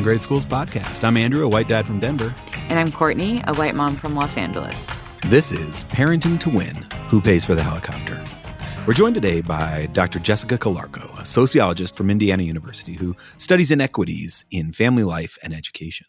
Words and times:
Integrated 0.00 0.22
Schools 0.22 0.46
podcast. 0.46 1.04
I'm 1.04 1.18
Andrew, 1.18 1.44
a 1.44 1.48
white 1.48 1.68
dad 1.68 1.86
from 1.86 2.00
Denver. 2.00 2.34
And 2.70 2.78
I'm 2.78 2.90
Courtney, 2.90 3.42
a 3.46 3.54
white 3.54 3.74
mom 3.74 3.96
from 3.96 4.14
Los 4.14 4.38
Angeles. 4.38 4.74
This 5.26 5.52
is 5.52 5.84
Parenting 5.90 6.40
to 6.40 6.48
Win 6.48 6.74
Who 7.08 7.20
Pays 7.20 7.44
for 7.44 7.54
the 7.54 7.62
Helicopter? 7.62 8.24
We're 8.86 8.94
joined 8.94 9.14
today 9.14 9.42
by 9.42 9.90
Dr. 9.92 10.18
Jessica 10.18 10.56
Calarco, 10.56 11.20
a 11.20 11.26
sociologist 11.26 11.96
from 11.96 12.08
Indiana 12.08 12.44
University 12.44 12.94
who 12.94 13.14
studies 13.36 13.70
inequities 13.70 14.46
in 14.50 14.72
family 14.72 15.04
life 15.04 15.36
and 15.42 15.52
education. 15.52 16.06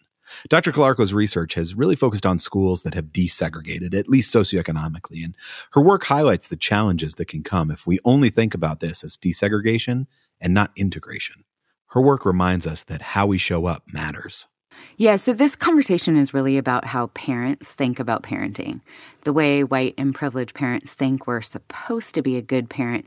Dr. 0.48 0.72
Calarco's 0.72 1.14
research 1.14 1.56
has 1.56 1.76
really 1.76 1.98
focused 1.98 2.26
on 2.26 2.38
schools 2.38 2.84
that 2.84 2.94
have 2.94 3.08
desegregated, 3.08 3.94
at 3.94 4.08
least 4.08 4.34
socioeconomically, 4.34 5.22
and 5.22 5.36
her 5.74 5.82
work 5.82 6.06
highlights 6.06 6.48
the 6.48 6.56
challenges 6.56 7.16
that 7.16 7.28
can 7.28 7.44
come 7.44 7.70
if 7.70 7.86
we 7.86 8.00
only 8.06 8.30
think 8.30 8.54
about 8.54 8.80
this 8.80 9.04
as 9.04 9.18
desegregation 9.18 10.08
and 10.40 10.54
not 10.54 10.72
integration. 10.78 11.44
Her 11.92 12.02
work 12.02 12.26
reminds 12.26 12.66
us 12.66 12.84
that 12.84 13.02
how 13.02 13.26
we 13.26 13.38
show 13.38 13.66
up 13.66 13.84
matters. 13.92 14.48
Yeah, 14.96 15.18
so 15.18 15.34
this 15.34 15.58
conversation 15.58 16.16
is 16.16 16.34
really 16.34 16.58
about 16.58 16.86
how 16.86 17.08
parents 17.08 17.74
think 17.74 18.00
about 18.00 18.24
parenting. 18.24 18.80
The 19.24 19.34
way 19.34 19.62
white 19.64 19.96
and 19.98 20.16
privileged 20.16 20.54
parents 20.54 20.94
think 20.94 21.28
we're 21.28 21.42
supposed 21.42 22.16
to 22.16 22.22
be 22.22 22.38
a 22.38 22.42
good 22.42 22.70
parent, 22.70 23.06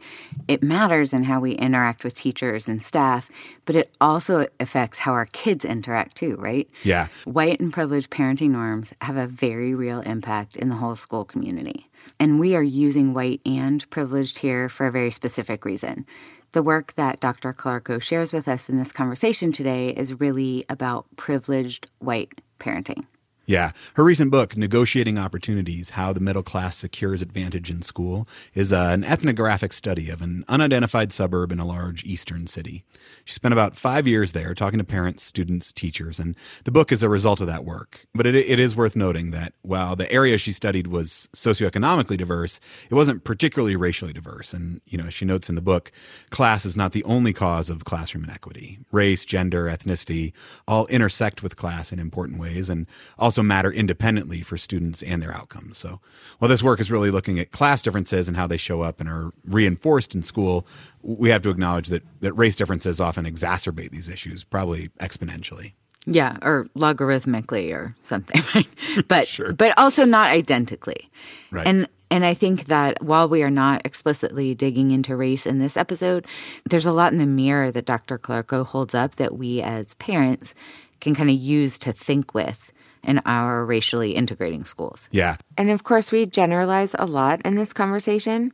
it 0.49 0.63
matters 0.63 1.15
in 1.15 1.25
how 1.25 1.41
we 1.41 1.53
interact 1.53 2.05
with 2.05 2.15
teachers 2.15 2.69
and 2.69 2.83
staff, 2.83 3.31
but 3.65 3.75
it 3.75 3.95
also 4.03 4.47
affects 4.61 5.01
how 5.01 5.13
our 5.13 5.27
kids 5.27 5.65
interact 5.65 6.17
too, 6.17 6.37
right? 6.37 6.69
Yeah. 6.83 7.09
White 7.25 7.61
and 7.61 7.73
privileged 7.73 8.11
parenting 8.11 8.51
norms 8.51 8.93
have 9.01 9.17
a 9.17 9.27
very 9.27 9.75
real 9.75 10.01
impact 10.01 10.57
in 10.57 10.69
the 10.69 10.77
whole 10.77 10.95
school 10.95 11.25
community. 11.25 11.91
And 12.21 12.39
we 12.39 12.55
are 12.55 12.63
using 12.63 13.15
white 13.15 13.41
and 13.47 13.89
privileged 13.89 14.39
here 14.39 14.69
for 14.69 14.87
a 14.87 14.93
very 14.93 15.11
specific 15.11 15.65
reason. 15.65 16.07
The 16.55 16.63
work 16.63 16.95
that 16.95 17.19
Dr. 17.19 17.53
Calarco 17.53 18.01
shares 18.01 18.33
with 18.33 18.47
us 18.47 18.69
in 18.69 18.79
this 18.79 18.93
conversation 18.93 19.51
today 19.51 19.89
is 19.89 20.21
really 20.21 20.65
about 20.69 21.05
privileged 21.17 21.89
white 21.99 22.31
parenting. 22.61 23.07
Yeah. 23.47 23.73
Her 23.95 24.05
recent 24.05 24.31
book, 24.31 24.57
Negotiating 24.57 25.19
Opportunities 25.19 25.91
How 25.91 26.15
the 26.15 26.21
Middle 26.21 26.43
Class 26.43 26.77
Secures 26.77 27.21
Advantage 27.21 27.71
in 27.71 27.83
School, 27.83 28.27
is 28.55 28.73
uh, 28.73 28.91
an 28.93 29.05
ethnographic 29.05 29.73
study 29.75 30.09
of 30.09 30.23
an 30.23 30.45
unidentified 30.49 31.13
suburb 31.13 31.53
in 31.53 31.59
a 31.59 31.67
large 31.67 32.05
eastern 32.05 32.47
city. 32.47 32.85
She 33.25 33.35
spent 33.35 33.53
about 33.53 33.77
five 33.77 34.07
years 34.07 34.33
there 34.33 34.55
talking 34.55 34.79
to 34.79 34.85
parents, 34.85 35.23
students, 35.23 35.73
teachers, 35.73 36.19
and 36.19 36.37
the 36.65 36.73
book 36.73 36.91
is 36.91 37.03
a 37.03 37.09
result 37.09 37.43
of 37.43 37.47
that 37.47 37.65
work. 37.65 38.07
But 38.15 38.27
it, 38.27 38.35
it 38.35 38.59
is 38.59 38.75
worth 38.75 38.97
noting 38.97 39.31
that 39.33 39.53
while 39.61 39.95
the 39.95 40.11
area 40.11 40.39
she 40.39 40.53
studied 40.53 40.87
was 40.87 41.29
socioeconomically 41.35 42.17
diverse, 42.17 42.61
it 42.89 42.95
wasn't 42.95 43.25
particularly 43.25 43.77
racially 43.77 44.15
diverse. 44.15 44.55
And, 44.55 44.81
you 44.87 44.97
know, 44.97 45.11
she 45.11 45.27
notes 45.27 45.51
in 45.51 45.55
the 45.55 45.61
book, 45.61 45.93
class 46.31 46.65
is 46.65 46.77
not 46.77 46.93
the 46.93 47.05
only 47.05 47.35
cause 47.35 47.69
of 47.69 47.85
classroom 47.85 48.25
inequity. 48.25 48.79
Race, 48.91 49.27
gender, 49.27 49.67
ethnicity 49.67 50.33
all 50.67 50.87
intersect 50.87 51.43
with 51.43 51.57
class 51.57 51.93
in 51.93 51.99
important 51.99 52.41
ways 52.41 52.71
and 52.71 52.87
also 53.19 53.34
also 53.35 53.43
matter 53.43 53.73
independently 53.73 54.43
for 54.43 54.57
students 54.57 55.03
and 55.03 55.21
their 55.21 55.35
outcomes. 55.35 55.77
So 55.77 55.99
while 56.39 56.49
this 56.49 56.63
work 56.63 56.79
is 56.79 56.89
really 56.89 57.11
looking 57.11 57.41
at 57.41 57.51
class 57.51 57.83
differences 57.83 58.29
and 58.29 58.37
how 58.37 58.47
they 58.47 58.57
show 58.57 58.83
up 58.83 59.01
and 59.01 59.09
are 59.09 59.33
reinforced 59.45 60.15
in 60.15 60.23
school, 60.23 60.65
we 61.03 61.31
have 61.31 61.43
to 61.43 61.51
acknowledge 61.51 61.89
that, 61.89 62.05
that 62.21 62.33
race 62.35 62.55
differences 62.55 63.01
often 63.01 63.25
exacerbate 63.25 63.91
these 63.91 64.09
issues, 64.09 64.45
probably 64.45 64.91
exponentially. 65.01 65.73
Yeah, 66.07 66.37
or 66.43 66.69
logarithmically 66.77 67.75
or 67.75 67.97
something, 68.03 68.41
right? 68.55 69.09
But 69.09 69.27
sure. 69.27 69.53
but 69.53 69.77
also 69.77 70.05
not 70.05 70.31
identically. 70.31 71.11
Right. 71.51 71.67
And 71.67 71.89
and 72.11 72.25
I 72.25 72.35
think 72.35 72.67
that 72.67 73.03
while 73.03 73.29
we 73.29 73.43
are 73.43 73.51
not 73.51 73.83
explicitly 73.85 74.55
digging 74.55 74.93
into 74.93 75.17
race 75.17 75.47
in 75.47 75.59
this 75.59 75.77
episode, 75.77 76.27
there's 76.69 76.87
a 76.87 76.93
lot 76.93 77.13
in 77.13 77.19
the 77.19 77.27
mirror 77.27 77.73
that 77.73 77.87
Dr. 77.87 78.19
Calarco 78.19 78.65
holds 78.65 78.95
up 78.95 79.17
that 79.17 79.37
we 79.37 79.61
as 79.63 79.95
parents 79.95 80.55
can 81.01 81.15
kind 81.15 81.31
of 81.31 81.37
use 81.37 81.79
to 81.81 81.93
think 81.93 82.35
with 82.35 82.73
in 83.07 83.21
our 83.27 83.65
racially 83.65 84.13
integrating 84.13 84.65
schools. 84.65 85.09
Yeah. 85.11 85.37
And 85.57 85.71
of 85.71 85.85
course, 85.85 86.11
we 86.11 86.27
generalize 86.27 86.95
a 86.99 87.07
lot 87.07 87.41
in 87.45 87.55
this 87.55 87.73
conversation, 87.73 88.53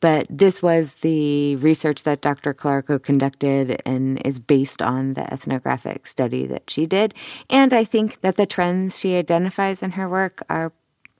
but 0.00 0.26
this 0.28 0.62
was 0.62 0.96
the 0.96 1.56
research 1.56 2.02
that 2.04 2.20
Dr. 2.20 2.52
Calarco 2.52 3.02
conducted 3.02 3.80
and 3.86 4.20
is 4.26 4.38
based 4.38 4.82
on 4.82 5.14
the 5.14 5.32
ethnographic 5.32 6.06
study 6.06 6.46
that 6.46 6.68
she 6.68 6.86
did. 6.86 7.14
And 7.48 7.72
I 7.72 7.84
think 7.84 8.20
that 8.20 8.36
the 8.36 8.46
trends 8.46 8.98
she 8.98 9.16
identifies 9.16 9.82
in 9.82 9.92
her 9.92 10.08
work 10.08 10.44
are 10.48 10.72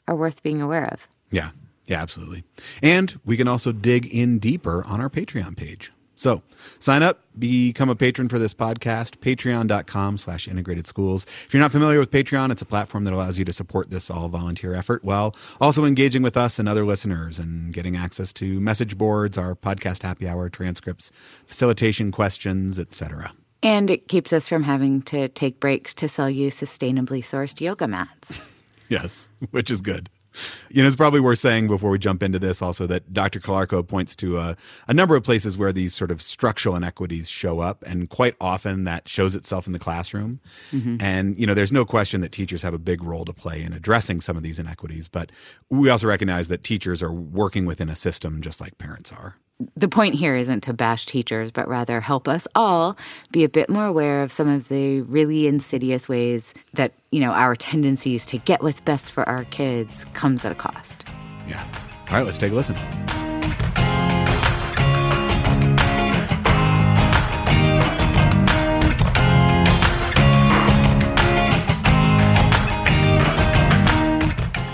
are 0.07 0.17
worth 0.17 0.43
being 0.43 0.61
aware 0.61 0.87
of. 0.93 1.09
Yeah. 1.31 1.51
Yeah, 1.87 2.01
absolutely. 2.01 2.45
And 2.83 3.21
we 3.25 3.37
can 3.37 3.47
also 3.47 3.71
dig 3.73 4.07
in 4.07 4.39
deeper 4.39 4.85
on 4.87 5.01
our 5.01 5.11
Patreon 5.11 5.57
page. 5.57 5.93
So 6.17 6.43
sign 6.79 7.03
up, 7.03 7.21
become 7.39 7.89
a 7.89 7.95
patron 7.97 8.29
for 8.29 8.39
this 8.39 8.55
podcast, 8.55 9.19
patreon.com 9.19 10.19
slash 10.19 10.47
integrated 10.49 10.87
schools. 10.87 11.27
If 11.47 11.53
you're 11.53 11.61
not 11.61 11.73
familiar 11.73 11.99
with 11.99 12.11
Patreon, 12.11 12.51
it's 12.51 12.63
a 12.63 12.67
platform 12.67 13.05
that 13.05 13.15
allows 13.15 13.39
you 13.39 13.45
to 13.45 13.53
support 13.53 13.91
this 13.91 14.11
all 14.11 14.29
volunteer 14.29 14.75
effort 14.75 15.05
while 15.05 15.35
also 15.61 15.85
engaging 15.85 16.23
with 16.23 16.37
us 16.37 16.59
and 16.59 16.69
other 16.69 16.85
listeners 16.85 17.39
and 17.39 17.73
getting 17.73 17.97
access 17.97 18.33
to 18.35 18.61
message 18.61 18.97
boards, 18.97 19.37
our 19.37 19.55
podcast 19.55 20.03
happy 20.03 20.29
hour 20.29 20.49
transcripts, 20.49 21.11
facilitation 21.47 22.13
questions, 22.13 22.79
etc. 22.79 23.33
And 23.63 23.91
it 23.91 24.09
keeps 24.09 24.33
us 24.33 24.47
from 24.47 24.63
having 24.63 25.03
to 25.03 25.29
take 25.29 25.59
breaks 25.59 25.95
to 25.95 26.09
sell 26.09 26.29
you 26.29 26.51
sustainably 26.51 27.21
sourced 27.21 27.61
yoga 27.61 27.89
mats. 27.89 28.41
yes, 28.89 29.29
which 29.51 29.71
is 29.71 29.81
good. 29.81 30.11
You 30.71 30.83
know, 30.83 30.87
it's 30.87 30.97
probably 30.97 31.21
worth 31.21 31.39
saying 31.39 31.69
before 31.69 31.91
we 31.91 31.99
jump 31.99 32.23
into 32.23 32.39
this 32.39 32.61
also 32.61 32.87
that 32.87 33.13
Dr. 33.13 33.41
Calarco 33.41 33.87
points 33.87 34.17
to 34.17 34.39
a, 34.39 34.57
a, 34.89 34.95
number 34.95 35.15
of 35.15 35.23
places 35.23 35.57
where 35.57 35.73
these 35.73 35.95
sort 35.95 36.11
of 36.11 36.21
structural 36.21 36.75
inequities 36.75 37.29
show 37.29 37.61
up, 37.61 37.83
and 37.87 38.09
quite 38.09 38.35
often 38.41 38.85
that 38.85 39.09
shows 39.09 39.37
itself 39.37 39.67
in 39.67 39.73
the 39.73 39.79
classroom. 39.79 40.41
Mm-hmm. 40.73 40.97
And, 41.01 41.39
you 41.39 41.47
know, 41.47 41.55
there's 41.55 41.73
no 41.73 41.85
question 41.85 42.21
that 42.23 42.33
teachers 42.33 42.63
have 42.63 42.75
a 42.75 42.79
big 42.79 43.03
role 43.03 43.25
to 43.25 43.33
play 43.33 43.63
in 43.63 43.73
addressing 43.73 44.21
some 44.21 44.37
of 44.37 44.43
these 44.43 44.59
inequities, 44.59 45.09
but 45.09 45.31
we 45.71 45.89
also 45.89 46.09
recognize 46.09 46.49
that 46.49 46.65
teachers 46.65 47.03
are 47.03 47.13
working 47.13 47.67
within 47.67 47.89
a 47.89 47.97
system 47.97 48.41
just 48.43 48.61
like 48.61 48.79
parents 48.79 49.13
are 49.13 49.37
the 49.77 49.89
point 49.89 50.15
here 50.15 50.35
isn't 50.35 50.63
to 50.63 50.73
bash 50.73 51.07
teachers, 51.07 51.53
but 51.53 51.69
rather 51.69 52.01
help 52.01 52.27
us 52.27 52.49
all 52.55 52.97
be 53.31 53.45
a 53.45 53.49
bit 53.49 53.71
more 53.71 53.87
aware 53.87 54.23
of 54.23 54.33
some 54.33 54.49
of 54.49 54.69
the 54.69 55.03
really 55.03 55.47
insidious 55.47 56.09
ways 56.09 56.55
that, 56.73 56.93
you 57.13 57.21
know, 57.21 57.31
our 57.31 57.55
tendencies 57.55 58.27
to 58.27 58.39
get 58.39 58.63
what's 58.63 58.81
best 58.81 59.13
for 59.13 59.29
our 59.29 59.45
kids 59.45 60.05
comes 60.15 60.45
at 60.45 60.53
a 60.53 60.57
cost. 60.57 61.07
Yeah. 61.47 61.65
All 62.09 62.17
right, 62.17 62.25
let's 62.25 62.39
take 62.39 62.53
a 62.53 62.55
listen. 62.55 62.77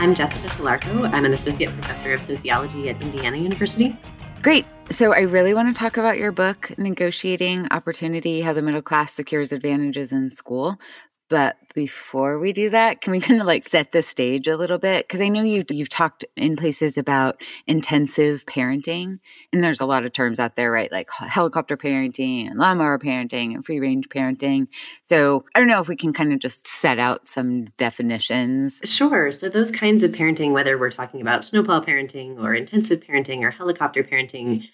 I'm 0.00 0.14
Jessica 0.14 0.48
Calarco. 0.48 1.12
I'm 1.12 1.26
an 1.26 1.34
associate 1.34 1.70
professor 1.74 2.14
of 2.14 2.22
sociology 2.22 2.88
at 2.88 3.00
Indiana 3.02 3.36
University. 3.36 3.97
Great. 4.42 4.64
So 4.90 5.12
I 5.12 5.20
really 5.20 5.52
want 5.52 5.74
to 5.74 5.78
talk 5.78 5.98
about 5.98 6.16
your 6.16 6.32
book, 6.32 6.72
Negotiating 6.78 7.68
Opportunity 7.70 8.40
How 8.40 8.54
the 8.54 8.62
Middle 8.62 8.80
Class 8.80 9.12
Secures 9.12 9.52
Advantages 9.52 10.12
in 10.12 10.30
School. 10.30 10.80
But 11.30 11.56
before 11.74 12.41
we 12.41 12.52
do 12.52 12.70
that, 12.70 13.00
can 13.00 13.12
we 13.12 13.20
kind 13.20 13.41
of 13.41 13.46
like 13.46 13.66
set 13.66 13.92
the 13.92 14.02
stage 14.02 14.46
a 14.46 14.56
little 14.56 14.76
bit? 14.76 15.06
Because 15.06 15.20
I 15.20 15.28
know 15.28 15.42
you 15.42 15.64
you've 15.70 15.88
talked 15.88 16.24
in 16.36 16.56
places 16.56 16.98
about 16.98 17.42
intensive 17.66 18.44
parenting, 18.44 19.20
and 19.52 19.64
there's 19.64 19.80
a 19.80 19.86
lot 19.86 20.04
of 20.04 20.12
terms 20.12 20.38
out 20.38 20.56
there, 20.56 20.70
right? 20.70 20.92
Like 20.92 21.08
helicopter 21.10 21.76
parenting 21.76 22.50
and 22.50 22.58
lawnmower 22.58 22.98
parenting 22.98 23.54
and 23.54 23.64
free 23.64 23.80
range 23.80 24.08
parenting. 24.08 24.66
So 25.02 25.44
I 25.54 25.60
don't 25.60 25.68
know 25.68 25.80
if 25.80 25.88
we 25.88 25.96
can 25.96 26.12
kind 26.12 26.32
of 26.32 26.41
just 26.41 26.66
set 26.66 26.98
out 26.98 27.28
some 27.28 27.66
definitions. 27.76 28.80
Sure. 28.84 29.30
So 29.30 29.48
those 29.48 29.70
kinds 29.70 30.03
of 30.03 30.10
parenting, 30.10 30.53
whether 30.53 30.77
we're 30.77 30.91
talking 30.91 31.21
about 31.21 31.44
snowplow 31.44 31.80
parenting 31.80 32.42
or 32.42 32.54
intensive 32.54 33.00
parenting 33.00 33.42
or 33.42 33.53
helicopter 33.53 34.03
parenting, 34.03 34.68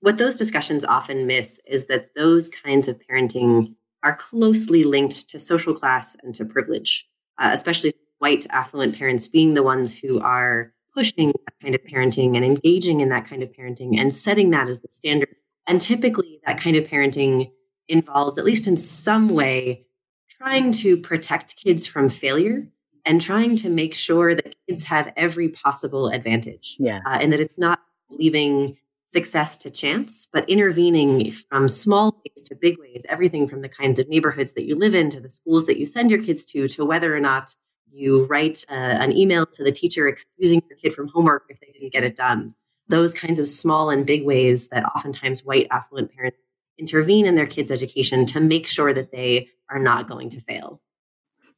what 0.00 0.18
those 0.18 0.34
discussions 0.34 0.84
often 0.84 1.28
miss 1.28 1.60
is 1.64 1.86
that 1.86 2.10
those 2.16 2.48
kinds 2.48 2.88
of 2.88 3.00
parenting 3.08 3.76
are 4.02 4.16
closely 4.16 4.84
linked 4.84 5.28
to 5.30 5.38
social 5.38 5.74
class 5.74 6.16
and 6.22 6.34
to 6.34 6.44
privilege, 6.44 7.08
uh, 7.38 7.50
especially 7.52 7.92
white 8.18 8.46
affluent 8.50 8.96
parents 8.96 9.28
being 9.28 9.54
the 9.54 9.62
ones 9.62 9.98
who 9.98 10.20
are 10.20 10.72
pushing 10.94 11.28
that 11.28 11.54
kind 11.62 11.74
of 11.74 11.82
parenting 11.84 12.36
and 12.36 12.44
engaging 12.44 13.00
in 13.00 13.08
that 13.08 13.26
kind 13.26 13.42
of 13.42 13.52
parenting 13.52 13.98
and 13.98 14.12
setting 14.12 14.50
that 14.50 14.68
as 14.68 14.80
the 14.80 14.88
standard. 14.90 15.34
And 15.66 15.80
typically, 15.80 16.40
that 16.46 16.58
kind 16.58 16.76
of 16.76 16.84
parenting 16.84 17.50
involves, 17.88 18.38
at 18.38 18.44
least 18.44 18.66
in 18.66 18.76
some 18.76 19.28
way, 19.28 19.86
trying 20.28 20.72
to 20.72 20.96
protect 20.96 21.56
kids 21.56 21.86
from 21.86 22.08
failure 22.08 22.66
and 23.04 23.20
trying 23.20 23.56
to 23.56 23.68
make 23.68 23.94
sure 23.94 24.34
that 24.34 24.54
kids 24.68 24.84
have 24.84 25.12
every 25.16 25.48
possible 25.48 26.08
advantage. 26.08 26.76
Yeah. 26.78 27.00
Uh, 27.06 27.18
and 27.20 27.32
that 27.32 27.40
it's 27.40 27.58
not 27.58 27.80
leaving 28.10 28.76
success 29.12 29.58
to 29.58 29.70
chance, 29.70 30.26
but 30.32 30.48
intervening 30.48 31.30
from 31.50 31.68
small 31.68 32.16
ways 32.24 32.42
to 32.44 32.54
big 32.54 32.78
ways, 32.78 33.04
everything 33.10 33.46
from 33.46 33.60
the 33.60 33.68
kinds 33.68 33.98
of 33.98 34.08
neighborhoods 34.08 34.54
that 34.54 34.64
you 34.64 34.74
live 34.74 34.94
in 34.94 35.10
to 35.10 35.20
the 35.20 35.28
schools 35.28 35.66
that 35.66 35.78
you 35.78 35.84
send 35.84 36.10
your 36.10 36.22
kids 36.22 36.46
to, 36.46 36.66
to 36.68 36.86
whether 36.86 37.14
or 37.14 37.20
not 37.20 37.54
you 37.90 38.26
write 38.26 38.64
uh, 38.70 38.74
an 38.74 39.12
email 39.12 39.44
to 39.44 39.62
the 39.62 39.70
teacher 39.70 40.08
excusing 40.08 40.62
your 40.66 40.78
kid 40.78 40.94
from 40.94 41.08
homework 41.08 41.44
if 41.50 41.60
they 41.60 41.70
didn't 41.72 41.92
get 41.92 42.04
it 42.04 42.16
done. 42.16 42.54
Those 42.88 43.12
kinds 43.12 43.38
of 43.38 43.46
small 43.46 43.90
and 43.90 44.06
big 44.06 44.24
ways 44.24 44.70
that 44.70 44.84
oftentimes 44.84 45.44
white 45.44 45.66
affluent 45.70 46.10
parents 46.14 46.38
intervene 46.78 47.26
in 47.26 47.34
their 47.34 47.46
kids' 47.46 47.70
education 47.70 48.24
to 48.26 48.40
make 48.40 48.66
sure 48.66 48.94
that 48.94 49.12
they 49.12 49.48
are 49.68 49.78
not 49.78 50.08
going 50.08 50.30
to 50.30 50.40
fail. 50.40 50.80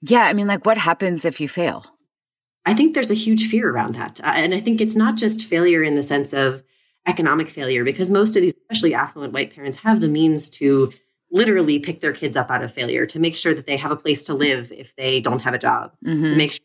Yeah, 0.03 0.25
I 0.25 0.33
mean, 0.33 0.49
like, 0.49 0.67
what 0.67 0.77
happens 0.77 1.25
if 1.25 1.41
you 1.41 1.49
fail? 1.49 1.87
I 2.67 2.75
think 2.75 2.95
there's 2.95 3.13
a 3.13 3.15
huge 3.15 3.49
fear 3.49 3.71
around 3.71 3.95
that. 3.95 4.21
Uh, 4.21 4.33
and 4.35 4.55
I 4.55 4.61
think 4.61 4.81
it's 4.81 4.97
not 4.97 5.17
just 5.17 5.47
failure 5.47 5.85
in 5.85 5.95
the 5.95 6.03
sense 6.03 6.33
of 6.33 6.65
economic 7.07 7.49
failure, 7.49 7.85
because 7.85 8.11
most 8.11 8.37
of 8.37 8.43
these, 8.43 8.55
especially 8.63 8.95
affluent 8.95 9.33
white 9.33 9.55
parents, 9.55 9.79
have 9.79 10.01
the 10.01 10.09
means 10.09 10.51
to 10.51 10.93
literally 11.31 11.79
pick 11.79 12.01
their 12.01 12.13
kids 12.13 12.37
up 12.37 12.51
out 12.51 12.63
of 12.63 12.73
failure, 12.73 13.07
to 13.07 13.19
make 13.19 13.37
sure 13.37 13.55
that 13.55 13.67
they 13.67 13.77
have 13.77 13.91
a 13.91 13.97
place 13.97 14.25
to 14.25 14.35
live 14.35 14.73
if 14.73 14.95
they 14.97 15.21
don't 15.21 15.41
have 15.41 15.55
a 15.55 15.59
job, 15.59 15.93
mm-hmm. 16.05 16.29
to 16.29 16.37
make 16.37 16.53
sure 16.53 16.61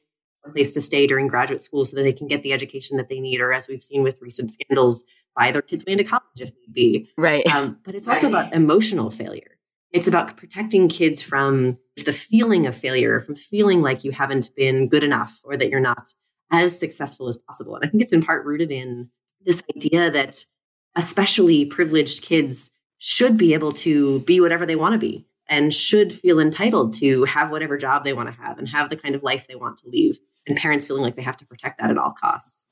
a 0.45 0.49
place 0.51 0.71
to 0.71 0.81
stay 0.81 1.05
during 1.05 1.27
graduate 1.27 1.61
school 1.61 1.83
so 1.85 1.95
that 1.95 2.03
they 2.03 2.13
can 2.13 2.27
get 2.27 2.43
the 2.43 2.53
education 2.53 2.97
that 2.97 3.09
they 3.09 3.19
need, 3.19 3.41
or 3.41 3.51
as 3.51 3.67
we've 3.67 3.81
seen 3.81 4.03
with 4.03 4.21
recent 4.21 4.51
scandals, 4.51 5.03
buy 5.35 5.51
their 5.51 5.61
kids 5.61 5.83
way 5.85 5.93
into 5.93 6.03
college 6.03 6.23
if 6.37 6.51
need 6.51 6.73
be. 6.73 7.09
Right. 7.17 7.45
Um, 7.47 7.79
but 7.83 7.95
it's 7.95 8.07
also 8.07 8.31
right. 8.31 8.47
about 8.47 8.53
emotional 8.53 9.11
failure. 9.11 9.57
It's 9.91 10.07
about 10.07 10.37
protecting 10.37 10.87
kids 10.87 11.23
from 11.23 11.77
the 12.05 12.13
feeling 12.13 12.67
of 12.67 12.77
failure, 12.77 13.19
from 13.21 13.35
feeling 13.35 13.81
like 13.81 14.03
you 14.03 14.11
haven't 14.11 14.51
been 14.55 14.87
good 14.87 15.03
enough 15.03 15.39
or 15.43 15.57
that 15.57 15.69
you're 15.69 15.79
not 15.79 16.13
as 16.51 16.79
successful 16.79 17.27
as 17.27 17.37
possible. 17.37 17.75
And 17.75 17.85
I 17.85 17.89
think 17.89 18.03
it's 18.03 18.13
in 18.13 18.23
part 18.23 18.45
rooted 18.45 18.71
in 18.71 19.09
this 19.45 19.61
idea 19.75 20.11
that 20.11 20.45
especially 20.95 21.65
privileged 21.65 22.23
kids 22.23 22.71
should 22.97 23.37
be 23.37 23.53
able 23.53 23.71
to 23.71 24.19
be 24.21 24.39
whatever 24.39 24.65
they 24.65 24.75
want 24.75 24.93
to 24.93 24.99
be 24.99 25.25
and 25.47 25.73
should 25.73 26.13
feel 26.13 26.39
entitled 26.39 26.93
to 26.93 27.23
have 27.23 27.51
whatever 27.51 27.77
job 27.77 28.03
they 28.03 28.13
want 28.13 28.27
to 28.27 28.41
have 28.41 28.59
and 28.59 28.67
have 28.67 28.89
the 28.89 28.97
kind 28.97 29.15
of 29.15 29.23
life 29.23 29.47
they 29.47 29.55
want 29.55 29.77
to 29.77 29.89
lead. 29.89 30.15
And 30.47 30.57
parents 30.57 30.87
feeling 30.87 31.03
like 31.03 31.15
they 31.15 31.21
have 31.21 31.37
to 31.37 31.45
protect 31.45 31.79
that 31.79 31.89
at 31.89 31.97
all 31.97 32.11
costs. 32.11 32.65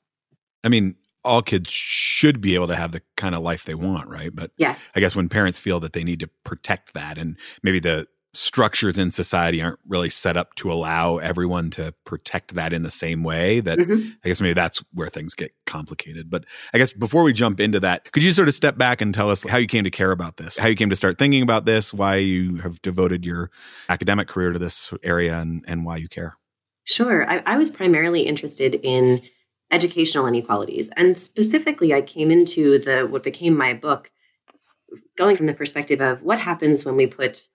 I 0.64 0.68
mean, 0.68 0.96
all 1.24 1.42
kids 1.42 1.70
should 1.70 2.40
be 2.40 2.54
able 2.54 2.68
to 2.68 2.76
have 2.76 2.92
the 2.92 3.02
kind 3.16 3.34
of 3.34 3.42
life 3.42 3.64
they 3.64 3.74
want, 3.74 4.08
right? 4.08 4.34
But 4.34 4.52
yes. 4.56 4.88
I 4.94 5.00
guess 5.00 5.16
when 5.16 5.28
parents 5.28 5.58
feel 5.58 5.80
that 5.80 5.92
they 5.92 6.04
need 6.04 6.20
to 6.20 6.30
protect 6.44 6.94
that 6.94 7.18
and 7.18 7.36
maybe 7.62 7.80
the 7.80 8.06
structures 8.38 8.98
in 8.98 9.10
society 9.10 9.60
aren't 9.60 9.78
really 9.86 10.08
set 10.08 10.36
up 10.36 10.54
to 10.54 10.72
allow 10.72 11.18
everyone 11.18 11.70
to 11.70 11.92
protect 12.04 12.54
that 12.54 12.72
in 12.72 12.82
the 12.82 12.90
same 12.90 13.22
way 13.22 13.60
that 13.60 13.78
mm-hmm. 13.78 14.10
I 14.24 14.28
guess 14.28 14.40
maybe 14.40 14.54
that's 14.54 14.82
where 14.92 15.08
things 15.08 15.34
get 15.34 15.52
complicated. 15.66 16.30
But 16.30 16.44
I 16.72 16.78
guess 16.78 16.92
before 16.92 17.22
we 17.22 17.32
jump 17.32 17.60
into 17.60 17.80
that, 17.80 18.10
could 18.12 18.22
you 18.22 18.32
sort 18.32 18.48
of 18.48 18.54
step 18.54 18.78
back 18.78 19.00
and 19.00 19.12
tell 19.12 19.30
us 19.30 19.42
how 19.44 19.58
you 19.58 19.66
came 19.66 19.84
to 19.84 19.90
care 19.90 20.12
about 20.12 20.36
this, 20.36 20.56
how 20.56 20.68
you 20.68 20.76
came 20.76 20.90
to 20.90 20.96
start 20.96 21.18
thinking 21.18 21.42
about 21.42 21.66
this, 21.66 21.92
why 21.92 22.16
you 22.16 22.56
have 22.56 22.80
devoted 22.82 23.26
your 23.26 23.50
academic 23.88 24.28
career 24.28 24.52
to 24.52 24.58
this 24.58 24.92
area 25.02 25.38
and, 25.38 25.64
and 25.66 25.84
why 25.84 25.96
you 25.96 26.08
care? 26.08 26.36
Sure. 26.84 27.28
I, 27.28 27.42
I 27.44 27.58
was 27.58 27.70
primarily 27.70 28.22
interested 28.22 28.74
in 28.82 29.20
educational 29.70 30.26
inequalities. 30.26 30.90
And 30.96 31.18
specifically, 31.18 31.92
I 31.92 32.00
came 32.00 32.30
into 32.30 32.78
the 32.78 33.06
what 33.06 33.22
became 33.22 33.56
my 33.56 33.74
book 33.74 34.10
going 35.16 35.36
from 35.36 35.46
the 35.46 35.54
perspective 35.54 36.00
of 36.00 36.22
what 36.22 36.38
happens 36.38 36.84
when 36.84 36.96
we 36.96 37.06
put 37.06 37.48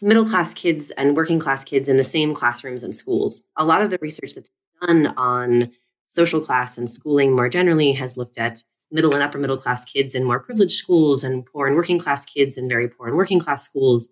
middle 0.00 0.26
class 0.26 0.52
kids 0.52 0.90
and 0.92 1.16
working 1.16 1.38
class 1.38 1.64
kids 1.64 1.88
in 1.88 1.96
the 1.96 2.04
same 2.04 2.34
classrooms 2.34 2.82
and 2.82 2.94
schools. 2.94 3.44
A 3.56 3.64
lot 3.64 3.82
of 3.82 3.90
the 3.90 3.98
research 4.00 4.34
that's 4.34 4.50
done 4.82 5.08
on 5.16 5.72
social 6.06 6.40
class 6.40 6.78
and 6.78 6.88
schooling 6.88 7.34
more 7.34 7.48
generally 7.48 7.92
has 7.92 8.16
looked 8.16 8.38
at 8.38 8.62
middle 8.90 9.14
and 9.14 9.22
upper 9.22 9.38
middle 9.38 9.56
class 9.56 9.84
kids 9.84 10.14
in 10.14 10.24
more 10.24 10.38
privileged 10.38 10.76
schools 10.76 11.24
and 11.24 11.44
poor 11.46 11.66
and 11.66 11.76
working 11.76 11.98
class 11.98 12.24
kids 12.24 12.56
in 12.56 12.68
very 12.68 12.88
poor 12.88 13.08
and 13.08 13.16
working 13.16 13.40
class 13.40 13.64
schools. 13.64 14.08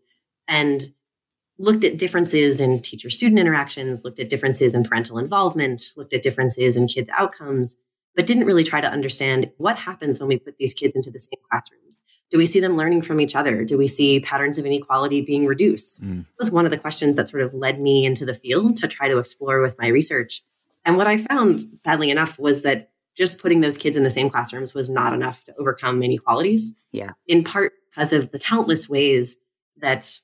And 0.48 0.82
looked 1.58 1.84
at 1.84 1.98
differences 1.98 2.60
in 2.60 2.82
teacher 2.82 3.10
student 3.10 3.38
interactions, 3.38 4.04
looked 4.04 4.18
at 4.18 4.28
differences 4.28 4.74
in 4.74 4.84
parental 4.84 5.18
involvement, 5.18 5.92
looked 5.96 6.12
at 6.12 6.22
differences 6.22 6.76
in 6.76 6.88
kids' 6.88 7.10
outcomes, 7.16 7.76
but 8.14 8.26
didn't 8.26 8.46
really 8.46 8.64
try 8.64 8.80
to 8.80 8.88
understand 8.88 9.50
what 9.56 9.76
happens 9.76 10.20
when 10.20 10.28
we 10.28 10.38
put 10.38 10.56
these 10.58 10.74
kids 10.74 10.94
into 10.94 11.10
the 11.10 11.18
same 11.18 11.40
classrooms. 11.50 12.02
Do 12.30 12.38
we 12.38 12.46
see 12.46 12.60
them 12.60 12.76
learning 12.76 13.02
from 13.02 13.20
each 13.20 13.34
other? 13.34 13.64
Do 13.64 13.76
we 13.76 13.86
see 13.86 14.20
patterns 14.20 14.58
of 14.58 14.66
inequality 14.66 15.22
being 15.22 15.46
reduced? 15.46 16.02
Mm. 16.02 16.26
was 16.38 16.50
one 16.50 16.64
of 16.64 16.70
the 16.70 16.78
questions 16.78 17.16
that 17.16 17.28
sort 17.28 17.42
of 17.42 17.54
led 17.54 17.80
me 17.80 18.04
into 18.04 18.24
the 18.24 18.34
field 18.34 18.76
to 18.78 18.88
try 18.88 19.08
to 19.08 19.18
explore 19.18 19.60
with 19.60 19.76
my 19.78 19.88
research. 19.88 20.42
And 20.84 20.96
what 20.96 21.06
I 21.06 21.16
found, 21.16 21.62
sadly 21.62 22.10
enough, 22.10 22.38
was 22.38 22.62
that 22.62 22.90
just 23.16 23.40
putting 23.40 23.60
those 23.60 23.76
kids 23.76 23.96
in 23.96 24.02
the 24.02 24.10
same 24.10 24.28
classrooms 24.28 24.74
was 24.74 24.90
not 24.90 25.12
enough 25.12 25.44
to 25.44 25.54
overcome 25.56 26.02
inequalities. 26.02 26.74
Yeah. 26.92 27.12
In 27.26 27.44
part 27.44 27.72
because 27.90 28.12
of 28.12 28.32
the 28.32 28.38
countless 28.38 28.88
ways 28.88 29.36
that 29.78 30.18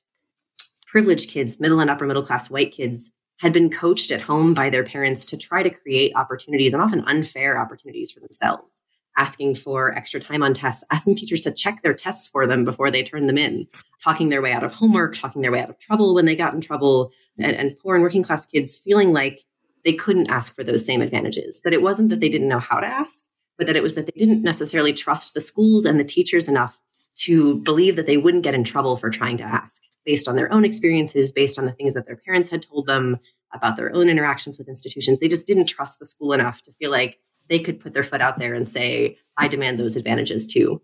privileged 0.87 1.29
kids, 1.29 1.59
middle 1.59 1.79
and 1.79 1.89
upper 1.89 2.05
middle 2.05 2.23
class 2.23 2.49
white 2.49 2.73
kids, 2.73 3.13
had 3.41 3.51
been 3.51 3.71
coached 3.71 4.11
at 4.11 4.21
home 4.21 4.53
by 4.53 4.69
their 4.69 4.83
parents 4.83 5.25
to 5.25 5.35
try 5.35 5.63
to 5.63 5.69
create 5.71 6.11
opportunities 6.15 6.73
and 6.73 6.81
often 6.81 7.03
unfair 7.07 7.59
opportunities 7.59 8.11
for 8.11 8.19
themselves, 8.19 8.83
asking 9.17 9.55
for 9.55 9.95
extra 9.95 10.19
time 10.19 10.43
on 10.43 10.53
tests, 10.53 10.83
asking 10.91 11.15
teachers 11.15 11.41
to 11.41 11.51
check 11.51 11.81
their 11.81 11.95
tests 11.95 12.27
for 12.27 12.45
them 12.45 12.63
before 12.63 12.91
they 12.91 13.01
turn 13.01 13.25
them 13.25 13.39
in, 13.39 13.67
talking 14.03 14.29
their 14.29 14.43
way 14.43 14.53
out 14.53 14.63
of 14.63 14.71
homework, 14.71 15.17
talking 15.17 15.41
their 15.41 15.51
way 15.51 15.59
out 15.59 15.71
of 15.71 15.79
trouble 15.79 16.13
when 16.13 16.25
they 16.25 16.35
got 16.35 16.53
in 16.53 16.61
trouble, 16.61 17.11
and, 17.39 17.55
and 17.55 17.75
poor 17.81 17.95
and 17.95 18.03
working 18.03 18.21
class 18.21 18.45
kids 18.45 18.77
feeling 18.77 19.11
like 19.11 19.41
they 19.83 19.93
couldn't 19.93 20.29
ask 20.29 20.55
for 20.55 20.63
those 20.63 20.85
same 20.85 21.01
advantages, 21.01 21.63
that 21.63 21.73
it 21.73 21.81
wasn't 21.81 22.09
that 22.09 22.19
they 22.19 22.29
didn't 22.29 22.47
know 22.47 22.59
how 22.59 22.79
to 22.79 22.85
ask, 22.85 23.25
but 23.57 23.65
that 23.65 23.75
it 23.75 23.81
was 23.81 23.95
that 23.95 24.05
they 24.05 24.23
didn't 24.23 24.43
necessarily 24.43 24.93
trust 24.93 25.33
the 25.33 25.41
schools 25.41 25.83
and 25.83 25.99
the 25.99 26.03
teachers 26.03 26.47
enough 26.47 26.79
to 27.23 27.63
believe 27.63 27.95
that 27.95 28.07
they 28.07 28.17
wouldn't 28.17 28.43
get 28.43 28.55
in 28.55 28.63
trouble 28.63 28.97
for 28.97 29.09
trying 29.09 29.37
to 29.37 29.43
ask 29.43 29.83
based 30.05 30.27
on 30.27 30.35
their 30.35 30.51
own 30.51 30.65
experiences, 30.65 31.31
based 31.31 31.59
on 31.59 31.65
the 31.65 31.71
things 31.71 31.93
that 31.93 32.05
their 32.05 32.15
parents 32.15 32.49
had 32.49 32.63
told 32.63 32.87
them 32.87 33.19
about 33.53 33.77
their 33.77 33.93
own 33.93 34.09
interactions 34.09 34.57
with 34.57 34.67
institutions. 34.67 35.19
They 35.19 35.27
just 35.27 35.45
didn't 35.45 35.67
trust 35.67 35.99
the 35.99 36.05
school 36.05 36.33
enough 36.33 36.61
to 36.63 36.71
feel 36.73 36.89
like 36.89 37.19
they 37.49 37.59
could 37.59 37.79
put 37.79 37.93
their 37.93 38.03
foot 38.03 38.21
out 38.21 38.39
there 38.39 38.53
and 38.53 38.67
say, 38.67 39.17
I 39.37 39.47
demand 39.47 39.77
those 39.77 39.95
advantages 39.95 40.47
too. 40.47 40.81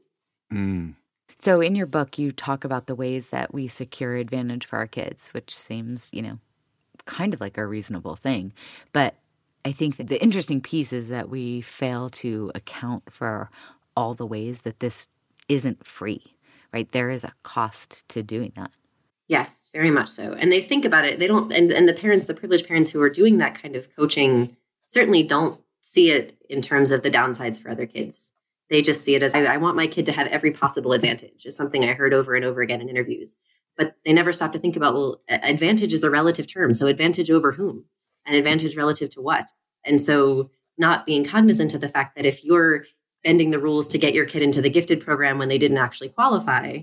Mm. 0.53 0.95
So, 1.39 1.61
in 1.61 1.75
your 1.75 1.85
book, 1.85 2.17
you 2.17 2.31
talk 2.31 2.63
about 2.63 2.87
the 2.87 2.95
ways 2.95 3.29
that 3.29 3.53
we 3.53 3.67
secure 3.67 4.15
advantage 4.15 4.65
for 4.65 4.77
our 4.77 4.87
kids, 4.87 5.29
which 5.29 5.55
seems, 5.55 6.09
you 6.11 6.21
know, 6.21 6.39
kind 7.05 7.33
of 7.33 7.39
like 7.39 7.57
a 7.57 7.65
reasonable 7.65 8.15
thing. 8.15 8.53
But 8.91 9.15
I 9.63 9.71
think 9.71 9.97
that 9.97 10.07
the 10.07 10.21
interesting 10.21 10.61
piece 10.61 10.91
is 10.91 11.09
that 11.09 11.29
we 11.29 11.61
fail 11.61 12.09
to 12.11 12.51
account 12.55 13.11
for 13.11 13.49
all 13.95 14.13
the 14.13 14.25
ways 14.25 14.61
that 14.61 14.79
this 14.79 15.09
isn't 15.49 15.85
free, 15.85 16.23
right? 16.73 16.91
There 16.91 17.09
is 17.09 17.23
a 17.23 17.33
cost 17.43 18.07
to 18.09 18.23
doing 18.23 18.53
that. 18.55 18.71
Yes, 19.27 19.69
very 19.73 19.91
much 19.91 20.07
so. 20.09 20.33
And 20.33 20.51
they 20.51 20.61
think 20.61 20.85
about 20.85 21.05
it. 21.05 21.19
They 21.19 21.27
don't, 21.27 21.51
and, 21.51 21.71
and 21.71 21.87
the 21.87 21.93
parents, 21.93 22.25
the 22.27 22.33
privileged 22.33 22.67
parents 22.67 22.89
who 22.89 23.01
are 23.01 23.09
doing 23.09 23.39
that 23.39 23.61
kind 23.61 23.75
of 23.75 23.93
coaching, 23.95 24.55
certainly 24.85 25.23
don't 25.23 25.59
see 25.81 26.11
it 26.11 26.37
in 26.49 26.61
terms 26.61 26.91
of 26.91 27.03
the 27.03 27.11
downsides 27.11 27.61
for 27.61 27.69
other 27.69 27.85
kids. 27.85 28.33
They 28.69 28.81
just 28.81 29.03
see 29.03 29.15
it 29.15 29.23
as 29.23 29.33
I, 29.33 29.43
I 29.43 29.57
want 29.57 29.75
my 29.75 29.87
kid 29.87 30.05
to 30.07 30.11
have 30.11 30.27
every 30.27 30.51
possible 30.51 30.93
advantage, 30.93 31.45
is 31.45 31.55
something 31.55 31.83
I 31.83 31.93
heard 31.93 32.13
over 32.13 32.35
and 32.35 32.45
over 32.45 32.61
again 32.61 32.81
in 32.81 32.89
interviews. 32.89 33.35
But 33.77 33.95
they 34.05 34.13
never 34.13 34.33
stop 34.33 34.53
to 34.53 34.59
think 34.59 34.75
about, 34.75 34.93
well, 34.93 35.21
advantage 35.29 35.93
is 35.93 36.03
a 36.03 36.09
relative 36.09 36.51
term. 36.51 36.73
So 36.73 36.87
advantage 36.87 37.29
over 37.29 37.51
whom? 37.51 37.85
And 38.25 38.35
advantage 38.35 38.75
relative 38.75 39.09
to 39.11 39.21
what? 39.21 39.49
And 39.85 40.01
so 40.01 40.45
not 40.77 41.05
being 41.05 41.23
cognizant 41.23 41.73
of 41.73 41.81
the 41.81 41.87
fact 41.87 42.15
that 42.15 42.25
if 42.25 42.43
you're 42.43 42.85
bending 43.23 43.51
the 43.51 43.59
rules 43.59 43.87
to 43.89 43.97
get 43.97 44.13
your 44.13 44.25
kid 44.25 44.41
into 44.41 44.61
the 44.61 44.69
gifted 44.69 45.01
program 45.01 45.37
when 45.37 45.49
they 45.49 45.57
didn't 45.57 45.77
actually 45.77 46.09
qualify, 46.09 46.79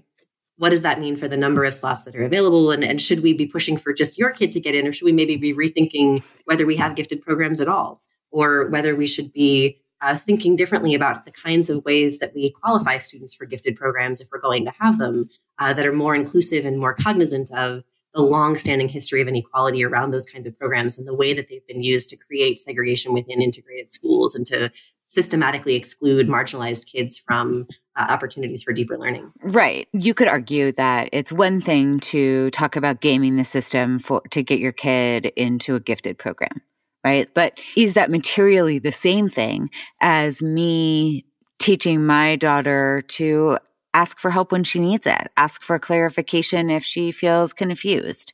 what 0.56 0.70
does 0.70 0.82
that 0.82 1.00
mean 1.00 1.16
for 1.16 1.28
the 1.28 1.36
number 1.36 1.64
of 1.64 1.74
slots 1.74 2.04
that 2.04 2.14
are 2.14 2.24
available? 2.24 2.70
And, 2.70 2.84
and 2.84 3.00
should 3.00 3.22
we 3.22 3.32
be 3.32 3.46
pushing 3.46 3.76
for 3.76 3.92
just 3.92 4.18
your 4.18 4.30
kid 4.30 4.52
to 4.52 4.60
get 4.60 4.74
in, 4.74 4.86
or 4.86 4.92
should 4.92 5.06
we 5.06 5.12
maybe 5.12 5.36
be 5.36 5.54
rethinking 5.54 6.24
whether 6.44 6.66
we 6.66 6.76
have 6.76 6.96
gifted 6.96 7.22
programs 7.22 7.60
at 7.60 7.68
all, 7.68 8.02
or 8.30 8.68
whether 8.70 8.94
we 8.94 9.06
should 9.06 9.32
be 9.32 9.80
uh, 10.00 10.16
thinking 10.16 10.54
differently 10.54 10.94
about 10.94 11.24
the 11.24 11.32
kinds 11.32 11.70
of 11.70 11.84
ways 11.84 12.18
that 12.18 12.34
we 12.34 12.50
qualify 12.50 12.98
students 12.98 13.34
for 13.34 13.46
gifted 13.46 13.76
programs 13.76 14.20
if 14.20 14.28
we're 14.30 14.40
going 14.40 14.64
to 14.64 14.72
have 14.78 14.98
them 14.98 15.28
uh, 15.58 15.72
that 15.72 15.86
are 15.86 15.92
more 15.92 16.14
inclusive 16.14 16.64
and 16.64 16.78
more 16.78 16.94
cognizant 16.94 17.50
of 17.52 17.82
the 18.12 18.22
long-standing 18.22 18.88
history 18.88 19.20
of 19.20 19.28
inequality 19.28 19.84
around 19.84 20.12
those 20.12 20.26
kinds 20.26 20.46
of 20.46 20.56
programs 20.58 20.98
and 20.98 21.06
the 21.06 21.14
way 21.14 21.32
that 21.32 21.48
they've 21.48 21.66
been 21.66 21.82
used 21.82 22.08
to 22.10 22.16
create 22.16 22.58
segregation 22.58 23.12
within 23.12 23.42
integrated 23.42 23.90
schools 23.90 24.34
and 24.34 24.46
to 24.46 24.70
systematically 25.14 25.76
exclude 25.76 26.26
marginalized 26.26 26.90
kids 26.90 27.16
from 27.16 27.66
uh, 27.96 28.06
opportunities 28.08 28.62
for 28.62 28.72
deeper 28.72 28.98
learning. 28.98 29.32
Right. 29.42 29.88
You 29.92 30.14
could 30.14 30.28
argue 30.28 30.72
that 30.72 31.08
it's 31.12 31.32
one 31.32 31.60
thing 31.60 32.00
to 32.00 32.50
talk 32.50 32.76
about 32.76 33.00
gaming 33.00 33.36
the 33.36 33.44
system 33.44 33.98
for 33.98 34.22
to 34.32 34.42
get 34.42 34.58
your 34.58 34.72
kid 34.72 35.26
into 35.36 35.76
a 35.76 35.80
gifted 35.80 36.18
program, 36.18 36.60
right? 37.04 37.32
But 37.32 37.58
is 37.76 37.94
that 37.94 38.10
materially 38.10 38.78
the 38.78 38.92
same 38.92 39.28
thing 39.28 39.70
as 40.00 40.42
me 40.42 41.24
teaching 41.58 42.04
my 42.04 42.36
daughter 42.36 43.02
to 43.08 43.58
ask 43.94 44.18
for 44.18 44.32
help 44.32 44.50
when 44.50 44.64
she 44.64 44.80
needs 44.80 45.06
it, 45.06 45.28
ask 45.36 45.62
for 45.62 45.78
clarification 45.78 46.68
if 46.68 46.84
she 46.84 47.12
feels 47.12 47.52
confused? 47.52 48.32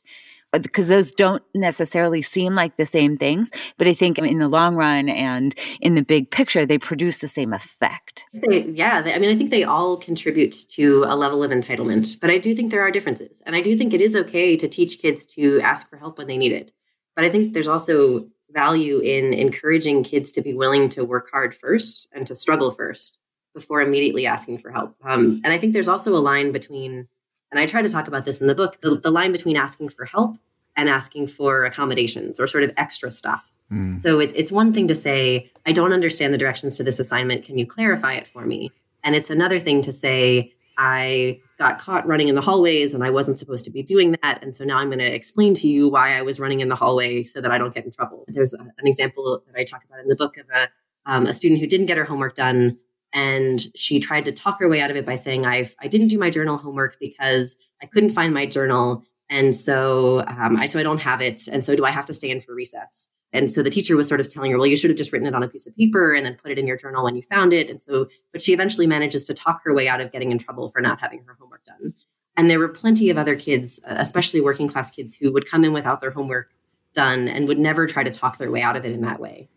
Because 0.51 0.87
those 0.89 1.11
don't 1.11 1.43
necessarily 1.55 2.21
seem 2.21 2.55
like 2.55 2.75
the 2.75 2.85
same 2.85 3.15
things, 3.15 3.51
but 3.77 3.87
I 3.87 3.93
think 3.93 4.17
in 4.17 4.39
the 4.39 4.49
long 4.49 4.75
run 4.75 5.07
and 5.09 5.55
in 5.79 5.95
the 5.95 6.03
big 6.03 6.29
picture, 6.29 6.65
they 6.65 6.77
produce 6.77 7.19
the 7.19 7.27
same 7.27 7.53
effect. 7.53 8.25
They, 8.33 8.63
yeah, 8.63 9.01
they, 9.01 9.13
I 9.13 9.19
mean, 9.19 9.29
I 9.29 9.37
think 9.37 9.51
they 9.51 9.63
all 9.63 9.97
contribute 9.97 10.55
to 10.71 11.05
a 11.07 11.15
level 11.15 11.43
of 11.43 11.51
entitlement, 11.51 12.19
but 12.19 12.29
I 12.29 12.37
do 12.37 12.53
think 12.53 12.71
there 12.71 12.81
are 12.81 12.91
differences. 12.91 13.41
And 13.45 13.55
I 13.55 13.61
do 13.61 13.77
think 13.77 13.93
it 13.93 14.01
is 14.01 14.15
okay 14.15 14.57
to 14.57 14.67
teach 14.67 15.01
kids 15.01 15.25
to 15.27 15.61
ask 15.61 15.89
for 15.89 15.97
help 15.97 16.17
when 16.17 16.27
they 16.27 16.37
need 16.37 16.51
it. 16.51 16.73
But 17.15 17.25
I 17.25 17.29
think 17.29 17.53
there's 17.53 17.67
also 17.67 18.25
value 18.49 18.99
in 18.99 19.33
encouraging 19.33 20.03
kids 20.03 20.31
to 20.33 20.41
be 20.41 20.53
willing 20.53 20.89
to 20.89 21.05
work 21.05 21.29
hard 21.31 21.55
first 21.55 22.07
and 22.11 22.27
to 22.27 22.35
struggle 22.35 22.71
first 22.71 23.21
before 23.53 23.81
immediately 23.81 24.25
asking 24.27 24.57
for 24.57 24.71
help. 24.71 24.95
Um, 25.03 25.41
and 25.43 25.53
I 25.53 25.57
think 25.57 25.73
there's 25.73 25.87
also 25.87 26.15
a 26.15 26.19
line 26.19 26.51
between, 26.51 27.07
and 27.51 27.59
I 27.59 27.65
try 27.65 27.81
to 27.81 27.89
talk 27.89 28.07
about 28.07 28.25
this 28.25 28.41
in 28.41 28.47
the 28.47 28.55
book, 28.55 28.79
the, 28.81 28.91
the 28.91 29.11
line 29.11 29.31
between 29.31 29.57
asking 29.57 29.89
for 29.89 30.05
help 30.05 30.37
and 30.75 30.89
asking 30.89 31.27
for 31.27 31.65
accommodations 31.65 32.39
or 32.39 32.47
sort 32.47 32.63
of 32.63 32.71
extra 32.77 33.11
stuff. 33.11 33.51
Mm. 33.71 33.99
So 33.99 34.19
it's 34.19 34.33
it's 34.33 34.51
one 34.51 34.73
thing 34.73 34.87
to 34.87 34.95
say, 34.95 35.51
I 35.65 35.71
don't 35.71 35.93
understand 35.93 36.33
the 36.33 36.37
directions 36.37 36.77
to 36.77 36.83
this 36.83 36.99
assignment. 36.99 37.45
Can 37.45 37.57
you 37.57 37.65
clarify 37.65 38.13
it 38.13 38.27
for 38.27 38.45
me? 38.45 38.71
And 39.03 39.15
it's 39.15 39.29
another 39.29 39.59
thing 39.59 39.81
to 39.83 39.91
say, 39.91 40.53
I 40.77 41.41
got 41.57 41.79
caught 41.79 42.07
running 42.07 42.27
in 42.27 42.35
the 42.35 42.41
hallways 42.41 42.93
and 42.93 43.03
I 43.03 43.11
wasn't 43.11 43.37
supposed 43.37 43.65
to 43.65 43.71
be 43.71 43.83
doing 43.83 44.15
that. 44.23 44.41
And 44.41 44.55
so 44.55 44.63
now 44.63 44.77
I'm 44.77 44.87
going 44.87 44.99
to 44.99 45.13
explain 45.13 45.53
to 45.55 45.67
you 45.67 45.89
why 45.89 46.17
I 46.17 46.21
was 46.21 46.39
running 46.39 46.61
in 46.61 46.69
the 46.69 46.75
hallway 46.75 47.23
so 47.23 47.41
that 47.41 47.51
I 47.51 47.57
don't 47.57 47.73
get 47.73 47.85
in 47.85 47.91
trouble. 47.91 48.25
There's 48.27 48.53
a, 48.53 48.59
an 48.59 48.87
example 48.87 49.43
that 49.45 49.59
I 49.59 49.63
talk 49.63 49.83
about 49.83 49.99
in 49.99 50.07
the 50.07 50.15
book 50.15 50.37
of 50.37 50.45
a, 50.53 50.69
um, 51.05 51.27
a 51.27 51.33
student 51.33 51.59
who 51.59 51.67
didn't 51.67 51.85
get 51.85 51.97
her 51.97 52.03
homework 52.03 52.35
done. 52.35 52.77
And 53.13 53.59
she 53.75 53.99
tried 53.99 54.25
to 54.25 54.31
talk 54.31 54.59
her 54.59 54.69
way 54.69 54.81
out 54.81 54.89
of 54.89 54.95
it 54.95 55.05
by 55.05 55.15
saying, 55.15 55.45
I 55.45 55.69
I 55.79 55.87
didn't 55.87 56.07
do 56.07 56.17
my 56.17 56.29
journal 56.29 56.57
homework 56.57 56.97
because 56.99 57.57
I 57.81 57.85
couldn't 57.85 58.11
find 58.11 58.33
my 58.33 58.45
journal. 58.45 59.03
And 59.29 59.55
so, 59.55 60.23
um, 60.27 60.57
I, 60.57 60.65
so 60.65 60.79
I 60.79 60.83
don't 60.83 60.99
have 61.01 61.21
it. 61.21 61.47
And 61.47 61.63
so 61.63 61.75
do 61.75 61.85
I 61.85 61.91
have 61.91 62.05
to 62.07 62.13
stay 62.13 62.29
in 62.29 62.41
for 62.41 62.53
recess? 62.53 63.09
And 63.33 63.49
so 63.49 63.63
the 63.63 63.69
teacher 63.69 63.95
was 63.95 64.09
sort 64.09 64.19
of 64.19 64.31
telling 64.31 64.51
her, 64.51 64.57
well, 64.57 64.67
you 64.67 64.75
should 64.75 64.89
have 64.89 64.97
just 64.97 65.13
written 65.13 65.27
it 65.27 65.33
on 65.33 65.41
a 65.41 65.47
piece 65.47 65.65
of 65.65 65.75
paper 65.75 66.13
and 66.13 66.25
then 66.25 66.35
put 66.35 66.51
it 66.51 66.59
in 66.59 66.67
your 66.67 66.75
journal 66.75 67.05
when 67.05 67.15
you 67.15 67.21
found 67.21 67.53
it. 67.53 67.69
And 67.69 67.81
so, 67.81 68.07
but 68.33 68.41
she 68.41 68.51
eventually 68.51 68.87
manages 68.87 69.25
to 69.27 69.33
talk 69.33 69.61
her 69.63 69.73
way 69.73 69.87
out 69.87 70.01
of 70.01 70.11
getting 70.11 70.31
in 70.31 70.37
trouble 70.37 70.69
for 70.69 70.81
not 70.81 70.99
having 70.99 71.23
her 71.25 71.37
homework 71.39 71.63
done. 71.63 71.93
And 72.35 72.49
there 72.49 72.59
were 72.59 72.67
plenty 72.67 73.09
of 73.09 73.17
other 73.17 73.35
kids, 73.35 73.79
especially 73.85 74.41
working 74.41 74.67
class 74.67 74.91
kids, 74.91 75.15
who 75.15 75.31
would 75.33 75.49
come 75.49 75.63
in 75.63 75.73
without 75.73 76.01
their 76.01 76.11
homework 76.11 76.51
done 76.93 77.27
and 77.27 77.47
would 77.47 77.59
never 77.59 77.87
try 77.87 78.03
to 78.03 78.11
talk 78.11 78.37
their 78.37 78.51
way 78.51 78.61
out 78.61 78.75
of 78.75 78.85
it 78.85 78.91
in 78.91 79.01
that 79.01 79.19
way. 79.19 79.49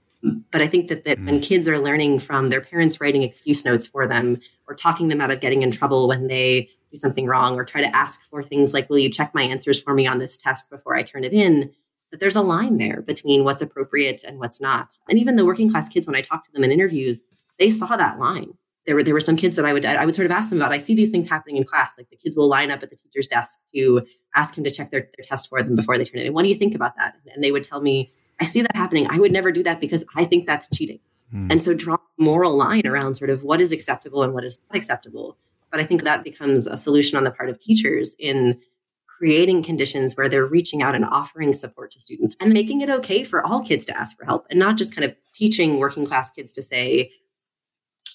But 0.50 0.62
I 0.62 0.66
think 0.66 0.88
that, 0.88 1.04
that 1.04 1.18
mm. 1.18 1.26
when 1.26 1.40
kids 1.40 1.68
are 1.68 1.78
learning 1.78 2.20
from 2.20 2.48
their 2.48 2.60
parents 2.60 3.00
writing 3.00 3.22
excuse 3.22 3.64
notes 3.64 3.86
for 3.86 4.06
them 4.06 4.38
or 4.66 4.74
talking 4.74 5.08
them 5.08 5.20
out 5.20 5.30
of 5.30 5.40
getting 5.40 5.62
in 5.62 5.70
trouble 5.70 6.08
when 6.08 6.28
they 6.28 6.70
do 6.90 6.96
something 6.96 7.26
wrong 7.26 7.56
or 7.56 7.64
try 7.64 7.82
to 7.82 7.96
ask 7.96 8.28
for 8.28 8.42
things 8.42 8.72
like, 8.72 8.88
will 8.88 8.98
you 8.98 9.10
check 9.10 9.34
my 9.34 9.42
answers 9.42 9.82
for 9.82 9.94
me 9.94 10.06
on 10.06 10.18
this 10.18 10.36
test 10.36 10.70
before 10.70 10.94
I 10.94 11.02
turn 11.02 11.24
it 11.24 11.32
in? 11.32 11.72
But 12.10 12.20
there's 12.20 12.36
a 12.36 12.42
line 12.42 12.78
there 12.78 13.02
between 13.02 13.44
what's 13.44 13.60
appropriate 13.60 14.22
and 14.24 14.38
what's 14.38 14.60
not. 14.60 14.98
And 15.08 15.18
even 15.18 15.36
the 15.36 15.44
working 15.44 15.70
class 15.70 15.88
kids, 15.88 16.06
when 16.06 16.16
I 16.16 16.20
talked 16.20 16.46
to 16.46 16.52
them 16.52 16.64
in 16.64 16.70
interviews, 16.70 17.22
they 17.58 17.70
saw 17.70 17.96
that 17.96 18.18
line. 18.18 18.54
There 18.86 18.94
were 18.94 19.02
there 19.02 19.14
were 19.14 19.20
some 19.20 19.36
kids 19.36 19.56
that 19.56 19.64
I 19.64 19.72
would 19.72 19.86
I 19.86 20.04
would 20.04 20.14
sort 20.14 20.26
of 20.26 20.32
ask 20.32 20.50
them 20.50 20.58
about. 20.58 20.70
I 20.70 20.78
see 20.78 20.94
these 20.94 21.10
things 21.10 21.28
happening 21.28 21.56
in 21.56 21.64
class. 21.64 21.94
Like 21.96 22.10
the 22.10 22.16
kids 22.16 22.36
will 22.36 22.48
line 22.48 22.70
up 22.70 22.82
at 22.82 22.90
the 22.90 22.96
teacher's 22.96 23.26
desk 23.26 23.60
to 23.74 24.06
ask 24.34 24.56
him 24.56 24.64
to 24.64 24.70
check 24.70 24.90
their, 24.90 25.08
their 25.16 25.24
test 25.24 25.48
for 25.48 25.62
them 25.62 25.74
before 25.74 25.96
they 25.96 26.04
turn 26.04 26.20
it 26.20 26.26
in. 26.26 26.34
What 26.34 26.42
do 26.42 26.48
you 26.48 26.54
think 26.54 26.74
about 26.74 26.96
that? 26.98 27.16
And 27.34 27.42
they 27.42 27.50
would 27.50 27.64
tell 27.64 27.80
me, 27.80 28.12
I 28.44 28.46
see 28.46 28.60
that 28.60 28.76
happening. 28.76 29.06
I 29.08 29.18
would 29.18 29.32
never 29.32 29.50
do 29.50 29.62
that 29.62 29.80
because 29.80 30.04
I 30.14 30.26
think 30.26 30.46
that's 30.46 30.68
cheating. 30.68 31.00
Hmm. 31.30 31.50
And 31.50 31.62
so 31.62 31.72
draw 31.72 31.94
a 31.94 32.22
moral 32.22 32.54
line 32.54 32.86
around 32.86 33.14
sort 33.14 33.30
of 33.30 33.42
what 33.42 33.58
is 33.58 33.72
acceptable 33.72 34.22
and 34.22 34.34
what 34.34 34.44
is 34.44 34.58
not 34.68 34.76
acceptable. 34.76 35.38
But 35.70 35.80
I 35.80 35.84
think 35.84 36.02
that 36.02 36.22
becomes 36.22 36.66
a 36.66 36.76
solution 36.76 37.16
on 37.16 37.24
the 37.24 37.30
part 37.30 37.48
of 37.48 37.58
teachers 37.58 38.14
in 38.18 38.60
creating 39.06 39.62
conditions 39.62 40.14
where 40.14 40.28
they're 40.28 40.44
reaching 40.44 40.82
out 40.82 40.94
and 40.94 41.06
offering 41.06 41.54
support 41.54 41.92
to 41.92 42.00
students 42.00 42.36
and 42.38 42.52
making 42.52 42.82
it 42.82 42.90
okay 42.90 43.24
for 43.24 43.42
all 43.42 43.64
kids 43.64 43.86
to 43.86 43.96
ask 43.96 44.14
for 44.14 44.26
help 44.26 44.46
and 44.50 44.58
not 44.58 44.76
just 44.76 44.94
kind 44.94 45.06
of 45.06 45.16
teaching 45.32 45.78
working 45.78 46.04
class 46.04 46.30
kids 46.30 46.52
to 46.52 46.62
say, 46.62 47.10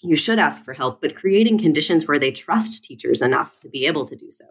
you 0.04 0.16
should 0.16 0.38
ask 0.38 0.64
for 0.64 0.76
help, 0.76 1.02
but 1.02 1.16
creating 1.16 1.58
conditions 1.58 2.08
where 2.08 2.20
they 2.20 2.32
trust 2.32 2.86
teachers 2.86 3.24
enough 3.24 3.60
to 3.62 3.68
be 3.68 3.88
able 3.88 4.06
to 4.06 4.16
do 4.16 4.30
so. 4.30 4.46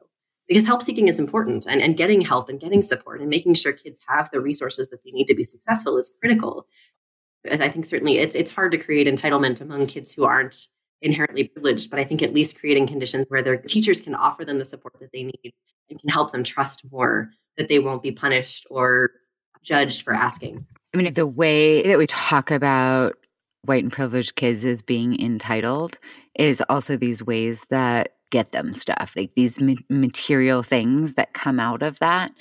Because 0.48 0.66
help 0.66 0.82
seeking 0.82 1.08
is 1.08 1.18
important 1.18 1.66
and, 1.68 1.82
and 1.82 1.96
getting 1.96 2.22
help 2.22 2.48
and 2.48 2.58
getting 2.58 2.80
support 2.80 3.20
and 3.20 3.28
making 3.28 3.54
sure 3.54 3.72
kids 3.72 4.00
have 4.08 4.30
the 4.30 4.40
resources 4.40 4.88
that 4.88 5.04
they 5.04 5.10
need 5.10 5.26
to 5.26 5.34
be 5.34 5.42
successful 5.42 5.98
is 5.98 6.12
critical. 6.20 6.66
I 7.50 7.68
think 7.68 7.84
certainly 7.84 8.18
it's 8.18 8.34
it's 8.34 8.50
hard 8.50 8.72
to 8.72 8.78
create 8.78 9.06
entitlement 9.06 9.60
among 9.60 9.86
kids 9.86 10.12
who 10.12 10.24
aren't 10.24 10.66
inherently 11.00 11.48
privileged, 11.48 11.90
but 11.90 12.00
I 12.00 12.04
think 12.04 12.22
at 12.22 12.34
least 12.34 12.58
creating 12.58 12.86
conditions 12.86 13.26
where 13.28 13.42
their 13.42 13.56
teachers 13.56 14.00
can 14.00 14.14
offer 14.14 14.44
them 14.44 14.58
the 14.58 14.64
support 14.64 14.98
that 15.00 15.12
they 15.12 15.24
need 15.24 15.52
and 15.90 16.00
can 16.00 16.08
help 16.08 16.32
them 16.32 16.44
trust 16.44 16.90
more 16.90 17.30
that 17.56 17.68
they 17.68 17.78
won't 17.78 18.02
be 18.02 18.12
punished 18.12 18.66
or 18.70 19.10
judged 19.62 20.02
for 20.02 20.14
asking. 20.14 20.66
I 20.94 20.96
mean, 20.96 21.12
the 21.12 21.26
way 21.26 21.82
that 21.82 21.98
we 21.98 22.06
talk 22.06 22.50
about 22.50 23.16
white 23.62 23.82
and 23.82 23.92
privileged 23.92 24.36
kids 24.36 24.64
as 24.64 24.82
being 24.82 25.20
entitled 25.20 25.98
is 26.34 26.62
also 26.68 26.96
these 26.96 27.22
ways 27.22 27.66
that 27.70 28.14
get 28.30 28.52
them 28.52 28.74
stuff, 28.74 29.14
like 29.16 29.34
these 29.34 29.60
ma- 29.60 29.74
material 29.88 30.62
things 30.62 31.14
that 31.14 31.32
come 31.32 31.60
out 31.60 31.82
of 31.82 31.98
that. 31.98 32.32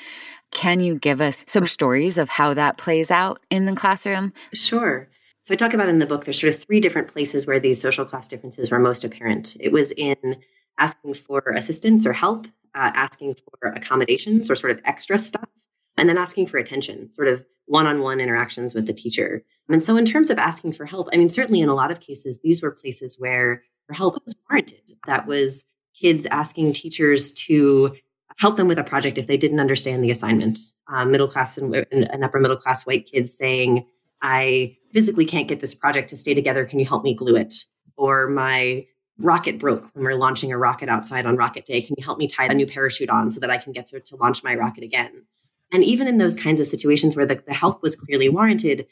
Can 0.51 0.79
you 0.79 0.96
give 0.96 1.22
us 1.22 1.44
some 1.48 1.67
stories 1.67 2.17
of 2.17 2.29
how 2.29 2.53
that 2.53 2.77
plays 2.77 3.12
out 3.12 3.41
in 3.50 3.65
the 3.65 3.75
classroom? 3.75 4.34
Sure. 4.53 5.10
So 5.41 5.53
I 5.53 5.58
talk 5.58 5.74
about 5.74 5.89
in 5.89 6.00
the 6.00 6.06
book, 6.06 6.25
there's 6.25 6.39
sort 6.39 6.53
of 6.53 6.62
three 6.62 6.79
different 6.79 7.08
places 7.08 7.46
where 7.46 7.60
these 7.60 7.82
social 7.82 8.06
class 8.06 8.27
differences 8.27 8.72
were 8.72 8.79
most 8.79 9.03
apparent. 9.03 9.56
It 9.60 9.72
was 9.72 9.91
in 9.91 10.38
asking 10.77 11.13
for 11.15 11.41
assistance 11.56 12.06
or 12.06 12.13
help, 12.13 12.48
uh, 12.75 12.91
asking 12.94 13.36
for 13.36 13.70
accommodations 13.70 14.51
or 14.51 14.56
sort 14.56 14.72
of 14.72 14.82
extra 14.86 15.17
stuff, 15.17 15.50
and 15.98 16.08
then 16.08 16.17
asking 16.17 16.48
for 16.48 16.58
attention, 16.58 17.12
sort 17.12 17.27
of 17.27 17.46
one 17.65 17.88
on 17.88 18.01
one 18.01 18.20
interactions 18.20 18.74
with 18.74 18.88
the 18.88 18.94
teacher. 18.94 19.44
And 19.70 19.82
so, 19.82 19.98
in 19.98 20.06
terms 20.06 20.29
of 20.29 20.38
asking 20.38 20.74
for 20.74 20.86
help, 20.86 21.10
I 21.12 21.17
mean, 21.17 21.29
certainly 21.29 21.62
in 21.62 21.70
a 21.70 21.75
lot 21.75 21.91
of 21.91 22.00
cases, 22.00 22.39
these 22.44 22.62
were 22.62 22.72
places 22.72 23.17
where 23.20 23.63
help 23.94 24.15
was 24.15 24.36
warranted. 24.50 24.82
That 25.06 25.27
was 25.27 25.65
kids 25.99 26.25
asking 26.27 26.73
teachers 26.73 27.33
to 27.33 27.95
help 28.37 28.55
them 28.55 28.67
with 28.67 28.77
a 28.77 28.83
project 28.83 29.17
if 29.17 29.27
they 29.27 29.37
didn't 29.37 29.59
understand 29.59 30.03
the 30.03 30.11
assignment. 30.11 30.59
Uh, 30.87 31.03
middle 31.05 31.27
class 31.27 31.57
and, 31.57 31.73
and 31.91 32.23
upper 32.23 32.39
middle 32.39 32.55
class 32.55 32.85
white 32.85 33.09
kids 33.11 33.35
saying, 33.35 33.85
I 34.21 34.77
physically 34.91 35.25
can't 35.25 35.47
get 35.47 35.59
this 35.59 35.75
project 35.75 36.09
to 36.09 36.17
stay 36.17 36.33
together. 36.33 36.65
Can 36.65 36.79
you 36.79 36.85
help 36.85 37.03
me 37.03 37.13
glue 37.13 37.35
it? 37.35 37.53
Or 37.97 38.27
my 38.27 38.85
rocket 39.19 39.59
broke 39.59 39.83
when 39.93 40.05
we're 40.05 40.15
launching 40.15 40.51
a 40.51 40.57
rocket 40.57 40.89
outside 40.89 41.25
on 41.25 41.35
rocket 41.35 41.65
day. 41.65 41.81
Can 41.81 41.95
you 41.97 42.03
help 42.03 42.19
me 42.19 42.27
tie 42.27 42.45
a 42.45 42.53
new 42.53 42.67
parachute 42.67 43.09
on 43.09 43.31
so 43.31 43.39
that 43.39 43.49
I 43.49 43.57
can 43.57 43.73
get 43.73 43.87
to, 43.87 43.99
to 43.99 44.15
launch 44.15 44.43
my 44.43 44.55
rocket 44.55 44.83
again? 44.83 45.25
And 45.71 45.83
even 45.83 46.07
in 46.07 46.19
those 46.19 46.35
kinds 46.35 46.59
of 46.59 46.67
situations 46.67 47.15
where 47.15 47.25
the, 47.25 47.35
the 47.35 47.53
help 47.53 47.81
was 47.81 47.95
clearly 47.95 48.29
warranted, 48.29 48.87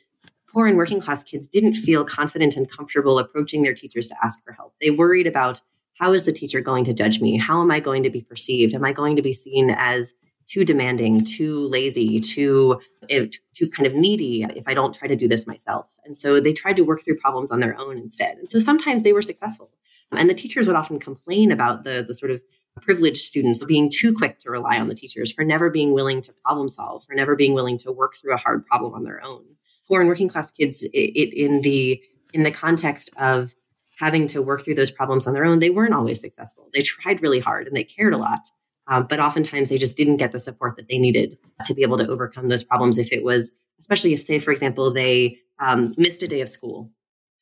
poor 0.51 0.67
and 0.67 0.77
working 0.77 0.99
class 0.99 1.23
kids 1.23 1.47
didn't 1.47 1.75
feel 1.75 2.03
confident 2.03 2.55
and 2.55 2.69
comfortable 2.69 3.19
approaching 3.19 3.61
their 3.61 3.75
teachers 3.75 4.07
to 4.07 4.15
ask 4.23 4.43
for 4.43 4.51
help. 4.51 4.73
They 4.81 4.89
worried 4.89 5.27
about 5.27 5.61
how 5.99 6.13
is 6.13 6.25
the 6.25 6.31
teacher 6.31 6.61
going 6.61 6.85
to 6.85 6.93
judge 6.93 7.21
me? 7.21 7.37
How 7.37 7.61
am 7.61 7.71
I 7.71 7.79
going 7.79 8.03
to 8.03 8.09
be 8.09 8.21
perceived? 8.21 8.73
Am 8.73 8.83
I 8.83 8.93
going 8.93 9.15
to 9.15 9.21
be 9.21 9.33
seen 9.33 9.69
as 9.69 10.13
too 10.45 10.63
demanding, 10.63 11.23
too 11.23 11.67
lazy, 11.67 12.19
too 12.19 12.79
eh, 13.09 13.27
too 13.53 13.69
kind 13.69 13.87
of 13.87 13.93
needy 13.93 14.43
if 14.43 14.67
I 14.67 14.73
don't 14.73 14.93
try 14.93 15.07
to 15.07 15.15
do 15.15 15.27
this 15.27 15.47
myself. 15.47 15.87
And 16.05 16.15
so 16.15 16.39
they 16.39 16.53
tried 16.53 16.75
to 16.75 16.83
work 16.83 17.01
through 17.01 17.17
problems 17.17 17.51
on 17.51 17.59
their 17.59 17.77
own 17.79 17.97
instead. 17.97 18.37
And 18.37 18.49
so 18.49 18.59
sometimes 18.59 19.03
they 19.03 19.13
were 19.13 19.21
successful. 19.21 19.71
And 20.11 20.29
the 20.29 20.35
teachers 20.35 20.67
would 20.67 20.75
often 20.75 20.99
complain 20.99 21.51
about 21.51 21.83
the 21.83 22.03
the 22.07 22.13
sort 22.13 22.31
of 22.31 22.43
privileged 22.81 23.21
students 23.21 23.63
being 23.63 23.89
too 23.89 24.13
quick 24.13 24.39
to 24.39 24.51
rely 24.51 24.79
on 24.79 24.87
the 24.87 24.95
teachers 24.95 25.31
for 25.31 25.43
never 25.43 25.69
being 25.69 25.93
willing 25.93 26.21
to 26.21 26.33
problem 26.43 26.67
solve, 26.67 27.03
for 27.05 27.15
never 27.15 27.35
being 27.35 27.53
willing 27.53 27.77
to 27.79 27.91
work 27.91 28.15
through 28.15 28.33
a 28.33 28.37
hard 28.37 28.65
problem 28.65 28.93
on 28.93 29.03
their 29.03 29.23
own. 29.23 29.43
Poor 29.87 30.01
and 30.01 30.09
working 30.09 30.27
class 30.27 30.51
kids 30.51 30.83
it, 30.83 30.89
it, 30.93 31.33
in 31.33 31.61
the 31.61 32.01
in 32.33 32.43
the 32.43 32.51
context 32.51 33.09
of 33.17 33.55
having 33.97 34.27
to 34.27 34.41
work 34.41 34.63
through 34.63 34.75
those 34.75 34.91
problems 34.91 35.27
on 35.27 35.33
their 35.33 35.45
own, 35.45 35.59
they 35.59 35.69
weren't 35.69 35.93
always 35.93 36.19
successful. 36.21 36.69
They 36.73 36.81
tried 36.81 37.21
really 37.21 37.39
hard 37.39 37.67
and 37.67 37.75
they 37.75 37.83
cared 37.83 38.13
a 38.13 38.17
lot. 38.17 38.41
Um, 38.87 39.07
but 39.09 39.19
oftentimes 39.19 39.69
they 39.69 39.77
just 39.77 39.97
didn't 39.97 40.17
get 40.17 40.31
the 40.31 40.39
support 40.39 40.75
that 40.75 40.87
they 40.87 40.97
needed 40.97 41.37
to 41.65 41.73
be 41.73 41.81
able 41.81 41.97
to 41.97 42.07
overcome 42.07 42.47
those 42.47 42.63
problems. 42.63 42.99
If 42.99 43.11
it 43.11 43.23
was, 43.23 43.51
especially 43.79 44.13
if, 44.13 44.21
say, 44.21 44.37
for 44.39 44.51
example, 44.51 44.93
they 44.93 45.39
um, 45.59 45.93
missed 45.97 46.21
a 46.21 46.27
day 46.27 46.41
of 46.41 46.49
school, 46.49 46.91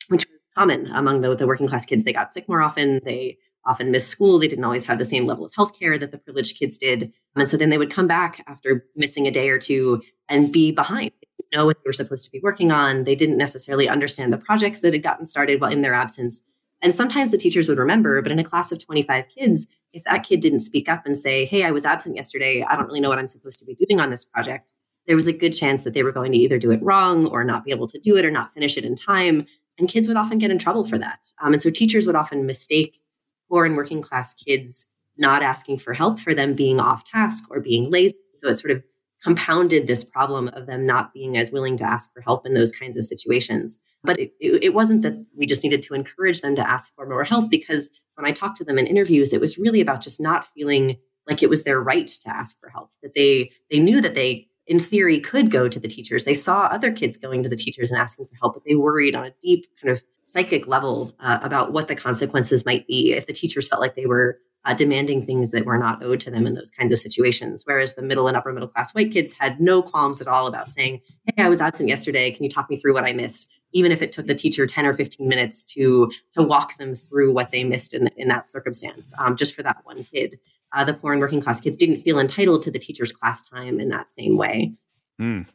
which 0.08 0.26
was 0.26 0.40
common 0.56 0.88
among 0.88 1.22
the, 1.22 1.36
the 1.36 1.48
working 1.48 1.68
class 1.68 1.86
kids. 1.86 2.04
They 2.04 2.14
got 2.14 2.34
sick 2.34 2.48
more 2.48 2.62
often. 2.62 3.02
They 3.04 3.38
often 3.66 3.92
missed 3.92 4.10
school. 4.10 4.40
They 4.40 4.48
didn't 4.48 4.64
always 4.64 4.86
have 4.86 5.00
the 5.00 5.06
same 5.06 5.26
level 5.26 5.46
of 5.46 5.54
health 5.54 5.78
care 5.78 5.98
that 5.98 6.12
the 6.12 6.18
privileged 6.18 6.58
kids 6.58 6.78
did. 6.78 7.12
And 7.36 7.48
so 7.50 7.58
then 7.58 7.70
they 7.70 7.78
would 7.78 7.92
come 7.92 8.08
back 8.08 8.44
after 8.48 8.86
missing 8.96 9.28
a 9.28 9.32
day 9.32 9.50
or 9.50 9.60
two 9.60 10.02
and 10.30 10.52
be 10.52 10.72
behind. 10.72 11.12
Know 11.54 11.66
what 11.66 11.78
they 11.78 11.88
were 11.88 11.94
supposed 11.94 12.26
to 12.26 12.32
be 12.32 12.40
working 12.40 12.72
on. 12.72 13.04
They 13.04 13.16
didn't 13.16 13.38
necessarily 13.38 13.88
understand 13.88 14.34
the 14.34 14.38
projects 14.38 14.82
that 14.82 14.94
had 14.94 15.04
gotten 15.04 15.26
started 15.26 15.62
while 15.62 15.72
in 15.72 15.82
their 15.82 15.94
absence. 15.94 16.42
And 16.82 16.94
sometimes 16.94 17.32
the 17.32 17.38
teachers 17.38 17.70
would 17.70 17.78
remember, 17.78 18.22
but 18.22 18.32
in 18.32 18.40
a 18.40 18.44
class 18.44 18.72
of 18.72 18.84
25 18.84 19.26
kids, 19.30 19.68
if 19.94 20.04
that 20.06 20.24
kid 20.24 20.42
didn't 20.42 20.62
speak 20.62 20.90
up 20.90 21.06
and 21.06 21.18
say, 21.18 21.46
Hey, 21.46 21.64
I 21.64 21.72
was 21.72 21.86
absent 21.86 22.16
yesterday, 22.16 22.64
I 22.64 22.76
don't 22.76 22.88
really 22.88 23.00
know 23.00 23.10
what 23.10 23.20
I'm 23.20 23.28
supposed 23.28 23.60
to 23.60 23.66
be 23.66 23.76
doing 23.76 24.00
on 24.00 24.10
this 24.10 24.26
project, 24.26 24.74
there 25.08 25.16
was 25.16 25.28
a 25.28 25.34
good 25.34 25.52
chance 25.52 25.84
that 25.84 25.94
they 25.94 26.04
were 26.04 26.12
going 26.12 26.32
to 26.32 26.38
either 26.38 26.58
do 26.58 26.72
it 26.72 26.82
wrong 26.82 27.28
or 27.28 27.44
not 27.44 27.66
be 27.66 27.72
able 27.72 27.88
to 27.88 28.00
do 28.00 28.18
it 28.18 28.26
or 28.26 28.32
not 28.32 28.54
finish 28.54 28.78
it 28.78 28.86
in 28.86 28.96
time. 28.96 29.46
And 29.78 29.90
kids 29.90 30.08
would 30.08 30.18
often 30.18 30.38
get 30.38 30.52
in 30.52 30.60
trouble 30.60 30.86
for 30.86 30.98
that. 30.98 31.32
Um, 31.42 31.54
and 31.54 31.62
so 31.62 31.70
teachers 31.70 32.06
would 32.06 32.16
often 32.16 32.46
mistake 32.46 33.02
poor 33.50 33.66
and 33.66 33.76
working 33.76 34.02
class 34.02 34.34
kids 34.34 34.88
not 35.18 35.44
asking 35.44 35.80
for 35.80 35.94
help 35.94 36.20
for 36.20 36.34
them 36.34 36.54
being 36.54 36.80
off 36.80 37.04
task 37.06 37.50
or 37.52 37.60
being 37.60 37.90
lazy. 37.92 38.16
So 38.40 38.50
it 38.50 38.56
sort 38.56 38.72
of 38.72 38.84
compounded 39.24 39.88
this 39.88 40.04
problem 40.04 40.50
of 40.50 40.66
them 40.66 40.86
not 40.86 41.14
being 41.14 41.38
as 41.38 41.52
willing 41.52 41.78
to 41.78 41.84
ask 41.84 42.14
for 42.14 42.22
help 42.22 42.46
in 42.46 42.54
those 42.54 42.72
kinds 42.72 42.98
of 42.98 43.06
situations. 43.06 43.80
But 44.04 44.20
it, 44.20 44.34
it, 44.40 44.74
wasn't 44.74 45.02
that 45.04 45.14
we 45.36 45.46
just 45.46 45.64
needed 45.64 45.82
to 45.84 45.94
encourage 45.94 46.42
them 46.42 46.58
to 46.58 46.70
ask 46.70 46.94
for 46.94 47.08
more 47.08 47.24
help 47.24 47.50
because 47.50 47.90
when 48.16 48.26
I 48.26 48.34
talked 48.34 48.58
to 48.58 48.66
them 48.66 48.78
in 48.78 48.86
interviews, 48.86 49.32
it 49.32 49.40
was 49.40 49.58
really 49.58 49.80
about 49.80 50.02
just 50.02 50.22
not 50.22 50.46
feeling 50.46 50.98
like 51.28 51.42
it 51.42 51.50
was 51.50 51.64
their 51.64 51.82
right 51.82 52.08
to 52.08 52.30
ask 52.30 52.60
for 52.60 52.70
help. 52.70 52.92
That 53.02 53.14
they 53.16 53.52
they 53.72 53.80
knew 53.80 54.02
that 54.02 54.14
they 54.14 54.50
in 54.68 54.80
theory 54.80 55.20
could 55.20 55.52
go 55.52 55.70
to 55.70 55.80
the 55.80 55.88
teachers. 55.88 56.26
They 56.26 56.34
saw 56.34 56.66
other 56.66 56.92
kids 56.92 57.18
going 57.18 57.44
to 57.44 57.50
the 57.50 57.56
teachers 57.56 57.92
and 57.92 58.00
asking 58.00 58.26
for 58.26 58.36
help, 58.42 58.54
but 58.56 58.64
they 58.66 58.76
worried 58.76 59.16
on 59.16 59.26
a 59.26 59.34
deep 59.42 59.66
kind 59.82 59.92
of 59.92 60.04
psychic 60.24 60.68
level 60.68 61.14
uh, 61.20 61.40
about 61.42 61.74
what 61.74 61.88
the 61.88 61.96
consequences 61.96 62.66
might 62.66 62.88
be 62.88 63.14
if 63.14 63.28
the 63.28 63.34
teachers 63.34 63.68
felt 63.68 63.82
like 63.82 63.96
they 63.96 64.06
were 64.06 64.40
uh, 64.66 64.74
demanding 64.74 65.26
things 65.26 65.52
that 65.52 65.66
were 65.66 65.78
not 65.78 66.04
owed 66.04 66.20
to 66.22 66.32
them 66.32 66.48
in 66.48 66.54
those 66.54 66.72
kinds 66.72 66.94
of 66.94 67.00
situations. 67.00 67.64
Whereas 67.66 67.96
the 67.96 68.02
middle 68.02 68.28
and 68.28 68.38
upper 68.38 68.54
middle 68.54 68.70
class 68.70 68.94
white 68.94 69.12
kids 69.12 69.34
had 69.34 69.60
no 69.60 69.82
qualms 69.82 70.22
at 70.22 70.28
all 70.28 70.48
about 70.48 70.72
saying, 70.72 71.02
Hey, 71.26 71.44
I 71.44 71.50
was 71.50 71.62
absent 71.62 71.90
yesterday. 71.90 72.32
Can 72.32 72.44
you 72.44 72.50
talk 72.50 72.70
me 72.70 72.78
through 72.78 72.94
what 72.94 73.06
I 73.06 73.14
missed? 73.14 73.54
Even 73.74 73.92
if 73.92 74.02
it 74.02 74.12
took 74.12 74.28
the 74.28 74.36
teacher 74.36 74.68
10 74.68 74.86
or 74.86 74.94
15 74.94 75.28
minutes 75.28 75.64
to, 75.66 76.12
to 76.34 76.44
walk 76.44 76.78
them 76.78 76.94
through 76.94 77.34
what 77.34 77.52
they 77.52 77.64
missed 77.64 77.94
in, 77.94 78.08
in 78.16 78.28
that 78.28 78.50
circumstance, 78.50 79.14
um, 79.18 79.36
just 79.36 79.56
for 79.56 79.64
that 79.64 79.78
one 79.84 80.04
kid 80.04 80.40
uh, 80.74 80.84
the 80.84 80.94
poor 80.94 81.14
and 81.14 81.22
working 81.22 81.42
class 81.42 81.62
kids 81.62 81.78
didn't 81.78 81.98
feel 81.98 82.20
entitled 82.20 82.64
to 82.64 82.72
the 82.72 82.80
teacher's 82.80 83.14
class 83.14 83.44
time 83.44 83.80
in 83.80 83.90
that 83.90 84.12
same 84.12 84.38
way. 84.38 84.74
Mm. 85.22 85.48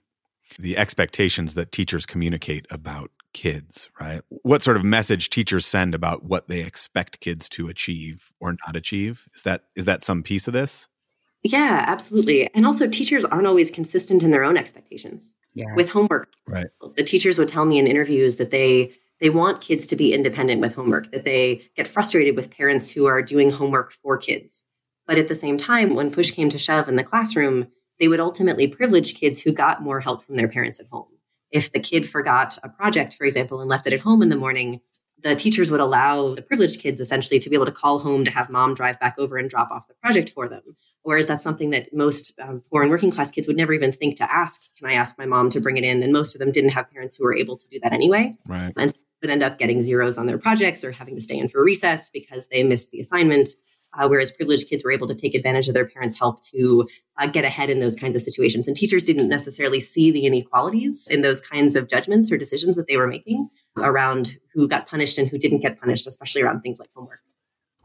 The 0.58 0.78
expectations 0.78 1.54
that 1.54 1.72
teachers 1.72 2.06
communicate 2.06 2.66
about 2.70 3.10
kids, 3.32 3.88
right? 4.00 4.22
What 4.28 4.62
sort 4.62 4.76
of 4.76 4.84
message 4.84 5.30
teachers 5.30 5.66
send 5.66 5.94
about 5.94 6.24
what 6.24 6.48
they 6.48 6.60
expect 6.60 7.20
kids 7.20 7.48
to 7.50 7.68
achieve 7.68 8.32
or 8.40 8.56
not 8.66 8.76
achieve? 8.76 9.28
Is 9.34 9.42
that 9.42 9.64
is 9.76 9.84
that 9.84 10.04
some 10.04 10.22
piece 10.22 10.46
of 10.46 10.54
this? 10.54 10.88
Yeah, 11.42 11.84
absolutely. 11.86 12.52
And 12.54 12.66
also 12.66 12.88
teachers 12.88 13.24
aren't 13.24 13.46
always 13.46 13.70
consistent 13.70 14.22
in 14.22 14.32
their 14.32 14.44
own 14.44 14.56
expectations. 14.56 15.36
Yeah. 15.54 15.74
With 15.76 15.90
homework. 15.90 16.32
Right. 16.46 16.66
The 16.96 17.04
teachers 17.04 17.38
would 17.38 17.48
tell 17.48 17.64
me 17.64 17.78
in 17.78 17.86
interviews 17.86 18.36
that 18.36 18.50
they 18.50 18.92
they 19.20 19.30
want 19.30 19.60
kids 19.60 19.86
to 19.88 19.96
be 19.96 20.14
independent 20.14 20.60
with 20.60 20.74
homework, 20.74 21.10
that 21.10 21.24
they 21.24 21.62
get 21.76 21.88
frustrated 21.88 22.36
with 22.36 22.50
parents 22.50 22.90
who 22.90 23.06
are 23.06 23.20
doing 23.22 23.50
homework 23.50 23.92
for 23.92 24.16
kids. 24.16 24.64
But 25.06 25.18
at 25.18 25.28
the 25.28 25.34
same 25.34 25.58
time, 25.58 25.94
when 25.94 26.12
push 26.12 26.30
came 26.30 26.50
to 26.50 26.58
shove 26.58 26.88
in 26.88 26.96
the 26.96 27.02
classroom, 27.02 27.68
they 27.98 28.08
would 28.08 28.20
ultimately 28.20 28.68
privilege 28.68 29.14
kids 29.14 29.40
who 29.40 29.52
got 29.52 29.82
more 29.82 30.00
help 30.00 30.22
from 30.22 30.36
their 30.36 30.48
parents 30.48 30.78
at 30.78 30.86
home. 30.86 31.08
If 31.50 31.72
the 31.72 31.80
kid 31.80 32.06
forgot 32.06 32.58
a 32.62 32.68
project, 32.68 33.14
for 33.14 33.24
example, 33.24 33.60
and 33.60 33.70
left 33.70 33.86
it 33.86 33.92
at 33.92 34.00
home 34.00 34.22
in 34.22 34.28
the 34.28 34.36
morning, 34.36 34.80
the 35.22 35.34
teachers 35.34 35.70
would 35.70 35.80
allow 35.80 36.34
the 36.34 36.42
privileged 36.42 36.80
kids 36.80 37.00
essentially 37.00 37.40
to 37.40 37.50
be 37.50 37.56
able 37.56 37.66
to 37.66 37.72
call 37.72 37.98
home 37.98 38.24
to 38.24 38.30
have 38.30 38.52
mom 38.52 38.74
drive 38.74 39.00
back 39.00 39.16
over 39.18 39.36
and 39.36 39.50
drop 39.50 39.70
off 39.70 39.88
the 39.88 39.94
project 39.94 40.30
for 40.30 40.48
them. 40.48 40.62
Whereas 41.02 41.26
that's 41.26 41.42
something 41.42 41.70
that 41.70 41.94
most 41.94 42.38
um, 42.38 42.62
poor 42.70 42.82
and 42.82 42.90
working 42.90 43.10
class 43.10 43.30
kids 43.30 43.46
would 43.46 43.56
never 43.56 43.72
even 43.72 43.92
think 43.92 44.16
to 44.18 44.30
ask. 44.30 44.62
Can 44.76 44.88
I 44.88 44.92
ask 44.92 45.16
my 45.16 45.26
mom 45.26 45.48
to 45.50 45.60
bring 45.60 45.76
it 45.76 45.84
in? 45.84 46.02
And 46.02 46.12
most 46.12 46.34
of 46.34 46.38
them 46.38 46.52
didn't 46.52 46.70
have 46.70 46.90
parents 46.90 47.16
who 47.16 47.24
were 47.24 47.34
able 47.34 47.56
to 47.56 47.68
do 47.68 47.80
that 47.82 47.92
anyway. 47.92 48.36
Right. 48.46 48.72
And 48.76 48.90
so 48.90 49.00
would 49.22 49.30
end 49.30 49.42
up 49.42 49.58
getting 49.58 49.82
zeros 49.82 50.18
on 50.18 50.26
their 50.26 50.38
projects 50.38 50.84
or 50.84 50.92
having 50.92 51.14
to 51.14 51.20
stay 51.20 51.38
in 51.38 51.48
for 51.48 51.62
recess 51.62 52.08
because 52.10 52.48
they 52.48 52.62
missed 52.62 52.90
the 52.90 53.00
assignment 53.00 53.48
uh, 53.94 54.08
whereas 54.08 54.30
privileged 54.32 54.68
kids 54.68 54.84
were 54.84 54.92
able 54.92 55.06
to 55.08 55.14
take 55.14 55.34
advantage 55.34 55.68
of 55.68 55.74
their 55.74 55.86
parents' 55.86 56.18
help 56.18 56.42
to 56.42 56.86
uh, 57.18 57.26
get 57.26 57.44
ahead 57.44 57.70
in 57.70 57.80
those 57.80 57.96
kinds 57.96 58.14
of 58.14 58.22
situations. 58.22 58.66
And 58.68 58.76
teachers 58.76 59.04
didn't 59.04 59.28
necessarily 59.28 59.80
see 59.80 60.10
the 60.10 60.26
inequalities 60.26 61.08
in 61.10 61.22
those 61.22 61.40
kinds 61.40 61.76
of 61.76 61.88
judgments 61.88 62.30
or 62.30 62.38
decisions 62.38 62.76
that 62.76 62.86
they 62.86 62.96
were 62.96 63.06
making 63.06 63.48
around 63.76 64.36
who 64.54 64.68
got 64.68 64.86
punished 64.86 65.18
and 65.18 65.28
who 65.28 65.38
didn't 65.38 65.60
get 65.60 65.80
punished, 65.80 66.06
especially 66.06 66.42
around 66.42 66.60
things 66.60 66.78
like 66.78 66.90
homework. 66.94 67.20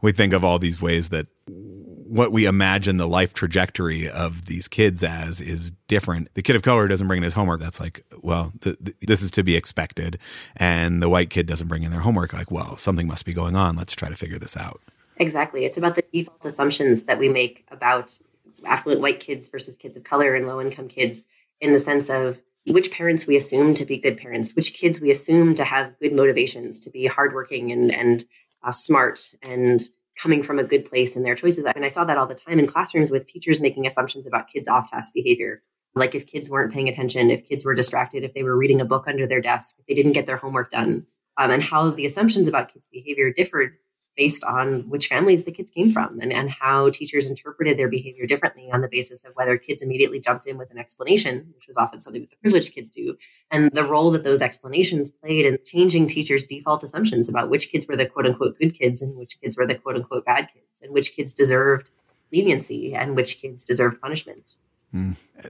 We 0.02 0.12
think 0.12 0.34
of 0.34 0.44
all 0.44 0.58
these 0.58 0.82
ways 0.82 1.08
that 1.08 1.28
what 1.46 2.30
we 2.30 2.44
imagine 2.44 2.96
the 2.96 3.08
life 3.08 3.32
trajectory 3.32 4.08
of 4.08 4.46
these 4.46 4.68
kids 4.68 5.02
as 5.02 5.40
is 5.40 5.72
different. 5.88 6.28
The 6.34 6.42
kid 6.42 6.54
of 6.54 6.62
color 6.62 6.86
doesn't 6.86 7.08
bring 7.08 7.18
in 7.18 7.24
his 7.24 7.32
homework. 7.32 7.60
That's 7.60 7.80
like, 7.80 8.04
well, 8.22 8.52
th- 8.60 8.76
th- 8.84 8.96
this 9.00 9.22
is 9.22 9.30
to 9.32 9.42
be 9.42 9.56
expected. 9.56 10.18
And 10.56 11.02
the 11.02 11.08
white 11.08 11.30
kid 11.30 11.46
doesn't 11.46 11.68
bring 11.68 11.82
in 11.82 11.90
their 11.90 12.00
homework. 12.00 12.32
Like, 12.32 12.50
well, 12.50 12.76
something 12.76 13.06
must 13.06 13.24
be 13.24 13.32
going 13.32 13.56
on. 13.56 13.76
Let's 13.76 13.94
try 13.94 14.10
to 14.10 14.14
figure 14.14 14.38
this 14.38 14.56
out. 14.56 14.80
Exactly. 15.18 15.64
It's 15.64 15.76
about 15.76 15.94
the 15.94 16.04
default 16.12 16.44
assumptions 16.44 17.04
that 17.04 17.18
we 17.18 17.28
make 17.28 17.64
about 17.70 18.18
affluent 18.64 19.00
white 19.00 19.20
kids 19.20 19.48
versus 19.48 19.76
kids 19.76 19.96
of 19.96 20.04
color 20.04 20.34
and 20.34 20.46
low 20.46 20.60
income 20.60 20.88
kids 20.88 21.26
in 21.60 21.72
the 21.72 21.80
sense 21.80 22.08
of 22.08 22.40
which 22.66 22.90
parents 22.90 23.26
we 23.26 23.36
assume 23.36 23.74
to 23.74 23.84
be 23.84 23.98
good 23.98 24.16
parents, 24.16 24.56
which 24.56 24.74
kids 24.74 25.00
we 25.00 25.10
assume 25.10 25.54
to 25.54 25.64
have 25.64 25.98
good 26.00 26.14
motivations, 26.14 26.80
to 26.80 26.90
be 26.90 27.06
hardworking 27.06 27.70
and, 27.70 27.92
and 27.92 28.24
uh, 28.62 28.72
smart 28.72 29.32
and 29.42 29.82
coming 30.16 30.42
from 30.42 30.58
a 30.58 30.64
good 30.64 30.86
place 30.86 31.16
in 31.16 31.22
their 31.22 31.34
choices. 31.34 31.64
I 31.66 31.72
mean, 31.74 31.84
I 31.84 31.88
saw 31.88 32.04
that 32.04 32.16
all 32.16 32.26
the 32.26 32.34
time 32.34 32.58
in 32.58 32.66
classrooms 32.66 33.10
with 33.10 33.26
teachers 33.26 33.60
making 33.60 33.86
assumptions 33.86 34.26
about 34.26 34.48
kids' 34.48 34.68
off 34.68 34.90
task 34.90 35.12
behavior. 35.12 35.62
Like 35.94 36.14
if 36.14 36.26
kids 36.26 36.48
weren't 36.48 36.72
paying 36.72 36.88
attention, 36.88 37.30
if 37.30 37.46
kids 37.46 37.64
were 37.64 37.74
distracted, 37.74 38.24
if 38.24 38.34
they 38.34 38.42
were 38.42 38.56
reading 38.56 38.80
a 38.80 38.84
book 38.84 39.06
under 39.06 39.26
their 39.26 39.40
desk, 39.40 39.76
if 39.78 39.86
they 39.86 39.94
didn't 39.94 40.12
get 40.12 40.26
their 40.26 40.36
homework 40.36 40.70
done, 40.70 41.06
um, 41.36 41.50
and 41.50 41.62
how 41.62 41.90
the 41.90 42.06
assumptions 42.06 42.48
about 42.48 42.72
kids' 42.72 42.88
behavior 42.90 43.32
differed 43.32 43.76
based 44.16 44.44
on 44.44 44.88
which 44.88 45.08
families 45.08 45.44
the 45.44 45.52
kids 45.52 45.70
came 45.70 45.90
from 45.90 46.20
and, 46.20 46.32
and 46.32 46.50
how 46.50 46.90
teachers 46.90 47.26
interpreted 47.28 47.78
their 47.78 47.88
behavior 47.88 48.26
differently 48.26 48.70
on 48.72 48.80
the 48.80 48.88
basis 48.88 49.24
of 49.24 49.32
whether 49.34 49.56
kids 49.58 49.82
immediately 49.82 50.20
jumped 50.20 50.46
in 50.46 50.56
with 50.56 50.70
an 50.70 50.78
explanation, 50.78 51.52
which 51.56 51.66
was 51.66 51.76
often 51.76 52.00
something 52.00 52.22
that 52.22 52.30
the 52.30 52.36
privileged 52.36 52.74
kids 52.74 52.90
do, 52.90 53.16
and 53.50 53.70
the 53.72 53.84
role 53.84 54.10
that 54.10 54.24
those 54.24 54.42
explanations 54.42 55.10
played 55.10 55.46
in 55.46 55.58
changing 55.64 56.06
teachers' 56.06 56.44
default 56.44 56.82
assumptions 56.82 57.28
about 57.28 57.50
which 57.50 57.70
kids 57.70 57.86
were 57.88 57.96
the 57.96 58.06
quote 58.06 58.26
unquote 58.26 58.58
good 58.58 58.78
kids 58.78 59.02
and 59.02 59.16
which 59.16 59.40
kids 59.40 59.56
were 59.56 59.66
the 59.66 59.74
quote 59.74 59.96
unquote 59.96 60.24
bad 60.24 60.48
kids, 60.52 60.82
and 60.82 60.92
which 60.92 61.14
kids 61.14 61.32
deserved 61.32 61.90
leniency 62.32 62.94
and 62.94 63.16
which 63.16 63.40
kids 63.40 63.64
deserved 63.64 64.00
punishment. 64.00 64.56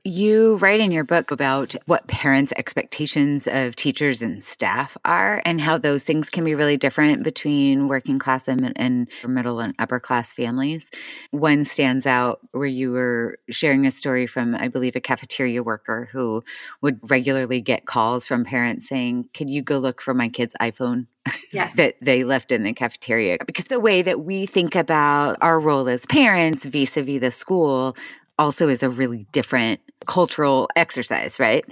You 0.03 0.57
write 0.57 0.81
in 0.81 0.91
your 0.91 1.05
book 1.05 1.31
about 1.31 1.75
what 1.87 2.07
parents' 2.07 2.53
expectations 2.57 3.47
of 3.47 3.77
teachers 3.77 4.23
and 4.23 4.43
staff 4.43 4.97
are, 5.05 5.43
and 5.45 5.61
how 5.61 5.77
those 5.77 6.05
things 6.05 6.31
can 6.31 6.43
be 6.43 6.55
really 6.55 6.79
different 6.79 7.23
between 7.23 7.87
working 7.87 8.19
class 8.19 8.49
and, 8.49 8.73
and 8.77 9.09
middle 9.27 9.61
and 9.61 9.75
upper 9.79 10.01
class 10.01 10.33
families. 10.33 10.91
One 11.31 11.65
stands 11.65 12.07
out 12.07 12.41
where 12.53 12.67
you 12.67 12.93
were 12.93 13.39
sharing 13.51 13.87
a 13.87 13.91
story 13.91 14.27
from, 14.27 14.55
I 14.55 14.69
believe, 14.69 14.97
a 14.97 15.01
cafeteria 15.01 15.63
worker 15.63 16.09
who 16.11 16.43
would 16.81 16.99
regularly 17.11 17.61
get 17.61 17.85
calls 17.85 18.27
from 18.27 18.45
parents 18.45 18.89
saying, 18.89 19.29
Could 19.35 19.51
you 19.51 19.63
go 19.63 19.79
look 19.79 20.01
for 20.01 20.15
my 20.15 20.31
kid's 20.31 20.57
iPhone? 20.61 21.07
Yes. 21.53 21.77
that 21.77 21.97
they 22.01 22.25
left 22.25 22.53
in 22.53 22.63
the 22.63 22.73
cafeteria. 22.73 23.39
Because 23.47 23.65
the 23.65 23.81
way 23.81 24.03
that 24.03 24.25
we 24.25 24.47
think 24.47 24.75
about 24.75 25.37
our 25.41 25.61
role 25.61 25.89
as 25.89 26.07
parents 26.07 26.65
vis 26.65 26.97
a 26.97 27.03
vis 27.03 27.21
the 27.21 27.31
school 27.31 27.97
also 28.39 28.69
is 28.69 28.83
a 28.83 28.91
really 28.91 29.27
different 29.33 29.81
cultural 30.07 30.69
exercise, 30.77 31.39
right? 31.39 31.65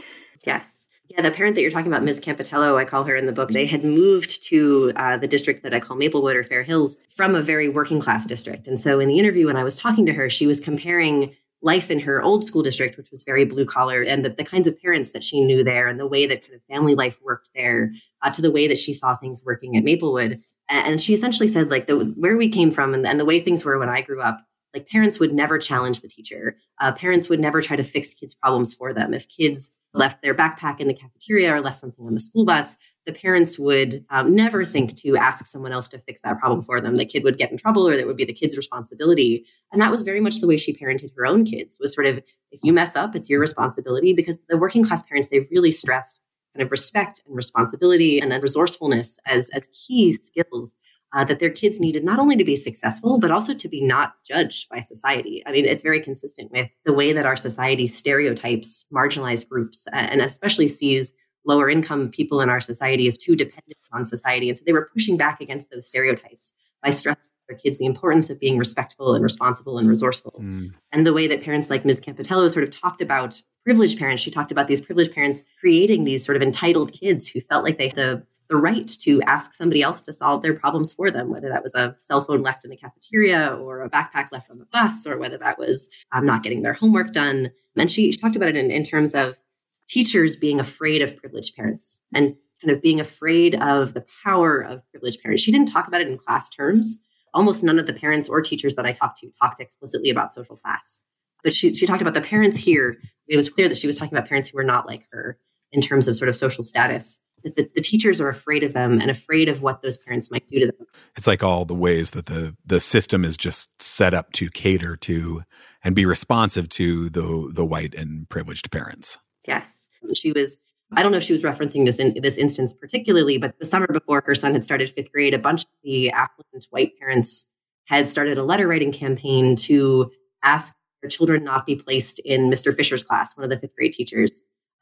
Yes. 0.47 0.89
Yeah, 1.09 1.21
the 1.21 1.31
parent 1.31 1.57
that 1.57 1.63
you're 1.63 1.71
talking 1.71 1.93
about, 1.93 2.05
Ms. 2.05 2.21
Campitello, 2.21 2.77
I 2.77 2.87
call 2.87 3.05
her 3.05 3.15
in 3.15 3.27
the 3.27 3.33
book, 3.33 3.51
they 3.51 3.67
had 3.67 3.85
moved 3.85 4.43
to 4.45 4.93
uh, 4.97 5.19
the 5.19 5.29
district 5.29 5.63
that 5.63 5.75
I 5.75 5.81
call 5.81 5.97
Maplewood 5.97 6.37
or 6.37 6.43
Fair 6.43 6.63
Hills 6.63 6.97
from 7.15 7.35
a 7.35 7.43
very 7.43 7.69
working 7.69 8.01
class 8.01 8.27
district. 8.27 8.67
And 8.67 8.81
so 8.81 8.99
in 8.99 9.09
the 9.09 9.19
interview, 9.19 9.47
when 9.47 9.57
I 9.57 9.65
was 9.65 9.77
talking 9.77 10.07
to 10.07 10.13
her, 10.15 10.31
she 10.31 10.47
was 10.47 10.59
comparing 10.59 11.37
life 11.61 11.91
in 11.91 12.01
her 12.01 12.23
old 12.23 12.45
school 12.45 12.63
district, 12.63 12.97
which 12.97 13.11
was 13.11 13.25
very 13.25 13.45
blue 13.45 13.67
collar, 13.67 14.03
and 14.03 14.25
the, 14.25 14.31
the 14.31 14.45
kinds 14.45 14.67
of 14.67 14.81
parents 14.81 15.13
that 15.13 15.23
she 15.23 15.45
knew 15.45 15.63
there 15.63 15.87
and 15.87 16.01
the 16.01 16.07
way 16.07 16.27
that 16.27 16.43
kind 16.43 16.55
of 16.55 16.63
family 16.65 16.95
life 16.95 17.19
worked 17.23 17.51
there 17.55 17.93
uh, 18.23 18.31
to 18.31 18.41
the 18.41 18.51
way 18.51 18.67
that 18.67 18.79
she 18.79 18.95
saw 18.95 19.15
things 19.15 19.43
working 19.45 19.77
at 19.77 19.85
Maplewood. 19.85 20.41
And 20.69 21.01
she 21.01 21.13
essentially 21.13 21.49
said, 21.49 21.69
like, 21.69 21.87
the, 21.87 21.99
where 22.19 22.39
we 22.39 22.49
came 22.49 22.71
from 22.71 22.95
and, 22.95 23.07
and 23.07 23.21
the 23.21 23.27
way 23.27 23.39
things 23.39 23.65
were 23.65 23.79
when 23.79 23.91
I 23.91 24.01
grew 24.01 24.23
up, 24.23 24.41
like 24.75 24.89
parents 24.89 25.21
would 25.21 25.33
never 25.33 25.59
challenge 25.59 26.01
the 26.01 26.09
teacher. 26.09 26.57
Uh, 26.81 26.93
parents 26.93 27.29
would 27.29 27.41
never 27.41 27.61
try 27.61 27.77
to 27.77 27.83
fix 27.83 28.15
kids' 28.15 28.35
problems 28.35 28.75
for 28.75 28.93
them. 28.93 29.15
If 29.15 29.29
kids 29.29 29.73
left 29.95 30.23
their 30.23 30.35
backpack 30.35 30.81
in 30.81 30.89
the 30.89 30.95
cafeteria 30.95 31.55
or 31.55 31.61
left 31.61 31.79
something 31.79 32.07
on 32.07 32.15
the 32.15 32.21
school 32.21 32.45
bus, 32.45 32.79
the 33.05 33.13
parents 33.13 33.59
would 33.59 34.05
um, 34.11 34.35
never 34.35 34.65
think 34.65 34.95
to 34.95 35.17
ask 35.17 35.45
someone 35.45 35.73
else 35.73 35.89
to 35.89 35.99
fix 35.99 36.21
that 36.23 36.39
problem 36.39 36.63
for 36.63 36.81
them. 36.81 36.97
The 36.97 37.05
kid 37.05 37.25
would 37.25 37.37
get 37.37 37.51
in 37.51 37.59
trouble 37.59 37.87
or 37.87 37.97
that 37.97 38.07
would 38.07 38.17
be 38.17 38.25
the 38.25 38.33
kid's 38.33 38.57
responsibility. 38.57 39.45
And 39.73 39.83
that 39.83 39.91
was 39.91 40.03
very 40.03 40.21
much 40.21 40.41
the 40.41 40.47
way 40.47 40.57
she 40.57 40.75
parented 40.75 41.11
her 41.17 41.27
own 41.27 41.45
kids 41.45 41.79
was 41.81 41.95
sort 41.95 42.07
of, 42.07 42.19
if 42.51 42.61
you 42.63 42.73
mess 42.73 42.97
up, 42.97 43.15
it's 43.17 43.29
your 43.29 43.41
responsibility 43.41 44.15
because 44.15 44.39
the 44.49 44.57
working 44.57 44.85
class 44.85 45.03
parents, 45.03 45.29
they 45.29 45.49
really 45.51 45.73
stressed 45.73 46.21
kind 46.55 46.65
of 46.65 46.71
respect 46.71 47.23
and 47.27 47.35
responsibility 47.35 48.21
and 48.21 48.31
then 48.31 48.41
resourcefulness 48.41 49.19
as, 49.27 49.51
as 49.51 49.69
key 49.69 50.13
skills 50.13 50.77
uh, 51.15 51.25
that 51.25 51.41
their 51.41 51.51
kids 51.51 51.79
needed 51.79 52.05
not 52.05 52.19
only 52.19 52.37
to 52.37 52.45
be 52.45 52.57
successful, 52.57 53.21
but 53.21 53.31
also 53.31 53.55
to 53.55 53.69
be 53.69 53.85
not 53.85 54.15
judged 54.27 54.69
by 54.69 54.81
society. 54.81 55.43
I 55.47 55.53
mean, 55.53 55.67
it's 55.67 55.83
very 55.83 56.01
consistent 56.01 56.51
with 56.51 56.69
the 56.85 56.95
way 56.95 57.13
that 57.13 57.27
our 57.27 57.37
society 57.37 57.87
stereotypes 57.87 58.87
marginalized 58.93 59.49
groups 59.49 59.87
and 59.93 60.21
especially 60.21 60.69
sees 60.69 61.13
lower 61.45 61.69
income 61.69 62.11
people 62.11 62.41
in 62.41 62.49
our 62.49 62.61
society 62.61 63.09
as 63.09 63.19
too 63.19 63.37
dependent 63.37 63.79
on 63.93 64.05
society. 64.05 64.49
And 64.49 64.57
so 64.57 64.65
they 64.65 64.73
were 64.73 64.91
pushing 64.93 65.17
back 65.17 65.41
against 65.41 65.71
those 65.71 65.89
stereotypes 65.89 66.55
by 66.83 66.91
stressing 66.91 67.23
their 67.49 67.59
kids 67.59 67.79
the 67.79 67.87
importance 67.87 68.31
of 68.31 68.41
being 68.41 68.59
respectful 68.59 69.15
and 69.15 69.23
responsible 69.23 69.79
and 69.79 69.89
resourceful. 69.89 70.41
Mm. 70.41 70.73
And 70.93 71.07
the 71.07 71.13
way 71.13 71.27
that 71.27 71.43
parents 71.43 71.71
like 71.71 71.85
Ms. 71.85 72.01
Campitello 72.01 72.51
sort 72.51 72.65
of 72.65 72.71
talked 72.71 73.01
about 73.01 73.43
privileged 73.65 73.99
parents, 73.99 74.23
she 74.23 74.31
talked 74.31 74.53
about 74.53 74.69
these 74.69 74.85
privileged 74.85 75.13
parents 75.13 75.43
creating 75.59 76.05
these 76.05 76.25
sort 76.25 76.37
of 76.37 76.43
entitled 76.43 76.93
kids 76.93 77.29
who 77.29 77.41
felt 77.41 77.65
like 77.65 77.79
they 77.79 77.89
had 77.89 77.97
the 77.97 78.27
the 78.53 78.61
right 78.61 78.87
to 78.87 79.23
ask 79.23 79.55
somebody 79.55 79.83
else 79.83 80.03
to 80.03 80.13
solve 80.13 80.43
their 80.43 80.53
problems 80.53 80.93
for 80.93 81.11
them, 81.11 81.31
whether 81.31 81.49
that 81.49 81.63
was 81.63 81.75
a 81.75 81.97
cell 82.01 82.23
phone 82.23 82.43
left 82.43 82.65
in 82.65 82.71
the 82.71 82.77
cafeteria 82.77 83.55
or 83.55 83.83
a 83.83 83.89
backpack 83.89 84.29
left 84.31 84.51
on 84.51 84.59
the 84.59 84.67
bus, 84.67 85.07
or 85.07 85.17
whether 85.19 85.39
that 85.39 85.59
was 85.59 85.89
um, 86.13 86.27
not 86.27 86.43
getting 86.43 86.63
their 86.63 86.75
homework 86.75 87.15
done. 87.15 87.51
And 87.79 87.91
she, 87.91 88.13
she 88.13 88.19
talked 88.19 88.37
about 88.37 88.51
it 88.51 88.57
in, 88.57 88.71
in 88.71 88.85
terms 88.85 89.15
of 89.15 89.41
teachers 89.89 90.37
being 90.37 90.61
afraid 90.61 91.01
of 91.01 91.17
privileged 91.17 91.57
parents 91.57 92.03
and 92.15 92.37
kind 92.63 92.77
of 92.77 92.83
being 92.83 93.01
afraid 93.01 93.55
of 93.55 93.95
the 93.95 94.05
power 94.23 94.61
of 94.61 94.83
privileged 94.91 95.23
parents. 95.23 95.43
She 95.43 95.51
didn't 95.51 95.73
talk 95.73 95.89
about 95.89 96.03
it 96.03 96.09
in 96.09 96.19
class 96.19 96.51
terms. 96.51 96.99
Almost 97.33 97.65
none 97.65 97.79
of 97.79 97.87
the 97.87 97.95
parents 97.95 98.29
or 98.29 98.43
teachers 98.43 98.75
that 98.75 98.85
I 98.85 98.93
talked 98.93 99.17
to 99.21 99.31
talked 99.41 99.61
explicitly 99.61 100.11
about 100.11 100.31
social 100.31 100.57
class. 100.57 101.03
But 101.43 101.55
she, 101.55 101.75
she 101.75 101.87
talked 101.87 102.03
about 102.03 102.13
the 102.13 102.21
parents 102.21 102.59
here. 102.59 102.99
It 103.29 103.37
was 103.37 103.49
clear 103.49 103.69
that 103.71 103.79
she 103.79 103.87
was 103.87 103.97
talking 103.97 104.17
about 104.17 104.29
parents 104.29 104.51
who 104.51 104.59
were 104.59 104.63
not 104.63 104.87
like 104.87 105.07
her 105.11 105.39
in 105.73 105.81
terms 105.81 106.07
of 106.07 106.17
sort 106.17 106.29
of 106.29 106.37
social 106.37 106.63
status. 106.63 107.25
The, 107.45 107.71
the 107.75 107.83
teachers 107.83 108.21
are 108.21 108.29
afraid 108.29 108.63
of 108.63 108.73
them 108.73 109.01
and 109.01 109.11
afraid 109.11 109.49
of 109.49 109.63
what 109.63 109.83
those 109.83 109.99
parents 109.99 110.31
might 110.31 110.47
do 110.47 110.61
to 110.61 110.67
them. 110.67 110.87
It's 111.17 111.27
like 111.27 111.43
all 111.43 111.65
the 111.65 111.75
ways 111.75 112.13
that 112.13 112.27
the 112.27 112.57
the 112.65 112.81
system 112.81 113.25
is 113.25 113.37
just 113.37 113.71
set 113.81 114.15
up 114.15 114.33
to 114.33 114.51
cater 114.51 114.97
to 114.97 115.43
and 115.85 115.95
be 115.95 116.07
responsive 116.07 116.69
to 116.71 117.09
the 117.09 117.51
the 117.55 117.65
white 117.65 117.95
and 117.95 118.29
privileged 118.29 118.71
parents. 118.71 119.19
Yes, 119.47 119.89
she 120.15 120.33
was 120.33 120.59
I 120.95 121.03
don't 121.03 121.13
know 121.13 121.19
if 121.19 121.25
she 121.25 121.33
was 121.33 121.43
referencing 121.43 121.87
this 121.87 121.99
in 121.99 122.21
this 122.21 122.39
instance 122.39 122.75
particularly, 122.75 123.39
but 123.39 123.59
the 123.59 123.65
summer 123.65 123.87
before 123.87 124.23
her 124.27 124.35
son 124.35 124.53
had 124.53 124.65
started 124.65 124.91
fifth 124.91 125.13
grade, 125.13 125.35
a 125.35 125.39
bunch 125.39 125.63
of 125.63 125.71
the 125.83 126.11
affluent 126.11 126.67
white 126.71 126.99
parents 126.99 127.49
had 127.87 128.07
started 128.09 128.39
a 128.39 128.45
letter 128.45 128.69
writing 128.69 128.93
campaign 128.93 129.57
to 129.57 130.11
ask 130.43 130.75
their 131.03 131.11
children 131.11 131.45
not 131.45 131.67
be 131.67 131.77
placed 131.77 132.21
in 132.21 132.51
Mr. 132.51 132.75
Fisher's 132.75 133.03
class, 133.05 133.37
one 133.37 133.45
of 133.45 133.51
the 133.51 133.59
fifth 133.59 133.75
grade 133.77 133.93
teachers. 133.93 134.31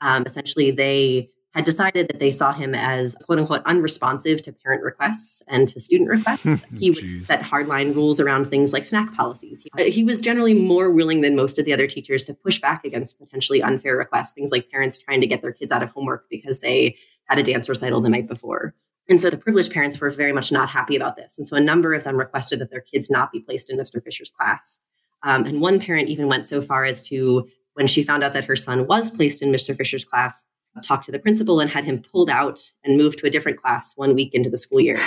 Um, 0.00 0.24
essentially, 0.26 0.70
they 0.70 1.30
had 1.54 1.64
decided 1.64 2.08
that 2.08 2.20
they 2.20 2.30
saw 2.30 2.52
him 2.52 2.74
as 2.74 3.16
quote 3.16 3.38
unquote 3.38 3.62
unresponsive 3.64 4.40
to 4.42 4.52
parent 4.52 4.82
requests 4.82 5.42
and 5.48 5.66
to 5.68 5.80
student 5.80 6.08
requests. 6.08 6.64
he 6.78 6.90
would 6.90 7.24
set 7.24 7.42
hardline 7.42 7.94
rules 7.94 8.20
around 8.20 8.46
things 8.46 8.72
like 8.72 8.84
snack 8.84 9.12
policies. 9.14 9.66
He, 9.76 9.90
he, 9.90 10.04
was 10.04 10.20
generally 10.20 10.54
more 10.54 10.90
willing 10.90 11.22
than 11.22 11.34
most 11.34 11.58
of 11.58 11.64
the 11.64 11.72
other 11.72 11.88
teachers 11.88 12.24
to 12.24 12.34
push 12.34 12.60
back 12.60 12.84
against 12.84 13.18
potentially 13.18 13.62
unfair 13.62 13.96
requests, 13.96 14.32
things 14.32 14.52
like 14.52 14.70
parents 14.70 15.00
trying 15.00 15.20
to 15.20 15.26
get 15.26 15.42
their 15.42 15.52
kids 15.52 15.72
out 15.72 15.82
of 15.82 15.90
homework 15.90 16.26
because 16.30 16.60
they 16.60 16.96
had 17.24 17.38
a 17.38 17.42
dance 17.42 17.68
recital 17.68 18.00
the 18.00 18.08
night 18.08 18.28
before. 18.28 18.74
And 19.08 19.20
so 19.20 19.28
the 19.28 19.36
privileged 19.36 19.72
parents 19.72 20.00
were 20.00 20.10
very 20.10 20.32
much 20.32 20.52
not 20.52 20.68
happy 20.68 20.94
about 20.94 21.16
this. 21.16 21.36
And 21.36 21.46
so 21.46 21.56
a 21.56 21.60
number 21.60 21.94
of 21.94 22.04
them 22.04 22.16
requested 22.16 22.60
that 22.60 22.70
their 22.70 22.80
kids 22.80 23.10
not 23.10 23.32
be 23.32 23.40
placed 23.40 23.68
in 23.68 23.76
Mr. 23.76 24.02
Fisher's 24.02 24.30
class. 24.30 24.82
Um, 25.24 25.44
and 25.46 25.60
one 25.60 25.80
parent 25.80 26.08
even 26.08 26.28
went 26.28 26.46
so 26.46 26.62
far 26.62 26.84
as 26.84 27.02
to, 27.08 27.48
when 27.74 27.88
she 27.88 28.04
found 28.04 28.22
out 28.22 28.34
that 28.34 28.44
her 28.44 28.56
son 28.56 28.86
was 28.86 29.10
placed 29.10 29.42
in 29.42 29.50
Mr. 29.50 29.76
Fisher's 29.76 30.04
class, 30.04 30.46
talked 30.82 31.06
to 31.06 31.12
the 31.12 31.18
principal 31.18 31.60
and 31.60 31.70
had 31.70 31.84
him 31.84 32.00
pulled 32.00 32.30
out 32.30 32.60
and 32.84 32.96
moved 32.96 33.18
to 33.18 33.26
a 33.26 33.30
different 33.30 33.60
class 33.60 33.96
one 33.96 34.14
week 34.14 34.34
into 34.34 34.50
the 34.50 34.58
school 34.58 34.80
year. 34.80 34.98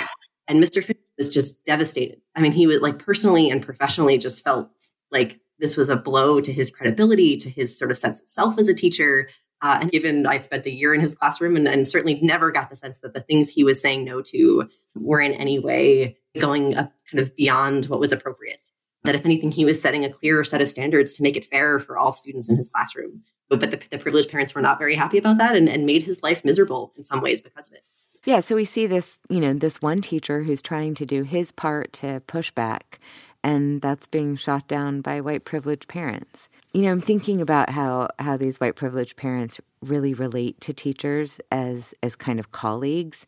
And 0.46 0.62
Mr. 0.62 0.84
Fisher 0.84 0.98
was 1.16 1.30
just 1.30 1.64
devastated. 1.64 2.20
I 2.36 2.40
mean, 2.40 2.52
he 2.52 2.66
was 2.66 2.80
like 2.80 2.98
personally 2.98 3.50
and 3.50 3.62
professionally 3.62 4.18
just 4.18 4.44
felt 4.44 4.70
like 5.10 5.40
this 5.58 5.76
was 5.76 5.88
a 5.88 5.96
blow 5.96 6.40
to 6.40 6.52
his 6.52 6.70
credibility, 6.70 7.36
to 7.38 7.48
his 7.48 7.78
sort 7.78 7.90
of 7.90 7.98
sense 7.98 8.20
of 8.20 8.28
self 8.28 8.58
as 8.58 8.68
a 8.68 8.74
teacher. 8.74 9.30
Uh, 9.62 9.78
and 9.80 9.90
given 9.90 10.26
I 10.26 10.36
spent 10.36 10.66
a 10.66 10.70
year 10.70 10.92
in 10.92 11.00
his 11.00 11.14
classroom 11.14 11.56
and, 11.56 11.66
and, 11.66 11.88
certainly 11.88 12.18
never 12.20 12.50
got 12.50 12.68
the 12.68 12.76
sense 12.76 12.98
that 12.98 13.14
the 13.14 13.20
things 13.20 13.48
he 13.48 13.64
was 13.64 13.80
saying 13.80 14.04
no 14.04 14.20
to 14.20 14.68
were 14.96 15.20
in 15.20 15.32
any 15.32 15.58
way 15.58 16.18
going 16.38 16.76
up 16.76 16.92
kind 17.10 17.20
of 17.20 17.34
beyond 17.36 17.86
what 17.86 18.00
was 18.00 18.12
appropriate. 18.12 18.66
That 19.04 19.14
if 19.14 19.24
anything, 19.24 19.50
he 19.50 19.64
was 19.64 19.80
setting 19.80 20.04
a 20.04 20.10
clearer 20.10 20.44
set 20.44 20.60
of 20.60 20.68
standards 20.68 21.14
to 21.14 21.22
make 21.22 21.36
it 21.36 21.44
fair 21.44 21.78
for 21.78 21.96
all 21.96 22.12
students 22.12 22.50
in 22.50 22.56
his 22.56 22.68
classroom 22.68 23.22
but 23.48 23.60
the, 23.60 23.80
the 23.90 23.98
privileged 23.98 24.30
parents 24.30 24.54
were 24.54 24.60
not 24.60 24.78
very 24.78 24.94
happy 24.94 25.18
about 25.18 25.38
that 25.38 25.56
and, 25.56 25.68
and 25.68 25.86
made 25.86 26.02
his 26.02 26.22
life 26.22 26.44
miserable 26.44 26.92
in 26.96 27.02
some 27.02 27.20
ways 27.20 27.42
because 27.42 27.68
of 27.68 27.74
it. 27.74 27.82
Yeah, 28.24 28.40
so 28.40 28.56
we 28.56 28.64
see 28.64 28.86
this, 28.86 29.18
you 29.28 29.40
know, 29.40 29.52
this 29.52 29.82
one 29.82 29.98
teacher 29.98 30.42
who's 30.42 30.62
trying 30.62 30.94
to 30.94 31.04
do 31.04 31.24
his 31.24 31.52
part 31.52 31.92
to 31.94 32.22
push 32.26 32.50
back, 32.50 32.98
and 33.42 33.82
that's 33.82 34.06
being 34.06 34.34
shot 34.34 34.66
down 34.66 35.02
by 35.02 35.20
white 35.20 35.44
privileged 35.44 35.88
parents. 35.88 36.48
You 36.72 36.82
know, 36.82 36.92
I'm 36.92 37.00
thinking 37.00 37.42
about 37.42 37.70
how 37.70 38.08
how 38.18 38.38
these 38.38 38.58
white 38.58 38.76
privileged 38.76 39.16
parents 39.16 39.60
really 39.82 40.14
relate 40.14 40.58
to 40.62 40.72
teachers 40.72 41.38
as 41.52 41.94
as 42.02 42.16
kind 42.16 42.40
of 42.40 42.50
colleagues 42.50 43.26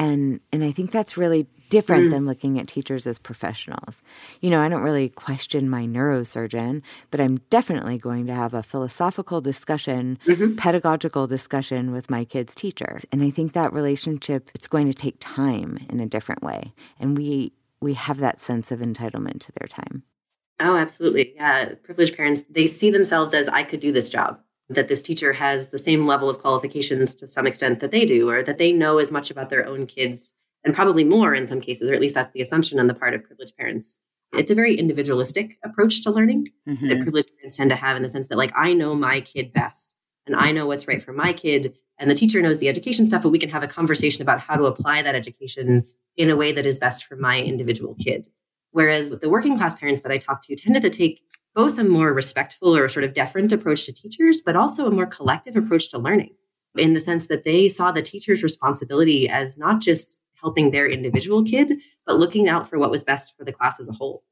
and 0.00 0.40
and 0.50 0.64
I 0.64 0.72
think 0.72 0.90
that's 0.90 1.18
really 1.18 1.46
different 1.68 2.08
mm. 2.08 2.10
than 2.10 2.26
looking 2.26 2.58
at 2.58 2.66
teachers 2.66 3.06
as 3.06 3.18
professionals. 3.18 4.02
You 4.40 4.50
know, 4.50 4.60
I 4.60 4.68
don't 4.68 4.82
really 4.82 5.10
question 5.10 5.68
my 5.68 5.82
neurosurgeon, 5.82 6.82
but 7.10 7.20
I'm 7.20 7.36
definitely 7.50 7.98
going 7.98 8.26
to 8.26 8.34
have 8.34 8.54
a 8.54 8.62
philosophical 8.62 9.40
discussion, 9.40 10.18
mm-hmm. 10.26 10.56
pedagogical 10.56 11.26
discussion 11.26 11.92
with 11.92 12.10
my 12.10 12.24
kids' 12.24 12.54
teachers. 12.54 13.04
And 13.12 13.22
I 13.22 13.30
think 13.30 13.52
that 13.52 13.72
relationship 13.72 14.50
it's 14.54 14.68
going 14.68 14.90
to 14.90 14.94
take 14.94 15.16
time 15.20 15.78
in 15.90 16.00
a 16.00 16.06
different 16.06 16.42
way. 16.42 16.72
And 16.98 17.16
we 17.16 17.52
we 17.82 17.94
have 17.94 18.18
that 18.18 18.40
sense 18.40 18.72
of 18.72 18.80
entitlement 18.80 19.40
to 19.40 19.52
their 19.52 19.68
time. 19.68 20.02
Oh, 20.60 20.76
absolutely. 20.76 21.34
Yeah, 21.36 21.74
privileged 21.82 22.16
parents, 22.16 22.44
they 22.50 22.66
see 22.66 22.90
themselves 22.90 23.32
as 23.32 23.48
I 23.48 23.62
could 23.64 23.80
do 23.80 23.92
this 23.92 24.10
job 24.10 24.40
that 24.70 24.88
this 24.88 25.02
teacher 25.02 25.32
has 25.32 25.68
the 25.68 25.78
same 25.78 26.06
level 26.06 26.30
of 26.30 26.38
qualifications 26.38 27.14
to 27.16 27.26
some 27.26 27.46
extent 27.46 27.80
that 27.80 27.90
they 27.90 28.04
do, 28.04 28.30
or 28.30 28.42
that 28.42 28.58
they 28.58 28.72
know 28.72 28.98
as 28.98 29.10
much 29.10 29.30
about 29.30 29.50
their 29.50 29.66
own 29.66 29.86
kids 29.86 30.32
and 30.64 30.74
probably 30.74 31.04
more 31.04 31.34
in 31.34 31.46
some 31.46 31.60
cases, 31.60 31.90
or 31.90 31.94
at 31.94 32.00
least 32.00 32.14
that's 32.14 32.32
the 32.32 32.40
assumption 32.40 32.78
on 32.78 32.86
the 32.86 32.94
part 32.94 33.14
of 33.14 33.24
privileged 33.24 33.56
parents. 33.56 33.98
It's 34.32 34.50
a 34.50 34.54
very 34.54 34.76
individualistic 34.76 35.58
approach 35.64 36.04
to 36.04 36.10
learning 36.10 36.46
mm-hmm. 36.68 36.88
that 36.88 37.02
privileged 37.02 37.32
parents 37.36 37.56
tend 37.56 37.70
to 37.70 37.76
have 37.76 37.96
in 37.96 38.02
the 38.02 38.08
sense 38.08 38.28
that, 38.28 38.38
like, 38.38 38.52
I 38.54 38.72
know 38.72 38.94
my 38.94 39.20
kid 39.20 39.52
best 39.52 39.96
and 40.26 40.36
I 40.36 40.52
know 40.52 40.66
what's 40.66 40.86
right 40.86 41.02
for 41.02 41.12
my 41.12 41.32
kid, 41.32 41.74
and 41.98 42.08
the 42.08 42.14
teacher 42.14 42.40
knows 42.40 42.60
the 42.60 42.68
education 42.68 43.06
stuff, 43.06 43.24
but 43.24 43.30
we 43.30 43.38
can 43.38 43.50
have 43.50 43.64
a 43.64 43.68
conversation 43.68 44.22
about 44.22 44.40
how 44.40 44.56
to 44.56 44.64
apply 44.64 45.02
that 45.02 45.16
education 45.16 45.82
in 46.16 46.30
a 46.30 46.36
way 46.36 46.52
that 46.52 46.66
is 46.66 46.78
best 46.78 47.06
for 47.06 47.16
my 47.16 47.40
individual 47.40 47.96
kid. 48.02 48.28
Whereas 48.70 49.18
the 49.18 49.28
working 49.28 49.58
class 49.58 49.78
parents 49.78 50.02
that 50.02 50.12
I 50.12 50.18
talked 50.18 50.44
to 50.44 50.54
tended 50.54 50.82
to 50.82 50.90
take 50.90 51.24
both 51.54 51.78
a 51.78 51.84
more 51.84 52.12
respectful 52.12 52.76
or 52.76 52.88
sort 52.88 53.04
of 53.04 53.12
deferent 53.12 53.52
approach 53.52 53.86
to 53.86 53.92
teachers, 53.92 54.40
but 54.40 54.56
also 54.56 54.86
a 54.86 54.90
more 54.90 55.06
collective 55.06 55.56
approach 55.56 55.90
to 55.90 55.98
learning 55.98 56.34
in 56.76 56.94
the 56.94 57.00
sense 57.00 57.26
that 57.26 57.44
they 57.44 57.68
saw 57.68 57.90
the 57.90 58.02
teacher's 58.02 58.42
responsibility 58.42 59.28
as 59.28 59.58
not 59.58 59.80
just 59.80 60.18
helping 60.40 60.70
their 60.70 60.88
individual 60.88 61.44
kid, 61.44 61.72
but 62.06 62.18
looking 62.18 62.48
out 62.48 62.68
for 62.68 62.78
what 62.78 62.90
was 62.90 63.02
best 63.02 63.36
for 63.36 63.44
the 63.44 63.52
class 63.52 63.80
as 63.80 63.88
a 63.88 63.92
whole. 63.92 64.22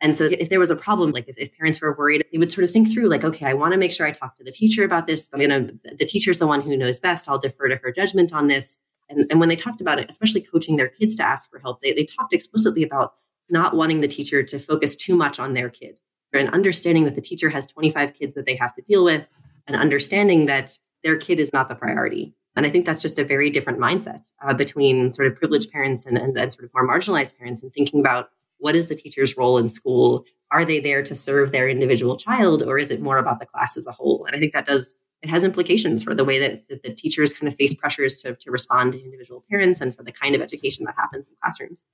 And 0.00 0.14
so 0.14 0.24
if 0.24 0.50
there 0.50 0.60
was 0.60 0.70
a 0.70 0.76
problem, 0.76 1.12
like 1.12 1.26
if, 1.26 1.38
if 1.38 1.56
parents 1.56 1.80
were 1.80 1.96
worried, 1.96 2.24
they 2.30 2.38
would 2.38 2.50
sort 2.50 2.64
of 2.64 2.70
think 2.70 2.92
through, 2.92 3.08
like, 3.08 3.24
okay, 3.24 3.46
I 3.46 3.54
want 3.54 3.72
to 3.72 3.78
make 3.78 3.92
sure 3.92 4.06
I 4.06 4.12
talk 4.12 4.36
to 4.36 4.44
the 4.44 4.52
teacher 4.52 4.84
about 4.84 5.06
this. 5.06 5.30
I'm 5.32 5.40
gonna 5.40 5.70
the 5.84 6.04
teacher's 6.04 6.38
the 6.38 6.46
one 6.46 6.60
who 6.60 6.76
knows 6.76 7.00
best. 7.00 7.28
I'll 7.28 7.38
defer 7.38 7.68
to 7.68 7.76
her 7.76 7.92
judgment 7.92 8.34
on 8.34 8.46
this. 8.48 8.78
And, 9.08 9.24
and 9.30 9.40
when 9.40 9.48
they 9.48 9.56
talked 9.56 9.80
about 9.80 9.98
it, 9.98 10.10
especially 10.10 10.42
coaching 10.42 10.76
their 10.76 10.88
kids 10.88 11.16
to 11.16 11.22
ask 11.22 11.48
for 11.48 11.58
help, 11.58 11.80
they, 11.80 11.94
they 11.94 12.04
talked 12.04 12.34
explicitly 12.34 12.82
about 12.82 13.14
not 13.48 13.74
wanting 13.74 14.02
the 14.02 14.08
teacher 14.08 14.42
to 14.42 14.58
focus 14.58 14.96
too 14.96 15.16
much 15.16 15.38
on 15.38 15.54
their 15.54 15.70
kid 15.70 15.98
and 16.36 16.48
understanding 16.50 17.04
that 17.04 17.14
the 17.14 17.20
teacher 17.20 17.48
has 17.48 17.66
25 17.66 18.14
kids 18.14 18.34
that 18.34 18.46
they 18.46 18.56
have 18.56 18.74
to 18.74 18.82
deal 18.82 19.04
with 19.04 19.28
and 19.66 19.76
understanding 19.76 20.46
that 20.46 20.78
their 21.02 21.16
kid 21.16 21.40
is 21.40 21.52
not 21.52 21.68
the 21.68 21.74
priority. 21.74 22.34
And 22.56 22.64
I 22.64 22.70
think 22.70 22.86
that's 22.86 23.02
just 23.02 23.18
a 23.18 23.24
very 23.24 23.50
different 23.50 23.78
mindset 23.78 24.32
uh, 24.42 24.54
between 24.54 25.12
sort 25.12 25.28
of 25.28 25.36
privileged 25.36 25.70
parents 25.70 26.06
and, 26.06 26.16
and, 26.16 26.36
and 26.36 26.52
sort 26.52 26.64
of 26.64 26.70
more 26.74 26.88
marginalized 26.88 27.36
parents 27.36 27.62
and 27.62 27.72
thinking 27.72 28.00
about 28.00 28.30
what 28.58 28.74
is 28.74 28.88
the 28.88 28.94
teacher's 28.94 29.36
role 29.36 29.58
in 29.58 29.68
school? 29.68 30.24
Are 30.50 30.64
they 30.64 30.80
there 30.80 31.02
to 31.02 31.14
serve 31.14 31.52
their 31.52 31.68
individual 31.68 32.16
child 32.16 32.62
or 32.62 32.78
is 32.78 32.90
it 32.90 33.00
more 33.00 33.18
about 33.18 33.40
the 33.40 33.46
class 33.46 33.76
as 33.76 33.86
a 33.86 33.92
whole? 33.92 34.24
And 34.24 34.34
I 34.34 34.38
think 34.38 34.54
that 34.54 34.64
does, 34.64 34.94
it 35.22 35.28
has 35.28 35.44
implications 35.44 36.02
for 36.02 36.14
the 36.14 36.24
way 36.24 36.38
that, 36.38 36.82
the 36.82 36.94
teachers 36.94 37.34
kind 37.34 37.48
of 37.48 37.56
face 37.56 37.74
pressures 37.74 38.16
to, 38.22 38.34
to 38.36 38.50
respond 38.50 38.92
to 38.92 39.02
individual 39.02 39.44
parents 39.50 39.80
and 39.80 39.94
for 39.94 40.02
the 40.02 40.12
kind 40.12 40.34
of 40.34 40.40
education 40.40 40.86
that 40.86 40.94
happens 40.96 41.26
in 41.26 41.34
classrooms 41.42 41.84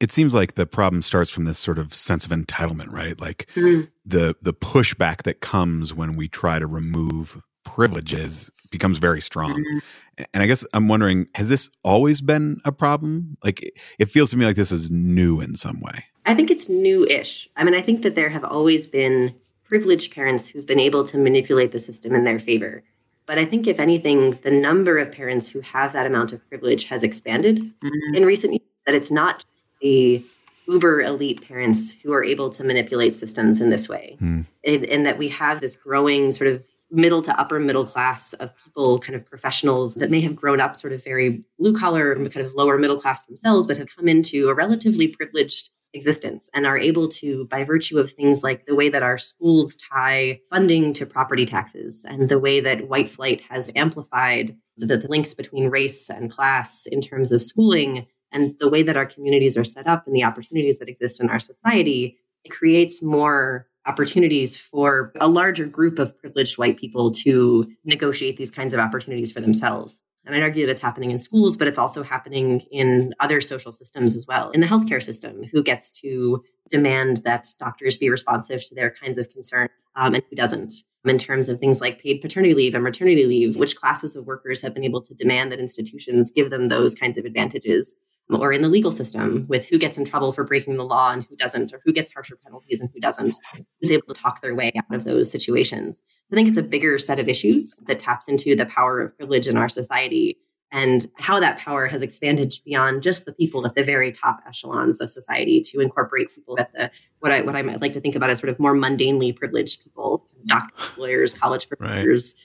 it 0.00 0.12
seems 0.12 0.34
like 0.34 0.54
the 0.54 0.66
problem 0.66 1.02
starts 1.02 1.30
from 1.30 1.44
this 1.44 1.58
sort 1.58 1.78
of 1.78 1.92
sense 1.92 2.24
of 2.24 2.30
entitlement, 2.30 2.92
right? 2.92 3.20
Like 3.20 3.48
mm-hmm. 3.54 3.82
the 4.06 4.36
the 4.42 4.54
pushback 4.54 5.22
that 5.24 5.40
comes 5.40 5.92
when 5.92 6.16
we 6.16 6.28
try 6.28 6.58
to 6.58 6.66
remove 6.66 7.42
privileges 7.64 8.50
becomes 8.70 8.98
very 8.98 9.20
strong. 9.20 9.52
Mm-hmm. 9.52 10.24
And 10.34 10.42
I 10.42 10.46
guess 10.46 10.64
I'm 10.72 10.88
wondering, 10.88 11.28
has 11.34 11.48
this 11.48 11.70
always 11.82 12.20
been 12.20 12.60
a 12.64 12.72
problem? 12.72 13.36
Like 13.44 13.72
it 13.98 14.06
feels 14.06 14.30
to 14.30 14.36
me 14.36 14.46
like 14.46 14.56
this 14.56 14.72
is 14.72 14.90
new 14.90 15.40
in 15.40 15.54
some 15.54 15.80
way. 15.80 16.04
I 16.26 16.34
think 16.34 16.50
it's 16.50 16.68
new-ish. 16.68 17.48
I 17.56 17.64
mean, 17.64 17.74
I 17.74 17.80
think 17.80 18.02
that 18.02 18.14
there 18.14 18.28
have 18.28 18.44
always 18.44 18.86
been 18.86 19.34
privileged 19.64 20.14
parents 20.14 20.46
who've 20.48 20.66
been 20.66 20.80
able 20.80 21.04
to 21.04 21.18
manipulate 21.18 21.72
the 21.72 21.78
system 21.78 22.14
in 22.14 22.24
their 22.24 22.38
favor. 22.38 22.82
But 23.26 23.38
I 23.38 23.44
think, 23.44 23.66
if 23.66 23.78
anything, 23.78 24.32
the 24.32 24.50
number 24.50 24.98
of 24.98 25.12
parents 25.12 25.50
who 25.50 25.60
have 25.60 25.92
that 25.92 26.06
amount 26.06 26.32
of 26.32 26.46
privilege 26.48 26.84
has 26.84 27.02
expanded 27.02 27.58
mm-hmm. 27.58 28.14
in 28.14 28.24
recent 28.24 28.52
years. 28.54 28.62
That 28.86 28.94
it's 28.94 29.10
not 29.10 29.44
the 29.80 30.24
uber 30.66 31.00
elite 31.00 31.46
parents 31.46 32.00
who 32.00 32.12
are 32.12 32.22
able 32.22 32.50
to 32.50 32.62
manipulate 32.62 33.14
systems 33.14 33.60
in 33.60 33.70
this 33.70 33.88
way. 33.88 34.16
Mm. 34.20 34.44
And, 34.64 34.84
and, 34.84 35.06
that 35.06 35.16
we 35.16 35.28
have 35.28 35.60
this 35.60 35.76
growing 35.76 36.30
sort 36.30 36.50
of 36.50 36.66
middle 36.90 37.22
to 37.22 37.40
upper 37.40 37.58
middle 37.58 37.84
class 37.84 38.34
of 38.34 38.54
people, 38.56 38.98
kind 38.98 39.16
of 39.16 39.24
professionals 39.24 39.94
that 39.96 40.10
may 40.10 40.20
have 40.20 40.36
grown 40.36 40.60
up 40.60 40.76
sort 40.76 40.92
of 40.92 41.02
very 41.02 41.44
blue 41.58 41.76
collar, 41.76 42.14
kind 42.14 42.46
of 42.46 42.54
lower 42.54 42.78
middle 42.78 43.00
class 43.00 43.24
themselves, 43.26 43.66
but 43.66 43.76
have 43.76 43.94
come 43.94 44.08
into 44.08 44.48
a 44.48 44.54
relatively 44.54 45.08
privileged 45.08 45.70
existence 45.94 46.50
and 46.54 46.66
are 46.66 46.78
able 46.78 47.08
to, 47.08 47.46
by 47.48 47.64
virtue 47.64 47.98
of 47.98 48.12
things 48.12 48.42
like 48.42 48.66
the 48.66 48.74
way 48.74 48.88
that 48.88 49.02
our 49.02 49.18
schools 49.18 49.76
tie 49.76 50.38
funding 50.50 50.92
to 50.92 51.06
property 51.06 51.46
taxes 51.46 52.04
and 52.08 52.28
the 52.28 52.38
way 52.38 52.60
that 52.60 52.88
white 52.88 53.08
flight 53.08 53.40
has 53.48 53.72
amplified 53.74 54.54
the, 54.76 54.96
the 54.96 55.08
links 55.08 55.34
between 55.34 55.70
race 55.70 56.10
and 56.10 56.30
class 56.30 56.86
in 56.86 57.00
terms 57.00 57.32
of 57.32 57.42
schooling 57.42 58.06
and 58.32 58.54
the 58.60 58.68
way 58.68 58.82
that 58.82 58.96
our 58.96 59.06
communities 59.06 59.56
are 59.56 59.64
set 59.64 59.86
up 59.86 60.06
and 60.06 60.14
the 60.14 60.24
opportunities 60.24 60.78
that 60.78 60.88
exist 60.88 61.20
in 61.20 61.30
our 61.30 61.40
society, 61.40 62.18
it 62.44 62.50
creates 62.50 63.02
more 63.02 63.66
opportunities 63.86 64.58
for 64.58 65.12
a 65.20 65.28
larger 65.28 65.66
group 65.66 65.98
of 65.98 66.18
privileged 66.20 66.58
white 66.58 66.76
people 66.76 67.10
to 67.10 67.64
negotiate 67.84 68.36
these 68.36 68.50
kinds 68.50 68.74
of 68.74 68.80
opportunities 68.80 69.32
for 69.32 69.40
themselves. 69.40 70.00
And 70.26 70.36
I'd 70.36 70.42
argue 70.42 70.66
that 70.66 70.72
it's 70.72 70.80
happening 70.82 71.10
in 71.10 71.18
schools, 71.18 71.56
but 71.56 71.68
it's 71.68 71.78
also 71.78 72.02
happening 72.02 72.60
in 72.70 73.14
other 73.18 73.40
social 73.40 73.72
systems 73.72 74.14
as 74.14 74.26
well. 74.26 74.50
In 74.50 74.60
the 74.60 74.66
healthcare 74.66 75.02
system, 75.02 75.42
who 75.44 75.62
gets 75.62 75.90
to 76.02 76.44
demand 76.68 77.18
that 77.24 77.46
doctors 77.58 77.96
be 77.96 78.10
responsive 78.10 78.62
to 78.64 78.74
their 78.74 78.90
kinds 78.90 79.16
of 79.16 79.30
concerns 79.30 79.70
um, 79.96 80.14
and 80.14 80.22
who 80.28 80.36
doesn't? 80.36 80.74
In 81.06 81.16
terms 81.16 81.48
of 81.48 81.58
things 81.58 81.80
like 81.80 82.02
paid 82.02 82.20
paternity 82.20 82.52
leave 82.52 82.74
and 82.74 82.84
maternity 82.84 83.24
leave, 83.24 83.56
which 83.56 83.76
classes 83.76 84.16
of 84.16 84.26
workers 84.26 84.60
have 84.60 84.74
been 84.74 84.84
able 84.84 85.00
to 85.00 85.14
demand 85.14 85.50
that 85.50 85.60
institutions 85.60 86.30
give 86.30 86.50
them 86.50 86.66
those 86.66 86.94
kinds 86.94 87.16
of 87.16 87.24
advantages? 87.24 87.94
Or 88.30 88.52
in 88.52 88.62
the 88.62 88.68
legal 88.68 88.92
system 88.92 89.46
with 89.48 89.66
who 89.66 89.78
gets 89.78 89.96
in 89.96 90.04
trouble 90.04 90.32
for 90.32 90.44
breaking 90.44 90.76
the 90.76 90.84
law 90.84 91.12
and 91.12 91.24
who 91.24 91.36
doesn't, 91.36 91.72
or 91.72 91.80
who 91.84 91.92
gets 91.92 92.12
harsher 92.12 92.36
penalties 92.36 92.80
and 92.80 92.90
who 92.92 93.00
doesn't, 93.00 93.34
who's 93.80 93.90
able 93.90 94.06
to 94.06 94.20
talk 94.20 94.42
their 94.42 94.54
way 94.54 94.70
out 94.76 94.94
of 94.94 95.04
those 95.04 95.30
situations. 95.30 96.02
I 96.30 96.34
think 96.34 96.48
it's 96.48 96.58
a 96.58 96.62
bigger 96.62 96.98
set 96.98 97.18
of 97.18 97.28
issues 97.28 97.76
that 97.86 97.98
taps 97.98 98.28
into 98.28 98.54
the 98.54 98.66
power 98.66 99.00
of 99.00 99.16
privilege 99.16 99.48
in 99.48 99.56
our 99.56 99.68
society 99.68 100.38
and 100.70 101.06
how 101.16 101.40
that 101.40 101.58
power 101.58 101.86
has 101.86 102.02
expanded 102.02 102.54
beyond 102.64 103.02
just 103.02 103.24
the 103.24 103.32
people 103.32 103.66
at 103.66 103.74
the 103.74 103.82
very 103.82 104.12
top 104.12 104.40
echelons 104.46 105.00
of 105.00 105.10
society 105.10 105.62
to 105.62 105.80
incorporate 105.80 106.34
people 106.34 106.58
at 106.58 106.72
the 106.72 106.90
what 107.20 107.32
I 107.32 107.40
what 107.40 107.56
I 107.56 107.62
might 107.62 107.80
like 107.80 107.94
to 107.94 108.00
think 108.00 108.14
about 108.14 108.30
as 108.30 108.38
sort 108.38 108.50
of 108.50 108.60
more 108.60 108.74
mundanely 108.74 109.34
privileged 109.34 109.84
people, 109.84 110.26
doctors, 110.46 110.98
lawyers, 110.98 111.34
college 111.34 111.68
professors. 111.68 112.34
Right. 112.36 112.44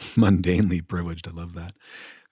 Mundanely 0.16 0.86
privileged. 0.86 1.28
I 1.28 1.32
love 1.32 1.52
that. 1.54 1.74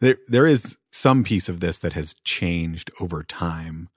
There 0.00 0.16
there 0.28 0.46
is 0.46 0.78
some 0.90 1.24
piece 1.24 1.48
of 1.48 1.60
this 1.60 1.78
that 1.80 1.92
has 1.92 2.14
changed 2.24 2.90
over 3.00 3.22
time 3.22 3.88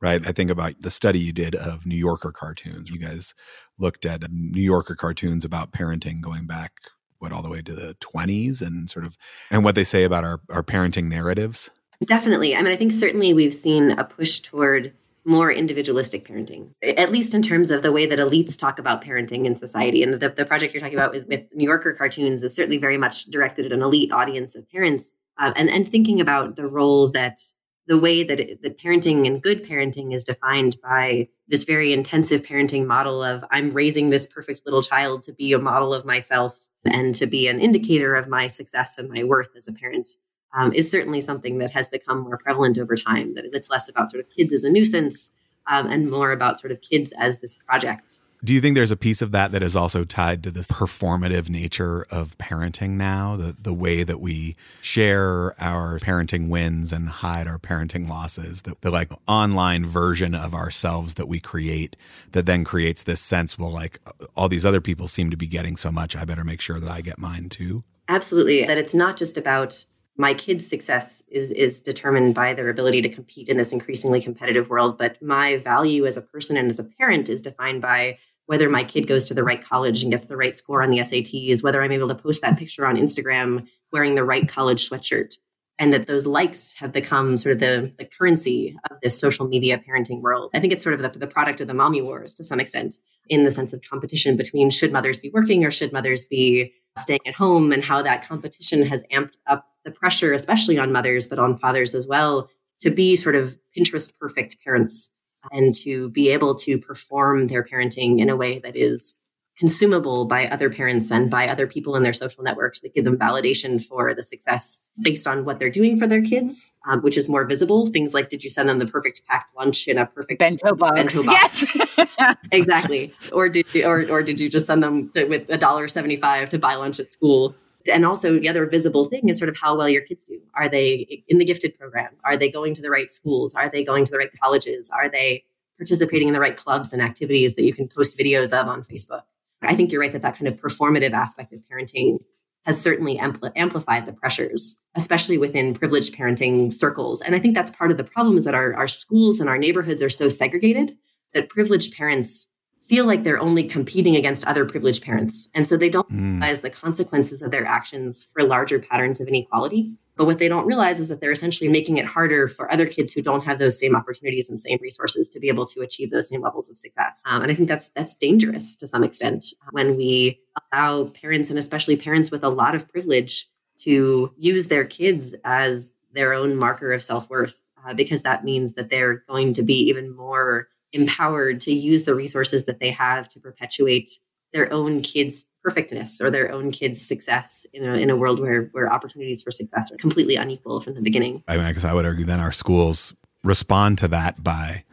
right? 0.00 0.26
I 0.26 0.32
think 0.32 0.50
about 0.50 0.80
the 0.80 0.90
study 0.90 1.18
you 1.18 1.32
did 1.32 1.54
of 1.54 1.84
New 1.84 1.96
Yorker 1.96 2.32
cartoons. 2.32 2.90
You 2.90 2.98
guys 2.98 3.34
looked 3.78 4.06
at 4.06 4.22
New 4.30 4.62
Yorker 4.62 4.94
cartoons 4.94 5.44
about 5.44 5.72
parenting 5.72 6.20
going 6.20 6.46
back 6.46 6.72
what 7.18 7.32
all 7.32 7.42
the 7.42 7.50
way 7.50 7.60
to 7.60 7.74
the 7.74 7.94
20s 8.00 8.62
and 8.62 8.88
sort 8.88 9.04
of 9.04 9.16
and 9.50 9.62
what 9.62 9.74
they 9.74 9.84
say 9.84 10.04
about 10.04 10.24
our 10.24 10.40
our 10.50 10.62
parenting 10.62 11.04
narratives. 11.04 11.70
Definitely. 12.04 12.56
I 12.56 12.62
mean, 12.62 12.72
I 12.72 12.76
think 12.76 12.92
certainly 12.92 13.34
we've 13.34 13.52
seen 13.52 13.90
a 13.90 14.04
push 14.04 14.40
toward 14.40 14.94
more 15.26 15.52
individualistic 15.52 16.26
parenting, 16.26 16.70
at 16.82 17.12
least 17.12 17.34
in 17.34 17.42
terms 17.42 17.70
of 17.70 17.82
the 17.82 17.92
way 17.92 18.06
that 18.06 18.18
elites 18.18 18.58
talk 18.58 18.78
about 18.78 19.04
parenting 19.04 19.44
in 19.44 19.54
society. 19.54 20.02
And 20.02 20.14
the, 20.14 20.30
the 20.30 20.46
project 20.46 20.72
you're 20.72 20.80
talking 20.80 20.96
about 20.96 21.12
with, 21.12 21.26
with 21.28 21.44
New 21.54 21.66
Yorker 21.66 21.92
cartoons 21.92 22.42
is 22.42 22.56
certainly 22.56 22.78
very 22.78 22.96
much 22.96 23.26
directed 23.26 23.66
at 23.66 23.72
an 23.72 23.82
elite 23.82 24.12
audience 24.12 24.56
of 24.56 24.68
parents. 24.70 25.12
Uh, 25.38 25.52
and, 25.56 25.70
and 25.70 25.88
thinking 25.88 26.20
about 26.20 26.56
the 26.56 26.66
role 26.66 27.10
that 27.10 27.38
the 27.86 27.98
way 27.98 28.22
that, 28.22 28.38
it, 28.38 28.62
that 28.62 28.78
parenting 28.78 29.26
and 29.26 29.42
good 29.42 29.64
parenting 29.64 30.14
is 30.14 30.22
defined 30.22 30.76
by 30.82 31.28
this 31.48 31.64
very 31.64 31.92
intensive 31.92 32.42
parenting 32.42 32.86
model 32.86 33.22
of 33.22 33.44
I'm 33.50 33.72
raising 33.72 34.10
this 34.10 34.26
perfect 34.26 34.62
little 34.64 34.82
child 34.82 35.24
to 35.24 35.32
be 35.32 35.52
a 35.52 35.58
model 35.58 35.92
of 35.92 36.04
myself 36.04 36.56
and 36.84 37.14
to 37.16 37.26
be 37.26 37.48
an 37.48 37.60
indicator 37.60 38.14
of 38.14 38.28
my 38.28 38.46
success 38.46 38.96
and 38.96 39.10
my 39.10 39.24
worth 39.24 39.48
as 39.56 39.66
a 39.66 39.72
parent 39.72 40.10
um, 40.54 40.72
is 40.72 40.90
certainly 40.90 41.20
something 41.20 41.58
that 41.58 41.72
has 41.72 41.88
become 41.88 42.20
more 42.20 42.38
prevalent 42.38 42.78
over 42.78 42.96
time. 42.96 43.34
That 43.34 43.46
it's 43.52 43.70
less 43.70 43.88
about 43.88 44.10
sort 44.10 44.24
of 44.24 44.30
kids 44.30 44.52
as 44.52 44.64
a 44.64 44.70
nuisance 44.70 45.32
um, 45.66 45.88
and 45.88 46.10
more 46.10 46.32
about 46.32 46.58
sort 46.58 46.72
of 46.72 46.80
kids 46.80 47.12
as 47.18 47.40
this 47.40 47.54
project 47.54 48.19
do 48.42 48.54
you 48.54 48.60
think 48.60 48.74
there's 48.74 48.90
a 48.90 48.96
piece 48.96 49.20
of 49.20 49.32
that 49.32 49.52
that 49.52 49.62
is 49.62 49.76
also 49.76 50.04
tied 50.04 50.42
to 50.44 50.50
the 50.50 50.60
performative 50.60 51.48
nature 51.48 52.06
of 52.10 52.36
parenting 52.38 52.90
now? 52.90 53.36
The 53.36 53.54
the 53.60 53.74
way 53.74 54.02
that 54.02 54.20
we 54.20 54.56
share 54.80 55.54
our 55.62 55.98
parenting 55.98 56.48
wins 56.48 56.92
and 56.92 57.08
hide 57.08 57.46
our 57.46 57.58
parenting 57.58 58.08
losses, 58.08 58.62
the, 58.62 58.76
the 58.80 58.90
like 58.90 59.12
online 59.28 59.84
version 59.84 60.34
of 60.34 60.54
ourselves 60.54 61.14
that 61.14 61.28
we 61.28 61.40
create 61.40 61.96
that 62.32 62.46
then 62.46 62.64
creates 62.64 63.02
this 63.02 63.20
sense, 63.20 63.58
well, 63.58 63.70
like 63.70 64.00
all 64.34 64.48
these 64.48 64.66
other 64.66 64.80
people 64.80 65.06
seem 65.08 65.30
to 65.30 65.36
be 65.36 65.46
getting 65.46 65.76
so 65.76 65.92
much, 65.92 66.16
I 66.16 66.24
better 66.24 66.44
make 66.44 66.60
sure 66.60 66.80
that 66.80 66.90
I 66.90 67.02
get 67.02 67.18
mine 67.18 67.48
too. 67.48 67.84
Absolutely. 68.08 68.64
That 68.64 68.78
it's 68.78 68.94
not 68.94 69.16
just 69.16 69.36
about 69.36 69.84
my 70.16 70.34
kids' 70.34 70.66
success 70.66 71.24
is 71.30 71.50
is 71.50 71.80
determined 71.80 72.34
by 72.34 72.54
their 72.54 72.68
ability 72.68 73.02
to 73.02 73.08
compete 73.08 73.48
in 73.48 73.56
this 73.56 73.72
increasingly 73.72 74.20
competitive 74.20 74.68
world, 74.68 74.98
but 74.98 75.20
my 75.22 75.56
value 75.58 76.06
as 76.06 76.16
a 76.16 76.22
person 76.22 76.56
and 76.56 76.70
as 76.70 76.78
a 76.78 76.84
parent 76.84 77.28
is 77.28 77.42
defined 77.42 77.82
by 77.82 78.18
whether 78.50 78.68
my 78.68 78.82
kid 78.82 79.06
goes 79.06 79.26
to 79.26 79.32
the 79.32 79.44
right 79.44 79.62
college 79.62 80.02
and 80.02 80.10
gets 80.10 80.26
the 80.26 80.36
right 80.36 80.56
score 80.56 80.82
on 80.82 80.90
the 80.90 80.98
SATs, 80.98 81.62
whether 81.62 81.80
I'm 81.80 81.92
able 81.92 82.08
to 82.08 82.16
post 82.16 82.42
that 82.42 82.58
picture 82.58 82.84
on 82.84 82.96
Instagram 82.96 83.68
wearing 83.92 84.16
the 84.16 84.24
right 84.24 84.48
college 84.48 84.90
sweatshirt. 84.90 85.36
And 85.78 85.92
that 85.92 86.08
those 86.08 86.26
likes 86.26 86.74
have 86.74 86.90
become 86.90 87.38
sort 87.38 87.52
of 87.52 87.60
the, 87.60 87.94
the 87.96 88.04
currency 88.04 88.76
of 88.90 88.96
this 89.04 89.16
social 89.16 89.46
media 89.46 89.78
parenting 89.78 90.20
world. 90.20 90.50
I 90.52 90.58
think 90.58 90.72
it's 90.72 90.82
sort 90.82 90.94
of 90.94 91.00
the, 91.00 91.16
the 91.16 91.28
product 91.28 91.60
of 91.60 91.68
the 91.68 91.74
mommy 91.74 92.02
wars 92.02 92.34
to 92.34 92.44
some 92.44 92.58
extent, 92.58 92.96
in 93.28 93.44
the 93.44 93.52
sense 93.52 93.72
of 93.72 93.82
competition 93.88 94.36
between 94.36 94.70
should 94.70 94.90
mothers 94.90 95.20
be 95.20 95.30
working 95.30 95.64
or 95.64 95.70
should 95.70 95.92
mothers 95.92 96.26
be 96.26 96.74
staying 96.98 97.20
at 97.26 97.34
home, 97.34 97.70
and 97.70 97.84
how 97.84 98.02
that 98.02 98.26
competition 98.26 98.84
has 98.84 99.04
amped 99.12 99.36
up 99.46 99.68
the 99.84 99.92
pressure, 99.92 100.32
especially 100.32 100.76
on 100.76 100.90
mothers, 100.90 101.28
but 101.28 101.38
on 101.38 101.56
fathers 101.56 101.94
as 101.94 102.08
well, 102.08 102.50
to 102.80 102.90
be 102.90 103.14
sort 103.14 103.36
of 103.36 103.56
Pinterest 103.78 104.12
perfect 104.18 104.56
parents 104.64 105.12
and 105.50 105.74
to 105.74 106.10
be 106.10 106.30
able 106.30 106.54
to 106.54 106.78
perform 106.78 107.48
their 107.48 107.64
parenting 107.64 108.20
in 108.20 108.28
a 108.28 108.36
way 108.36 108.58
that 108.60 108.76
is 108.76 109.16
consumable 109.60 110.24
by 110.24 110.48
other 110.48 110.70
parents 110.70 111.10
and 111.12 111.30
by 111.30 111.46
other 111.46 111.66
people 111.66 111.94
in 111.94 112.02
their 112.02 112.14
social 112.14 112.42
networks 112.42 112.80
that 112.80 112.94
give 112.94 113.04
them 113.04 113.18
validation 113.18 113.82
for 113.84 114.14
the 114.14 114.22
success 114.22 114.82
based 115.04 115.26
on 115.26 115.44
what 115.44 115.58
they're 115.58 115.70
doing 115.70 115.98
for 115.98 116.06
their 116.06 116.22
kids, 116.22 116.74
um, 116.88 117.00
which 117.02 117.18
is 117.18 117.28
more 117.28 117.44
visible. 117.44 117.86
Things 117.88 118.14
like, 118.14 118.30
did 118.30 118.42
you 118.42 118.48
send 118.48 118.70
them 118.70 118.78
the 118.78 118.86
perfect 118.86 119.20
packed 119.28 119.54
lunch 119.54 119.86
in 119.86 119.98
a 119.98 120.06
perfect 120.06 120.38
bento 120.38 120.74
box? 120.74 120.94
Bento 120.94 121.22
box? 121.24 121.66
Yes, 121.76 122.36
exactly. 122.52 123.12
Or 123.32 123.50
did 123.50 123.66
you, 123.74 123.84
or 123.84 124.10
or 124.10 124.22
did 124.22 124.40
you 124.40 124.48
just 124.48 124.66
send 124.66 124.82
them 124.82 125.10
to, 125.12 125.26
with 125.26 125.50
a 125.50 125.58
dollar 125.58 125.88
seventy 125.88 126.16
five 126.16 126.48
to 126.50 126.58
buy 126.58 126.74
lunch 126.76 126.98
at 126.98 127.12
school? 127.12 127.54
And 127.90 128.04
also, 128.04 128.38
the 128.38 128.48
other 128.48 128.66
visible 128.66 129.04
thing 129.04 129.28
is 129.28 129.38
sort 129.38 129.48
of 129.48 129.56
how 129.56 129.76
well 129.76 129.88
your 129.88 130.02
kids 130.02 130.24
do. 130.24 130.40
Are 130.54 130.68
they 130.68 131.24
in 131.28 131.38
the 131.38 131.44
gifted 131.44 131.78
program? 131.78 132.10
Are 132.24 132.36
they 132.36 132.50
going 132.50 132.74
to 132.74 132.82
the 132.82 132.90
right 132.90 133.10
schools? 133.10 133.54
Are 133.54 133.68
they 133.68 133.84
going 133.84 134.04
to 134.04 134.10
the 134.10 134.18
right 134.18 134.30
colleges? 134.40 134.90
Are 134.90 135.08
they 135.08 135.44
participating 135.78 136.28
in 136.28 136.34
the 136.34 136.40
right 136.40 136.56
clubs 136.56 136.92
and 136.92 137.00
activities 137.00 137.54
that 137.54 137.62
you 137.62 137.72
can 137.72 137.88
post 137.88 138.18
videos 138.18 138.52
of 138.58 138.68
on 138.68 138.82
Facebook? 138.82 139.22
I 139.62 139.74
think 139.74 139.92
you're 139.92 140.00
right 140.00 140.12
that 140.12 140.22
that 140.22 140.36
kind 140.36 140.48
of 140.48 140.60
performative 140.60 141.12
aspect 141.12 141.52
of 141.52 141.60
parenting 141.70 142.18
has 142.64 142.80
certainly 142.80 143.16
ampl- 143.16 143.52
amplified 143.56 144.04
the 144.06 144.12
pressures, 144.12 144.80
especially 144.94 145.38
within 145.38 145.74
privileged 145.74 146.14
parenting 146.14 146.72
circles. 146.72 147.22
And 147.22 147.34
I 147.34 147.38
think 147.38 147.54
that's 147.54 147.70
part 147.70 147.90
of 147.90 147.96
the 147.96 148.04
problem 148.04 148.36
is 148.36 148.44
that 148.44 148.54
our, 148.54 148.74
our 148.74 148.88
schools 148.88 149.40
and 149.40 149.48
our 149.48 149.58
neighborhoods 149.58 150.02
are 150.02 150.10
so 150.10 150.28
segregated 150.28 150.92
that 151.32 151.48
privileged 151.48 151.96
parents 151.96 152.48
feel 152.90 153.06
like 153.06 153.22
they're 153.22 153.38
only 153.38 153.62
competing 153.62 154.16
against 154.16 154.44
other 154.48 154.64
privileged 154.64 155.04
parents. 155.04 155.48
And 155.54 155.64
so 155.64 155.76
they 155.76 155.88
don't 155.88 156.10
mm. 156.10 156.40
realize 156.40 156.60
the 156.60 156.70
consequences 156.70 157.40
of 157.40 157.52
their 157.52 157.64
actions 157.64 158.28
for 158.32 158.42
larger 158.42 158.80
patterns 158.80 159.20
of 159.20 159.28
inequality. 159.28 159.96
But 160.16 160.26
what 160.26 160.40
they 160.40 160.48
don't 160.48 160.66
realize 160.66 160.98
is 160.98 161.08
that 161.08 161.20
they're 161.20 161.30
essentially 161.30 161.70
making 161.70 161.98
it 161.98 162.04
harder 162.04 162.48
for 162.48 162.70
other 162.72 162.86
kids 162.86 163.12
who 163.12 163.22
don't 163.22 163.44
have 163.44 163.60
those 163.60 163.78
same 163.78 163.94
opportunities 163.94 164.50
and 164.50 164.58
same 164.58 164.80
resources 164.82 165.28
to 165.28 165.38
be 165.38 165.46
able 165.46 165.66
to 165.66 165.82
achieve 165.82 166.10
those 166.10 166.28
same 166.28 166.40
levels 166.40 166.68
of 166.68 166.76
success. 166.76 167.22
Um, 167.26 167.42
and 167.42 167.52
I 167.52 167.54
think 167.54 167.68
that's 167.68 167.90
that's 167.90 168.14
dangerous 168.14 168.74
to 168.78 168.88
some 168.88 169.04
extent 169.04 169.46
when 169.70 169.96
we 169.96 170.40
allow 170.72 171.04
parents 171.04 171.48
and 171.48 171.60
especially 171.60 171.96
parents 171.96 172.32
with 172.32 172.42
a 172.42 172.48
lot 172.48 172.74
of 172.74 172.88
privilege 172.88 173.46
to 173.82 174.30
use 174.36 174.66
their 174.66 174.84
kids 174.84 175.36
as 175.44 175.92
their 176.12 176.34
own 176.34 176.56
marker 176.56 176.92
of 176.92 177.02
self 177.02 177.30
worth, 177.30 177.62
uh, 177.86 177.94
because 177.94 178.22
that 178.24 178.42
means 178.42 178.74
that 178.74 178.90
they're 178.90 179.22
going 179.28 179.54
to 179.54 179.62
be 179.62 179.78
even 179.88 180.14
more 180.16 180.66
empowered 180.92 181.60
to 181.62 181.72
use 181.72 182.04
the 182.04 182.14
resources 182.14 182.66
that 182.66 182.80
they 182.80 182.90
have 182.90 183.28
to 183.28 183.40
perpetuate 183.40 184.10
their 184.52 184.72
own 184.72 185.00
kids' 185.02 185.46
perfectness 185.62 186.20
or 186.20 186.30
their 186.30 186.50
own 186.50 186.70
kids' 186.70 187.06
success 187.06 187.66
in 187.72 187.84
a, 187.84 187.94
in 187.94 188.10
a 188.10 188.16
world 188.16 188.40
where, 188.40 188.64
where 188.72 188.92
opportunities 188.92 189.42
for 189.42 189.50
success 189.50 189.92
are 189.92 189.96
completely 189.96 190.36
unequal 190.36 190.80
from 190.80 190.94
the 190.94 191.02
beginning. 191.02 191.44
I 191.46 191.56
mean, 191.56 191.66
I 191.66 191.72
guess 191.72 191.84
I 191.84 191.92
would 191.92 192.06
argue 192.06 192.24
then 192.24 192.40
our 192.40 192.52
schools 192.52 193.14
respond 193.44 193.98
to 193.98 194.08
that 194.08 194.42
by 194.42 194.84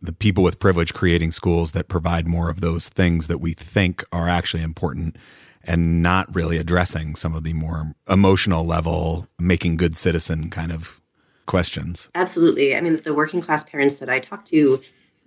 the 0.00 0.12
people 0.12 0.42
with 0.42 0.58
privilege 0.58 0.94
creating 0.94 1.30
schools 1.30 1.72
that 1.72 1.88
provide 1.88 2.26
more 2.26 2.48
of 2.48 2.60
those 2.60 2.88
things 2.88 3.26
that 3.26 3.38
we 3.38 3.52
think 3.52 4.04
are 4.12 4.28
actually 4.28 4.62
important 4.62 5.16
and 5.62 6.02
not 6.02 6.34
really 6.34 6.56
addressing 6.56 7.14
some 7.14 7.34
of 7.34 7.44
the 7.44 7.52
more 7.52 7.92
emotional 8.08 8.64
level, 8.64 9.26
making 9.38 9.76
good 9.76 9.96
citizen 9.96 10.48
kind 10.48 10.72
of 10.72 11.00
questions. 11.44 12.08
Absolutely. 12.14 12.74
I 12.74 12.80
mean, 12.80 13.00
the 13.02 13.12
working 13.12 13.42
class 13.42 13.64
parents 13.64 13.96
that 13.96 14.08
I 14.08 14.20
talk 14.20 14.46
to 14.46 14.80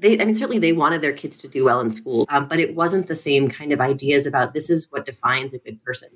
they 0.04 0.20
i 0.20 0.26
mean 0.26 0.36
certainly 0.36 0.60
they 0.60 0.74
wanted 0.74 1.02
their 1.02 1.14
kids 1.14 1.40
to 1.40 1.48
do 1.48 1.66
well 1.66 1.80
in 1.80 1.90
school 1.90 2.28
um, 2.30 2.48
but 2.48 2.60
it 2.60 2.76
wasn't 2.76 3.08
the 3.08 3.16
same 3.16 3.48
kind 3.50 3.72
of 3.72 3.82
ideas 3.82 4.28
about 4.28 4.54
this 4.54 4.70
is 4.70 4.88
what 4.92 5.06
defines 5.06 5.54
a 5.54 5.60
good 5.60 5.84
person. 5.84 6.10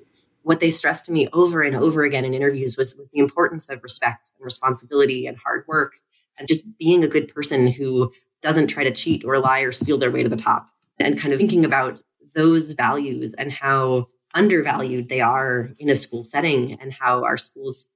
What 0.43 0.60
they 0.60 0.69
stressed 0.69 1.06
to 1.06 1.12
me 1.12 1.28
over 1.34 1.62
and 1.62 1.76
over 1.76 2.04
again 2.04 2.26
in 2.26 2.34
interviews 2.34 2.78
was, 2.78 2.95
was 2.95 3.10
the 3.10 3.19
importance 3.19 3.69
of 3.69 3.84
respect 3.84 4.32
and 4.38 4.45
responsibility 4.45 5.28
and 5.28 5.38
hard 5.38 5.65
work 5.67 6.00
and 6.38 6.47
just 6.47 6.78
being 6.78 7.04
a 7.04 7.08
good 7.08 7.34
person 7.34 7.67
who 7.67 8.12
doesn't 8.41 8.67
try 8.67 8.84
to 8.84 8.93
cheat 8.93 9.26
or 9.26 9.39
lie 9.39 9.62
or 9.62 9.71
steal 9.71 9.97
their 9.97 10.12
way 10.12 10.23
to 10.23 10.30
the 10.30 10.38
top 10.38 10.69
and 11.00 11.19
kind 11.19 11.34
of 11.34 11.39
thinking 11.39 11.65
about 11.65 12.02
those 12.36 12.73
values 12.73 13.34
and 13.34 13.52
how 13.52 14.08
undervalued 14.34 15.10
they 15.10 15.21
are 15.21 15.71
in 15.80 15.89
a 15.89 15.95
school 15.95 16.23
setting 16.23 16.73
and 16.80 16.93
how 16.93 17.23
our 17.23 17.38
schools 17.38 17.89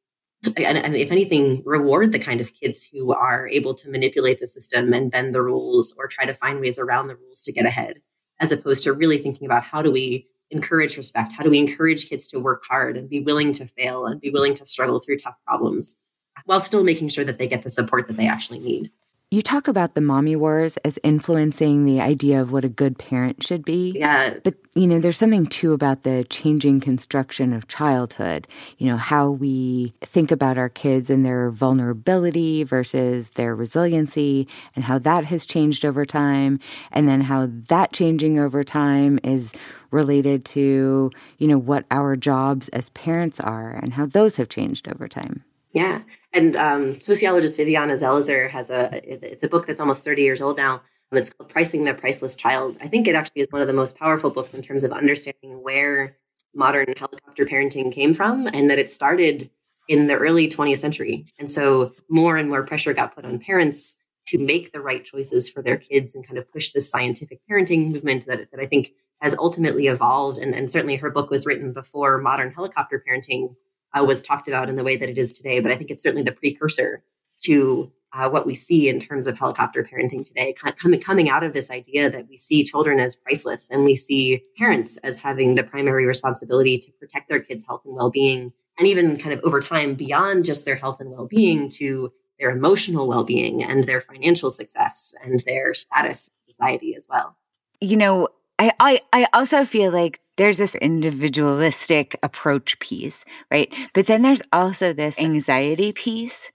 and, 0.57 0.77
and, 0.77 0.95
if 0.95 1.11
anything, 1.11 1.61
reward 1.65 2.11
the 2.11 2.19
kind 2.19 2.41
of 2.41 2.53
kids 2.53 2.89
who 2.91 3.13
are 3.13 3.47
able 3.47 3.73
to 3.75 3.89
manipulate 3.89 4.39
the 4.39 4.47
system 4.47 4.93
and 4.93 5.11
bend 5.11 5.35
the 5.35 5.41
rules 5.41 5.93
or 5.97 6.07
try 6.07 6.25
to 6.25 6.33
find 6.33 6.59
ways 6.59 6.79
around 6.79 7.07
the 7.07 7.15
rules 7.15 7.43
to 7.43 7.51
get 7.51 7.65
ahead, 7.65 8.01
as 8.39 8.51
opposed 8.51 8.83
to 8.83 8.93
really 8.93 9.17
thinking 9.17 9.45
about 9.45 9.63
how 9.63 9.81
do 9.81 9.91
we 9.91 10.27
encourage 10.49 10.97
respect? 10.97 11.33
How 11.33 11.43
do 11.43 11.49
we 11.49 11.59
encourage 11.59 12.09
kids 12.09 12.27
to 12.27 12.39
work 12.39 12.63
hard 12.67 12.97
and 12.97 13.09
be 13.09 13.21
willing 13.21 13.53
to 13.53 13.65
fail 13.65 14.05
and 14.05 14.19
be 14.19 14.31
willing 14.31 14.55
to 14.55 14.65
struggle 14.65 14.99
through 14.99 15.19
tough 15.19 15.35
problems 15.45 15.97
while 16.45 16.59
still 16.59 16.83
making 16.83 17.09
sure 17.09 17.23
that 17.23 17.37
they 17.37 17.47
get 17.47 17.63
the 17.63 17.69
support 17.69 18.07
that 18.07 18.17
they 18.17 18.27
actually 18.27 18.59
need? 18.59 18.91
You 19.33 19.41
talk 19.41 19.69
about 19.69 19.95
the 19.95 20.01
mommy 20.01 20.35
wars 20.35 20.75
as 20.83 20.99
influencing 21.03 21.85
the 21.85 22.01
idea 22.01 22.41
of 22.41 22.51
what 22.51 22.65
a 22.65 22.69
good 22.69 22.97
parent 22.97 23.41
should 23.41 23.63
be. 23.63 23.93
Yeah. 23.97 24.33
But, 24.43 24.55
you 24.75 24.85
know, 24.85 24.99
there's 24.99 25.17
something 25.17 25.45
too 25.45 25.71
about 25.71 26.03
the 26.03 26.25
changing 26.25 26.81
construction 26.81 27.53
of 27.53 27.69
childhood, 27.69 28.45
you 28.77 28.87
know, 28.87 28.97
how 28.97 29.29
we 29.29 29.93
think 30.01 30.31
about 30.31 30.57
our 30.57 30.67
kids 30.67 31.09
and 31.09 31.25
their 31.25 31.49
vulnerability 31.49 32.65
versus 32.65 33.29
their 33.31 33.55
resiliency 33.55 34.49
and 34.75 34.83
how 34.83 34.99
that 34.99 35.23
has 35.23 35.45
changed 35.45 35.85
over 35.85 36.03
time. 36.03 36.59
And 36.91 37.07
then 37.07 37.21
how 37.21 37.47
that 37.69 37.93
changing 37.93 38.37
over 38.37 38.65
time 38.65 39.17
is 39.23 39.53
related 39.91 40.43
to, 40.43 41.09
you 41.37 41.47
know, 41.47 41.57
what 41.57 41.85
our 41.89 42.17
jobs 42.17 42.67
as 42.69 42.89
parents 42.89 43.39
are 43.39 43.71
and 43.71 43.93
how 43.93 44.07
those 44.07 44.35
have 44.35 44.49
changed 44.49 44.89
over 44.89 45.07
time. 45.07 45.45
Yeah. 45.73 46.01
And 46.33 46.55
um, 46.55 46.99
sociologist 46.99 47.57
Viviana 47.57 47.93
Zelizer 47.93 48.49
has 48.49 48.69
a, 48.69 48.89
it's 49.03 49.43
a 49.43 49.49
book 49.49 49.67
that's 49.67 49.79
almost 49.79 50.03
30 50.03 50.21
years 50.21 50.41
old 50.41 50.57
now. 50.57 50.81
It's 51.13 51.29
called 51.29 51.49
Pricing 51.49 51.83
the 51.83 51.93
Priceless 51.93 52.35
Child. 52.35 52.77
I 52.81 52.87
think 52.87 53.07
it 53.07 53.15
actually 53.15 53.41
is 53.41 53.47
one 53.49 53.61
of 53.61 53.67
the 53.67 53.73
most 53.73 53.97
powerful 53.97 54.29
books 54.29 54.53
in 54.53 54.61
terms 54.61 54.83
of 54.83 54.93
understanding 54.93 55.61
where 55.61 56.17
modern 56.53 56.93
helicopter 56.97 57.45
parenting 57.45 57.91
came 57.91 58.13
from 58.13 58.47
and 58.47 58.69
that 58.69 58.79
it 58.79 58.89
started 58.89 59.49
in 59.89 60.07
the 60.07 60.15
early 60.15 60.47
20th 60.47 60.79
century. 60.79 61.25
And 61.37 61.49
so 61.49 61.93
more 62.09 62.37
and 62.37 62.49
more 62.49 62.63
pressure 62.63 62.93
got 62.93 63.13
put 63.13 63.25
on 63.25 63.39
parents 63.39 63.97
to 64.27 64.37
make 64.37 64.71
the 64.71 64.79
right 64.79 65.03
choices 65.03 65.49
for 65.49 65.61
their 65.61 65.77
kids 65.77 66.15
and 66.15 66.25
kind 66.25 66.37
of 66.37 66.49
push 66.51 66.71
this 66.71 66.89
scientific 66.89 67.39
parenting 67.49 67.91
movement 67.91 68.25
that, 68.27 68.49
that 68.51 68.59
I 68.59 68.65
think 68.65 68.91
has 69.21 69.35
ultimately 69.37 69.87
evolved. 69.87 70.39
And, 70.39 70.55
and 70.55 70.71
certainly 70.71 70.95
her 70.95 71.11
book 71.11 71.29
was 71.29 71.45
written 71.45 71.73
before 71.73 72.19
modern 72.19 72.53
helicopter 72.53 73.03
parenting 73.05 73.55
uh, 73.93 74.03
was 74.03 74.21
talked 74.21 74.47
about 74.47 74.69
in 74.69 74.75
the 74.75 74.83
way 74.83 74.95
that 74.95 75.09
it 75.09 75.17
is 75.17 75.33
today. 75.33 75.59
But 75.59 75.71
I 75.71 75.75
think 75.75 75.91
it's 75.91 76.03
certainly 76.03 76.23
the 76.23 76.31
precursor 76.31 77.03
to 77.41 77.91
uh, 78.13 78.29
what 78.29 78.45
we 78.45 78.55
see 78.55 78.89
in 78.89 78.99
terms 78.99 79.25
of 79.25 79.37
helicopter 79.37 79.83
parenting 79.83 80.25
today, 80.25 80.53
coming 80.53 80.99
coming 80.99 81.29
out 81.29 81.43
of 81.43 81.53
this 81.53 81.71
idea 81.71 82.09
that 82.09 82.27
we 82.27 82.37
see 82.37 82.63
children 82.63 82.99
as 82.99 83.15
priceless 83.15 83.69
and 83.69 83.85
we 83.85 83.95
see 83.95 84.43
parents 84.57 84.97
as 84.97 85.17
having 85.17 85.55
the 85.55 85.63
primary 85.63 86.05
responsibility 86.05 86.77
to 86.77 86.91
protect 86.93 87.29
their 87.29 87.39
kids' 87.39 87.65
health 87.65 87.81
and 87.85 87.95
well-being, 87.95 88.51
and 88.77 88.87
even 88.87 89.17
kind 89.17 89.33
of 89.33 89.39
over 89.43 89.61
time 89.61 89.93
beyond 89.93 90.43
just 90.43 90.65
their 90.65 90.75
health 90.75 90.99
and 90.99 91.09
well-being 91.09 91.69
to 91.69 92.11
their 92.37 92.51
emotional 92.51 93.07
well-being 93.07 93.63
and 93.63 93.85
their 93.85 94.01
financial 94.01 94.51
success 94.51 95.13
and 95.23 95.39
their 95.41 95.73
status 95.73 96.29
in 96.29 96.53
society 96.53 96.95
as 96.95 97.07
well. 97.09 97.37
You 97.79 97.95
know, 97.95 98.27
I, 98.61 98.71
I, 98.79 99.01
I 99.11 99.27
also 99.33 99.65
feel 99.65 99.91
like 99.91 100.19
there's 100.37 100.59
this 100.59 100.75
individualistic 100.75 102.15
approach 102.21 102.77
piece, 102.77 103.25
right? 103.49 103.73
But 103.95 104.05
then 104.05 104.21
there's 104.21 104.43
also 104.53 104.93
this 104.93 105.19
anxiety 105.19 105.91
piece. 105.91 106.51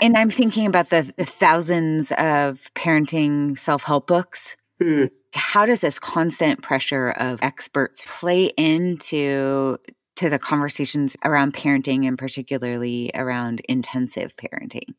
And 0.00 0.16
I'm 0.16 0.30
thinking 0.30 0.64
about 0.64 0.88
the, 0.88 1.12
the 1.18 1.26
thousands 1.26 2.10
of 2.12 2.72
parenting 2.74 3.58
self 3.58 3.82
help 3.82 4.06
books. 4.06 4.56
Mm. 4.82 5.10
How 5.34 5.66
does 5.66 5.82
this 5.82 5.98
constant 5.98 6.62
pressure 6.62 7.10
of 7.10 7.42
experts 7.42 8.02
play 8.06 8.46
into 8.56 9.76
to 10.16 10.30
the 10.30 10.38
conversations 10.38 11.16
around 11.22 11.52
parenting 11.52 12.08
and 12.08 12.16
particularly 12.16 13.10
around 13.14 13.60
intensive 13.68 14.34
parenting? 14.36 14.94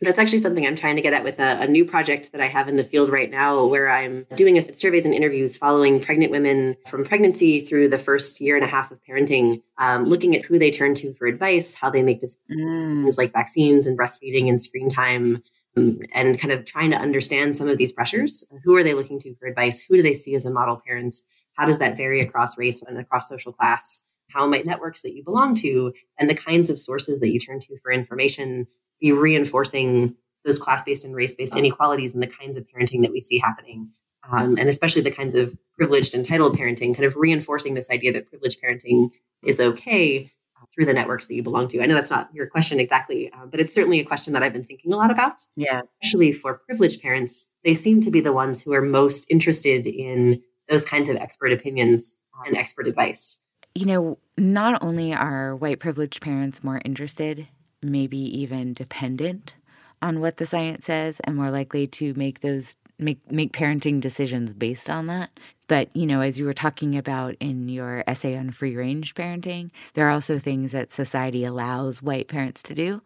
That's 0.00 0.18
actually 0.18 0.38
something 0.38 0.64
I'm 0.64 0.76
trying 0.76 0.94
to 0.94 1.02
get 1.02 1.12
at 1.12 1.24
with 1.24 1.40
a, 1.40 1.62
a, 1.62 1.66
new 1.66 1.84
project 1.84 2.30
that 2.30 2.40
I 2.40 2.46
have 2.46 2.68
in 2.68 2.76
the 2.76 2.84
field 2.84 3.10
right 3.10 3.28
now, 3.28 3.66
where 3.66 3.90
I'm 3.90 4.26
doing 4.36 4.56
a, 4.56 4.62
surveys 4.62 5.04
and 5.04 5.12
interviews 5.12 5.56
following 5.56 6.00
pregnant 6.00 6.30
women 6.30 6.76
from 6.86 7.04
pregnancy 7.04 7.60
through 7.62 7.88
the 7.88 7.98
first 7.98 8.40
year 8.40 8.54
and 8.54 8.64
a 8.64 8.68
half 8.68 8.92
of 8.92 9.00
parenting, 9.04 9.60
um, 9.76 10.04
looking 10.04 10.36
at 10.36 10.44
who 10.44 10.56
they 10.56 10.70
turn 10.70 10.94
to 10.96 11.12
for 11.14 11.26
advice, 11.26 11.74
how 11.74 11.90
they 11.90 12.02
make 12.02 12.20
decisions 12.20 13.14
mm. 13.14 13.18
like 13.18 13.32
vaccines 13.32 13.88
and 13.88 13.98
breastfeeding 13.98 14.48
and 14.48 14.60
screen 14.60 14.88
time, 14.88 15.42
um, 15.76 15.98
and 16.14 16.38
kind 16.38 16.52
of 16.52 16.64
trying 16.64 16.92
to 16.92 16.96
understand 16.96 17.56
some 17.56 17.66
of 17.66 17.76
these 17.76 17.90
pressures. 17.90 18.46
Who 18.62 18.76
are 18.76 18.84
they 18.84 18.94
looking 18.94 19.18
to 19.20 19.34
for 19.34 19.48
advice? 19.48 19.84
Who 19.84 19.96
do 19.96 20.02
they 20.02 20.14
see 20.14 20.36
as 20.36 20.46
a 20.46 20.50
model 20.50 20.80
parent? 20.86 21.16
How 21.54 21.66
does 21.66 21.80
that 21.80 21.96
vary 21.96 22.20
across 22.20 22.56
race 22.56 22.82
and 22.82 22.98
across 22.98 23.28
social 23.28 23.52
class? 23.52 24.06
How 24.30 24.46
might 24.46 24.64
networks 24.64 25.02
that 25.02 25.16
you 25.16 25.24
belong 25.24 25.56
to 25.56 25.92
and 26.18 26.30
the 26.30 26.34
kinds 26.36 26.70
of 26.70 26.78
sources 26.78 27.18
that 27.18 27.30
you 27.30 27.40
turn 27.40 27.58
to 27.60 27.78
for 27.78 27.90
information 27.90 28.68
be 29.00 29.12
reinforcing 29.12 30.16
those 30.44 30.58
class-based 30.58 31.04
and 31.04 31.14
race-based 31.14 31.56
inequalities 31.56 32.14
and 32.14 32.22
the 32.22 32.26
kinds 32.26 32.56
of 32.56 32.66
parenting 32.66 33.02
that 33.02 33.12
we 33.12 33.20
see 33.20 33.38
happening. 33.38 33.90
Um, 34.30 34.58
and 34.58 34.68
especially 34.68 35.02
the 35.02 35.10
kinds 35.10 35.34
of 35.34 35.56
privileged 35.76 36.14
entitled 36.14 36.56
parenting 36.56 36.94
kind 36.94 37.04
of 37.04 37.16
reinforcing 37.16 37.74
this 37.74 37.90
idea 37.90 38.12
that 38.12 38.28
privileged 38.28 38.62
parenting 38.62 39.08
is 39.42 39.58
okay 39.60 40.30
uh, 40.56 40.66
through 40.74 40.84
the 40.84 40.92
networks 40.92 41.26
that 41.26 41.34
you 41.34 41.42
belong 41.42 41.68
to. 41.68 41.80
I 41.80 41.86
know 41.86 41.94
that's 41.94 42.10
not 42.10 42.28
your 42.34 42.46
question 42.46 42.78
exactly 42.78 43.32
uh, 43.32 43.46
but 43.46 43.60
it's 43.60 43.74
certainly 43.74 44.00
a 44.00 44.04
question 44.04 44.34
that 44.34 44.42
i've 44.42 44.52
been 44.52 44.64
thinking 44.64 44.92
a 44.92 44.96
lot 44.96 45.10
about. 45.10 45.40
Yeah. 45.56 45.82
Especially 46.02 46.32
for 46.32 46.58
privileged 46.58 47.00
parents 47.00 47.50
they 47.64 47.74
seem 47.74 48.00
to 48.02 48.10
be 48.10 48.20
the 48.20 48.32
ones 48.32 48.60
who 48.60 48.72
are 48.74 48.82
most 48.82 49.26
interested 49.30 49.86
in 49.86 50.42
those 50.68 50.84
kinds 50.84 51.08
of 51.08 51.16
expert 51.16 51.52
opinions 51.52 52.16
and 52.46 52.56
expert 52.56 52.86
advice. 52.86 53.42
You 53.74 53.86
know 53.86 54.18
not 54.36 54.82
only 54.82 55.14
are 55.14 55.56
white 55.56 55.78
privileged 55.78 56.20
parents 56.20 56.62
more 56.62 56.82
interested 56.84 57.48
maybe 57.82 58.18
even 58.18 58.72
dependent 58.72 59.54
on 60.00 60.20
what 60.20 60.36
the 60.36 60.46
science 60.46 60.86
says 60.86 61.20
and 61.20 61.36
more 61.36 61.50
likely 61.50 61.86
to 61.86 62.14
make 62.14 62.40
those 62.40 62.76
make 62.98 63.30
make 63.30 63.52
parenting 63.52 64.00
decisions 64.00 64.54
based 64.54 64.90
on 64.90 65.06
that. 65.06 65.30
But, 65.68 65.94
you 65.94 66.06
know, 66.06 66.22
as 66.22 66.38
you 66.38 66.46
were 66.46 66.54
talking 66.54 66.96
about 66.96 67.34
in 67.40 67.68
your 67.68 68.02
essay 68.06 68.36
on 68.36 68.50
free 68.52 68.74
range 68.74 69.14
parenting, 69.14 69.70
there 69.94 70.06
are 70.06 70.10
also 70.10 70.38
things 70.38 70.72
that 70.72 70.90
society 70.90 71.44
allows 71.44 72.02
white 72.02 72.26
parents 72.26 72.62
to 72.64 72.74
do 72.74 73.02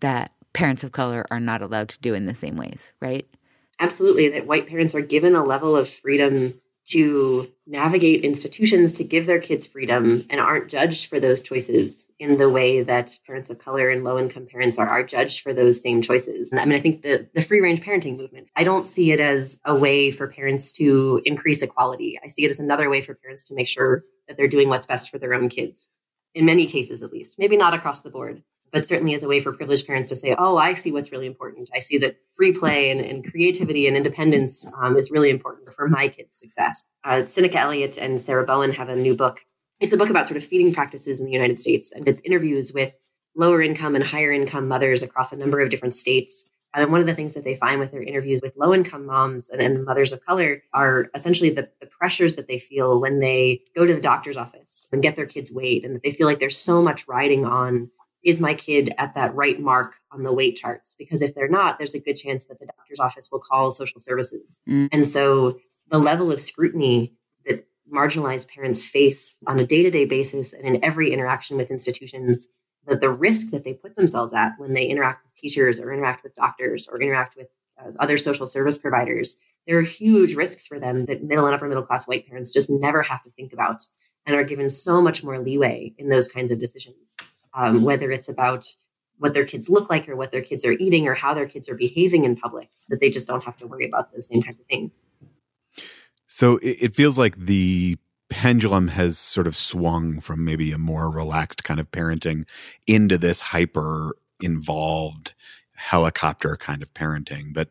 that 0.00 0.32
parents 0.54 0.82
of 0.82 0.92
color 0.92 1.26
are 1.30 1.40
not 1.40 1.60
allowed 1.60 1.90
to 1.90 2.00
do 2.00 2.14
in 2.14 2.26
the 2.26 2.34
same 2.34 2.56
ways, 2.56 2.90
right? 3.00 3.26
Absolutely. 3.78 4.28
That 4.30 4.46
white 4.46 4.66
parents 4.66 4.94
are 4.94 5.02
given 5.02 5.34
a 5.34 5.44
level 5.44 5.76
of 5.76 5.88
freedom 5.88 6.60
to 6.86 7.52
navigate 7.68 8.24
institutions 8.24 8.94
to 8.94 9.04
give 9.04 9.26
their 9.26 9.38
kids 9.38 9.66
freedom 9.66 10.24
and 10.30 10.40
aren't 10.40 10.70
judged 10.70 11.06
for 11.06 11.20
those 11.20 11.42
choices 11.42 12.10
in 12.18 12.38
the 12.38 12.48
way 12.48 12.82
that 12.82 13.16
parents 13.26 13.50
of 13.50 13.58
color 13.58 13.90
and 13.90 14.04
low 14.04 14.18
income 14.18 14.46
parents 14.46 14.78
are, 14.78 14.88
are 14.88 15.02
judged 15.02 15.42
for 15.42 15.52
those 15.52 15.80
same 15.80 16.00
choices. 16.00 16.50
And 16.50 16.60
I 16.60 16.64
mean, 16.64 16.78
I 16.78 16.80
think 16.80 17.02
the, 17.02 17.28
the 17.34 17.42
free 17.42 17.60
range 17.60 17.80
parenting 17.80 18.16
movement, 18.16 18.50
I 18.56 18.64
don't 18.64 18.86
see 18.86 19.12
it 19.12 19.20
as 19.20 19.60
a 19.66 19.76
way 19.76 20.10
for 20.10 20.28
parents 20.28 20.72
to 20.72 21.20
increase 21.26 21.60
equality. 21.62 22.18
I 22.24 22.28
see 22.28 22.44
it 22.44 22.50
as 22.50 22.58
another 22.58 22.88
way 22.88 23.02
for 23.02 23.14
parents 23.14 23.44
to 23.44 23.54
make 23.54 23.68
sure 23.68 24.04
that 24.26 24.36
they're 24.36 24.48
doing 24.48 24.70
what's 24.70 24.86
best 24.86 25.10
for 25.10 25.18
their 25.18 25.34
own 25.34 25.50
kids, 25.50 25.90
in 26.34 26.46
many 26.46 26.66
cases 26.66 27.02
at 27.02 27.12
least, 27.12 27.38
maybe 27.38 27.56
not 27.56 27.74
across 27.74 28.00
the 28.00 28.10
board 28.10 28.42
but 28.72 28.86
certainly 28.86 29.14
as 29.14 29.22
a 29.22 29.28
way 29.28 29.40
for 29.40 29.52
privileged 29.52 29.86
parents 29.86 30.08
to 30.10 30.16
say, 30.16 30.34
oh, 30.38 30.56
I 30.56 30.74
see 30.74 30.92
what's 30.92 31.12
really 31.12 31.26
important. 31.26 31.70
I 31.74 31.78
see 31.78 31.98
that 31.98 32.16
free 32.36 32.52
play 32.52 32.90
and, 32.90 33.00
and 33.00 33.28
creativity 33.30 33.86
and 33.86 33.96
independence 33.96 34.66
um, 34.80 34.96
is 34.96 35.10
really 35.10 35.30
important 35.30 35.72
for 35.74 35.88
my 35.88 36.08
kids' 36.08 36.38
success. 36.38 36.82
Uh, 37.04 37.22
Sinikka 37.22 37.56
Elliott 37.56 37.98
and 37.98 38.20
Sarah 38.20 38.44
Bowen 38.44 38.72
have 38.72 38.88
a 38.88 38.96
new 38.96 39.16
book. 39.16 39.44
It's 39.80 39.92
a 39.92 39.96
book 39.96 40.10
about 40.10 40.26
sort 40.26 40.36
of 40.36 40.44
feeding 40.44 40.72
practices 40.72 41.20
in 41.20 41.26
the 41.26 41.32
United 41.32 41.60
States, 41.60 41.92
and 41.92 42.06
it's 42.08 42.20
interviews 42.22 42.72
with 42.74 42.96
lower 43.36 43.62
income 43.62 43.94
and 43.94 44.04
higher 44.04 44.32
income 44.32 44.68
mothers 44.68 45.02
across 45.02 45.32
a 45.32 45.36
number 45.36 45.60
of 45.60 45.70
different 45.70 45.94
states. 45.94 46.44
And 46.74 46.90
one 46.92 47.00
of 47.00 47.06
the 47.06 47.14
things 47.14 47.34
that 47.34 47.44
they 47.44 47.54
find 47.54 47.80
with 47.80 47.92
their 47.92 48.02
interviews 48.02 48.40
with 48.42 48.52
low 48.56 48.74
income 48.74 49.06
moms 49.06 49.48
and, 49.48 49.62
and, 49.62 49.84
mothers 49.84 50.12
of 50.12 50.24
color 50.26 50.62
are 50.74 51.08
essentially 51.14 51.50
the, 51.50 51.70
the 51.80 51.86
pressures 51.86 52.34
that 52.34 52.46
they 52.46 52.58
feel 52.58 53.00
when 53.00 53.20
they 53.20 53.62
go 53.74 53.86
to 53.86 53.94
the 53.94 54.00
doctor's 54.00 54.36
office 54.36 54.88
and 54.92 55.02
get 55.02 55.16
their 55.16 55.26
kids 55.26 55.50
weighed, 55.50 55.84
and 55.84 55.94
that 55.94 56.02
they 56.02 56.12
feel 56.12 56.26
like 56.26 56.40
there's 56.40 56.58
so 56.58 56.82
much 56.82 57.08
riding 57.08 57.44
on 57.46 57.90
is 58.24 58.40
my 58.40 58.54
kid 58.54 58.90
at 58.98 59.14
that 59.14 59.34
right 59.34 59.60
mark 59.60 59.96
on 60.10 60.22
the 60.22 60.32
weight 60.32 60.56
charts? 60.56 60.94
Because 60.98 61.22
if 61.22 61.34
they're 61.34 61.48
not, 61.48 61.78
there's 61.78 61.94
a 61.94 62.00
good 62.00 62.16
chance 62.16 62.46
that 62.46 62.58
the 62.58 62.66
doctor's 62.66 63.00
office 63.00 63.28
will 63.30 63.40
call 63.40 63.70
social 63.70 64.00
services. 64.00 64.60
Mm. 64.68 64.88
And 64.92 65.06
so 65.06 65.58
the 65.90 65.98
level 65.98 66.32
of 66.32 66.40
scrutiny 66.40 67.14
that 67.46 67.66
marginalized 67.92 68.48
parents 68.48 68.86
face 68.86 69.38
on 69.46 69.58
a 69.58 69.66
day 69.66 69.82
to 69.82 69.90
day 69.90 70.04
basis 70.04 70.52
and 70.52 70.64
in 70.64 70.84
every 70.84 71.12
interaction 71.12 71.56
with 71.56 71.70
institutions, 71.70 72.48
that 72.86 73.00
the 73.00 73.10
risk 73.10 73.50
that 73.50 73.64
they 73.64 73.74
put 73.74 73.96
themselves 73.96 74.32
at 74.32 74.52
when 74.58 74.72
they 74.72 74.86
interact 74.86 75.24
with 75.24 75.34
teachers 75.34 75.78
or 75.78 75.92
interact 75.92 76.24
with 76.24 76.34
doctors 76.34 76.88
or 76.88 77.00
interact 77.00 77.36
with 77.36 77.48
uh, 77.78 77.90
other 78.00 78.18
social 78.18 78.46
service 78.46 78.78
providers, 78.78 79.36
there 79.66 79.78
are 79.78 79.82
huge 79.82 80.34
risks 80.34 80.66
for 80.66 80.80
them 80.80 81.04
that 81.04 81.22
middle 81.22 81.46
and 81.46 81.54
upper 81.54 81.68
middle 81.68 81.84
class 81.84 82.08
white 82.08 82.26
parents 82.26 82.50
just 82.50 82.70
never 82.70 83.02
have 83.02 83.22
to 83.22 83.30
think 83.30 83.52
about 83.52 83.82
and 84.26 84.34
are 84.34 84.44
given 84.44 84.70
so 84.70 85.00
much 85.00 85.22
more 85.22 85.38
leeway 85.38 85.92
in 85.98 86.08
those 86.08 86.28
kinds 86.28 86.50
of 86.50 86.58
decisions 86.58 87.16
um, 87.58 87.82
whether 87.82 88.10
it's 88.10 88.28
about 88.28 88.66
what 89.18 89.34
their 89.34 89.44
kids 89.44 89.68
look 89.68 89.90
like 89.90 90.08
or 90.08 90.14
what 90.14 90.30
their 90.30 90.42
kids 90.42 90.64
are 90.64 90.72
eating 90.72 91.08
or 91.08 91.14
how 91.14 91.34
their 91.34 91.46
kids 91.46 91.68
are 91.68 91.74
behaving 91.74 92.24
in 92.24 92.36
public, 92.36 92.70
that 92.88 93.00
they 93.00 93.10
just 93.10 93.26
don't 93.26 93.42
have 93.42 93.56
to 93.56 93.66
worry 93.66 93.86
about 93.86 94.12
those 94.12 94.28
same 94.28 94.40
kinds 94.40 94.60
of 94.60 94.66
things. 94.66 95.02
So 96.28 96.60
it, 96.62 96.94
feels 96.94 97.18
like 97.18 97.36
the 97.36 97.96
pendulum 98.28 98.88
has 98.88 99.18
sort 99.18 99.46
of 99.46 99.56
swung 99.56 100.20
from 100.20 100.44
maybe 100.44 100.70
a 100.70 100.78
more 100.78 101.10
relaxed 101.10 101.64
kind 101.64 101.80
of 101.80 101.90
parenting 101.90 102.48
into 102.86 103.18
this 103.18 103.40
hyper 103.40 104.16
involved 104.40 105.34
helicopter 105.74 106.56
kind 106.56 106.82
of 106.82 106.94
parenting. 106.94 107.52
But 107.52 107.70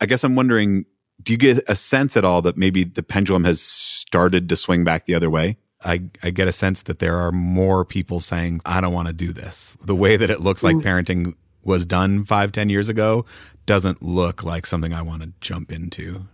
I 0.00 0.06
guess 0.06 0.24
I'm 0.24 0.36
wondering 0.36 0.84
do 1.22 1.32
you 1.32 1.38
get 1.38 1.64
a 1.66 1.74
sense 1.74 2.16
at 2.16 2.26
all 2.26 2.42
that 2.42 2.58
maybe 2.58 2.84
the 2.84 3.02
pendulum 3.02 3.44
has 3.44 3.60
started 3.60 4.50
to 4.50 4.56
swing 4.56 4.84
back 4.84 5.06
the 5.06 5.14
other 5.14 5.30
way? 5.30 5.56
I, 5.84 6.04
I 6.22 6.30
get 6.30 6.48
a 6.48 6.52
sense 6.52 6.82
that 6.82 6.98
there 6.98 7.16
are 7.18 7.32
more 7.32 7.84
people 7.84 8.20
saying, 8.20 8.60
I 8.64 8.80
don't 8.80 8.92
want 8.92 9.08
to 9.08 9.12
do 9.12 9.32
this. 9.32 9.76
The 9.84 9.94
way 9.94 10.16
that 10.16 10.30
it 10.30 10.40
looks 10.40 10.62
like 10.62 10.76
mm. 10.76 10.82
parenting 10.82 11.34
was 11.62 11.84
done 11.84 12.24
five, 12.24 12.52
ten 12.52 12.68
years 12.68 12.88
ago 12.88 13.24
doesn't 13.66 14.02
look 14.02 14.42
like 14.42 14.66
something 14.66 14.92
I 14.92 15.02
want 15.02 15.22
to 15.22 15.32
jump 15.40 15.72
into. 15.72 16.28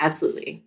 Absolutely. 0.00 0.64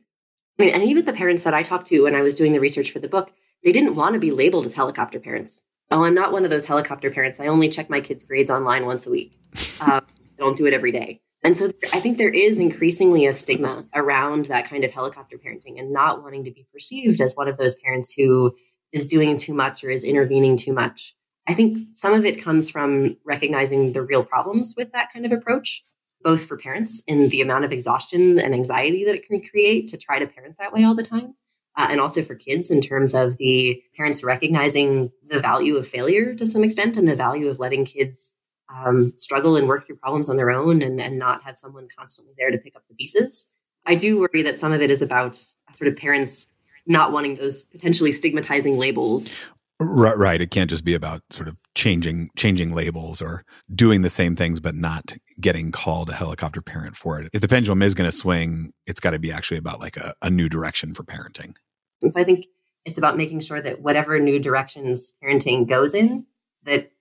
I 0.57 0.63
mean, 0.63 0.73
and 0.73 0.83
even 0.83 1.05
the 1.05 1.13
parents 1.13 1.43
that 1.43 1.53
I 1.53 1.61
talked 1.63 1.87
to 1.87 2.03
when 2.03 2.15
I 2.15 2.21
was 2.21 2.35
doing 2.35 2.53
the 2.53 2.59
research 2.59 2.91
for 2.91 2.99
the 2.99 3.09
book, 3.09 3.31
they 3.63 3.71
didn't 3.71 3.95
want 3.95 4.13
to 4.13 4.19
be 4.19 4.31
labeled 4.31 4.65
as 4.65 4.73
helicopter 4.73 5.19
parents. 5.19 5.65
Oh, 5.91 6.03
I'm 6.03 6.15
not 6.15 6.31
one 6.31 6.43
of 6.43 6.49
those 6.49 6.65
helicopter 6.65 7.11
parents. 7.11 7.39
I 7.39 7.47
only 7.47 7.69
check 7.69 7.89
my 7.89 8.01
kids' 8.01 8.23
grades 8.23 8.49
online 8.49 8.85
once 8.85 9.07
a 9.07 9.11
week. 9.11 9.33
Uh, 9.79 10.01
I 10.01 10.01
don't 10.37 10.57
do 10.57 10.65
it 10.65 10.73
every 10.73 10.91
day. 10.91 11.21
And 11.47 11.55
so 11.55 11.71
I 11.93 12.01
think 12.01 12.17
there 12.17 12.27
is 12.27 12.59
increasingly 12.59 13.25
a 13.25 13.31
stigma 13.31 13.85
around 13.95 14.47
that 14.47 14.67
kind 14.67 14.83
of 14.83 14.91
helicopter 14.91 15.37
parenting 15.37 15.79
and 15.79 15.93
not 15.93 16.21
wanting 16.21 16.43
to 16.43 16.51
be 16.51 16.67
perceived 16.73 17.21
as 17.21 17.35
one 17.35 17.47
of 17.47 17.57
those 17.57 17.75
parents 17.75 18.13
who 18.13 18.53
is 18.91 19.07
doing 19.07 19.37
too 19.37 19.53
much 19.53 19.81
or 19.81 19.89
is 19.89 20.03
intervening 20.03 20.57
too 20.57 20.73
much. 20.73 21.15
I 21.47 21.53
think 21.53 21.77
some 21.93 22.11
of 22.11 22.25
it 22.25 22.43
comes 22.43 22.69
from 22.69 23.15
recognizing 23.25 23.93
the 23.93 24.01
real 24.01 24.25
problems 24.25 24.75
with 24.75 24.91
that 24.91 25.13
kind 25.13 25.25
of 25.25 25.31
approach, 25.31 25.85
both 26.21 26.45
for 26.45 26.57
parents 26.57 27.01
in 27.07 27.29
the 27.29 27.39
amount 27.39 27.63
of 27.63 27.71
exhaustion 27.71 28.39
and 28.39 28.53
anxiety 28.53 29.05
that 29.05 29.15
it 29.15 29.25
can 29.25 29.39
create 29.39 29.87
to 29.87 29.97
try 29.97 30.19
to 30.19 30.27
parent 30.27 30.57
that 30.59 30.73
way 30.73 30.83
all 30.83 30.95
the 30.95 31.01
time, 31.01 31.35
uh, 31.77 31.87
and 31.89 32.01
also 32.01 32.23
for 32.23 32.35
kids 32.35 32.69
in 32.69 32.81
terms 32.81 33.15
of 33.15 33.37
the 33.37 33.81
parents 33.95 34.21
recognizing 34.21 35.11
the 35.25 35.39
value 35.39 35.77
of 35.77 35.87
failure 35.87 36.35
to 36.35 36.45
some 36.45 36.65
extent 36.65 36.97
and 36.97 37.07
the 37.07 37.15
value 37.15 37.47
of 37.47 37.57
letting 37.57 37.85
kids 37.85 38.33
um, 38.73 39.03
struggle 39.15 39.55
and 39.55 39.67
work 39.67 39.85
through 39.85 39.97
problems 39.97 40.29
on 40.29 40.37
their 40.37 40.51
own 40.51 40.81
and, 40.81 40.99
and 40.99 41.17
not 41.17 41.43
have 41.43 41.57
someone 41.57 41.87
constantly 41.97 42.33
there 42.37 42.51
to 42.51 42.57
pick 42.57 42.75
up 42.75 42.83
the 42.89 42.95
pieces. 42.95 43.49
I 43.85 43.95
do 43.95 44.19
worry 44.19 44.41
that 44.43 44.59
some 44.59 44.73
of 44.73 44.81
it 44.81 44.91
is 44.91 45.01
about 45.01 45.35
sort 45.73 45.87
of 45.87 45.97
parents 45.97 46.47
not 46.85 47.11
wanting 47.11 47.35
those 47.35 47.63
potentially 47.63 48.11
stigmatizing 48.11 48.77
labels. 48.77 49.33
Right, 49.79 50.17
right. 50.17 50.41
It 50.41 50.49
can't 50.49 50.69
just 50.69 50.83
be 50.83 50.95
about 50.95 51.21
sort 51.29 51.47
of 51.47 51.57
changing 51.75 52.29
changing 52.35 52.73
labels 52.73 53.21
or 53.21 53.43
doing 53.73 54.01
the 54.01 54.09
same 54.09 54.35
things 54.35 54.59
but 54.59 54.73
not 54.73 55.13
getting 55.39 55.71
called 55.71 56.09
a 56.09 56.13
helicopter 56.13 56.61
parent 56.61 56.95
for 56.95 57.19
it. 57.21 57.29
If 57.31 57.41
the 57.41 57.47
pendulum 57.47 57.83
is 57.83 57.93
going 57.93 58.09
to 58.09 58.15
swing, 58.15 58.73
it's 58.87 58.99
got 58.99 59.11
to 59.11 59.19
be 59.19 59.31
actually 59.31 59.57
about 59.57 59.79
like 59.79 59.95
a, 59.95 60.15
a 60.23 60.31
new 60.31 60.49
direction 60.49 60.95
for 60.95 61.03
parenting. 61.03 61.55
And 62.01 62.11
so 62.11 62.19
I 62.19 62.23
think 62.23 62.47
it's 62.85 62.97
about 62.97 63.17
making 63.17 63.41
sure 63.41 63.61
that 63.61 63.81
whatever 63.81 64.19
new 64.19 64.39
directions 64.39 65.15
parenting 65.23 65.67
goes 65.67 65.93
in, 65.93 66.25
that 66.63 66.91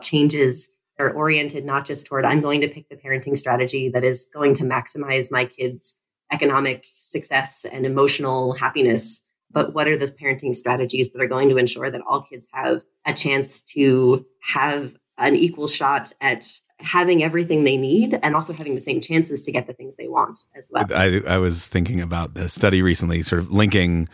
changes 0.00 0.70
are 1.00 1.10
oriented 1.10 1.64
not 1.64 1.86
just 1.86 2.06
toward 2.06 2.24
I'm 2.24 2.40
going 2.40 2.60
to 2.60 2.68
pick 2.68 2.88
the 2.88 2.96
parenting 2.96 3.36
strategy 3.36 3.88
that 3.90 4.04
is 4.04 4.28
going 4.32 4.54
to 4.54 4.64
maximize 4.64 5.30
my 5.30 5.44
kids' 5.44 5.96
economic 6.32 6.84
success 6.94 7.64
and 7.70 7.84
emotional 7.84 8.52
happiness, 8.52 9.26
but 9.50 9.74
what 9.74 9.88
are 9.88 9.96
the 9.96 10.06
parenting 10.06 10.54
strategies 10.54 11.10
that 11.12 11.20
are 11.20 11.26
going 11.26 11.48
to 11.48 11.56
ensure 11.56 11.90
that 11.90 12.02
all 12.08 12.22
kids 12.22 12.46
have 12.52 12.82
a 13.04 13.14
chance 13.14 13.62
to 13.62 14.24
have 14.42 14.94
an 15.18 15.34
equal 15.34 15.68
shot 15.68 16.12
at 16.20 16.46
having 16.78 17.22
everything 17.22 17.64
they 17.64 17.76
need 17.76 18.18
and 18.22 18.34
also 18.34 18.52
having 18.52 18.74
the 18.74 18.80
same 18.80 19.00
chances 19.00 19.44
to 19.44 19.52
get 19.52 19.66
the 19.66 19.72
things 19.72 19.96
they 19.96 20.08
want 20.08 20.40
as 20.56 20.70
well. 20.72 20.86
I, 20.94 21.20
I 21.26 21.38
was 21.38 21.68
thinking 21.68 22.00
about 22.00 22.34
the 22.34 22.48
study 22.48 22.80
recently, 22.80 23.22
sort 23.22 23.40
of 23.40 23.50
linking 23.50 24.08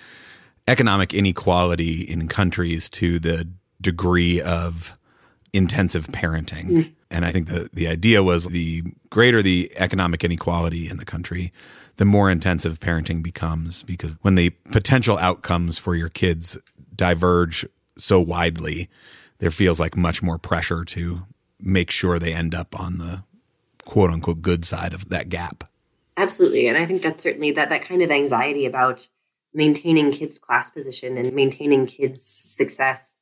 economic 0.67 1.15
inequality 1.15 2.03
in 2.03 2.27
countries 2.27 2.89
to 2.91 3.19
the 3.19 3.49
degree 3.81 4.41
of 4.41 4.97
intensive 5.53 6.09
parenting. 6.09 6.93
And 7.11 7.25
I 7.25 7.33
think 7.33 7.49
the, 7.49 7.71
the 7.73 7.89
idea 7.89 8.23
was 8.23 8.47
the 8.47 8.83
greater 9.11 9.43
the 9.43 9.73
economic 9.77 10.25
inequality 10.25 10.89
in 10.89 10.97
the 10.97 11.05
country, 11.05 11.53
the 11.97 12.05
more 12.05 12.31
intensive 12.31 12.81
parenting 12.81 13.23
becomes 13.23 13.83
because 13.83 14.17
when 14.23 14.35
the 14.35 14.51
potential 14.71 15.17
outcomes 15.19 15.79
for 15.79 15.95
your 15.95 16.09
kids 16.09 16.59
diverge 16.95 17.65
so 17.97 18.21
widely, 18.21 18.89
there 19.39 19.51
feels 19.51 19.79
like 19.79 19.97
much 19.97 20.23
more 20.23 20.39
pressure 20.39 20.85
to 20.85 21.23
make 21.61 21.91
sure 21.91 22.19
they 22.19 22.35
end 22.35 22.55
up 22.55 22.79
on 22.79 22.99
the 22.99 23.23
quote 23.85 24.11
unquote 24.11 24.43
good 24.43 24.65
side 24.65 24.93
of 24.93 25.09
that 25.09 25.29
gap. 25.29 25.65
Absolutely. 26.17 26.67
And 26.67 26.79
I 26.79 26.87
think 26.87 27.03
that's 27.03 27.23
certainly 27.23 27.53
that 27.53 27.69
that 27.69 27.83
kind 27.83 28.03
of 28.03 28.11
anxiety 28.11 28.67
about 28.67 29.07
maintaining 29.55 30.13
kids' 30.13 30.39
class 30.39 30.71
position 30.71 31.17
and 31.17 31.33
maintaining 31.35 31.87
kids' 31.87 32.23
success. 32.23 33.17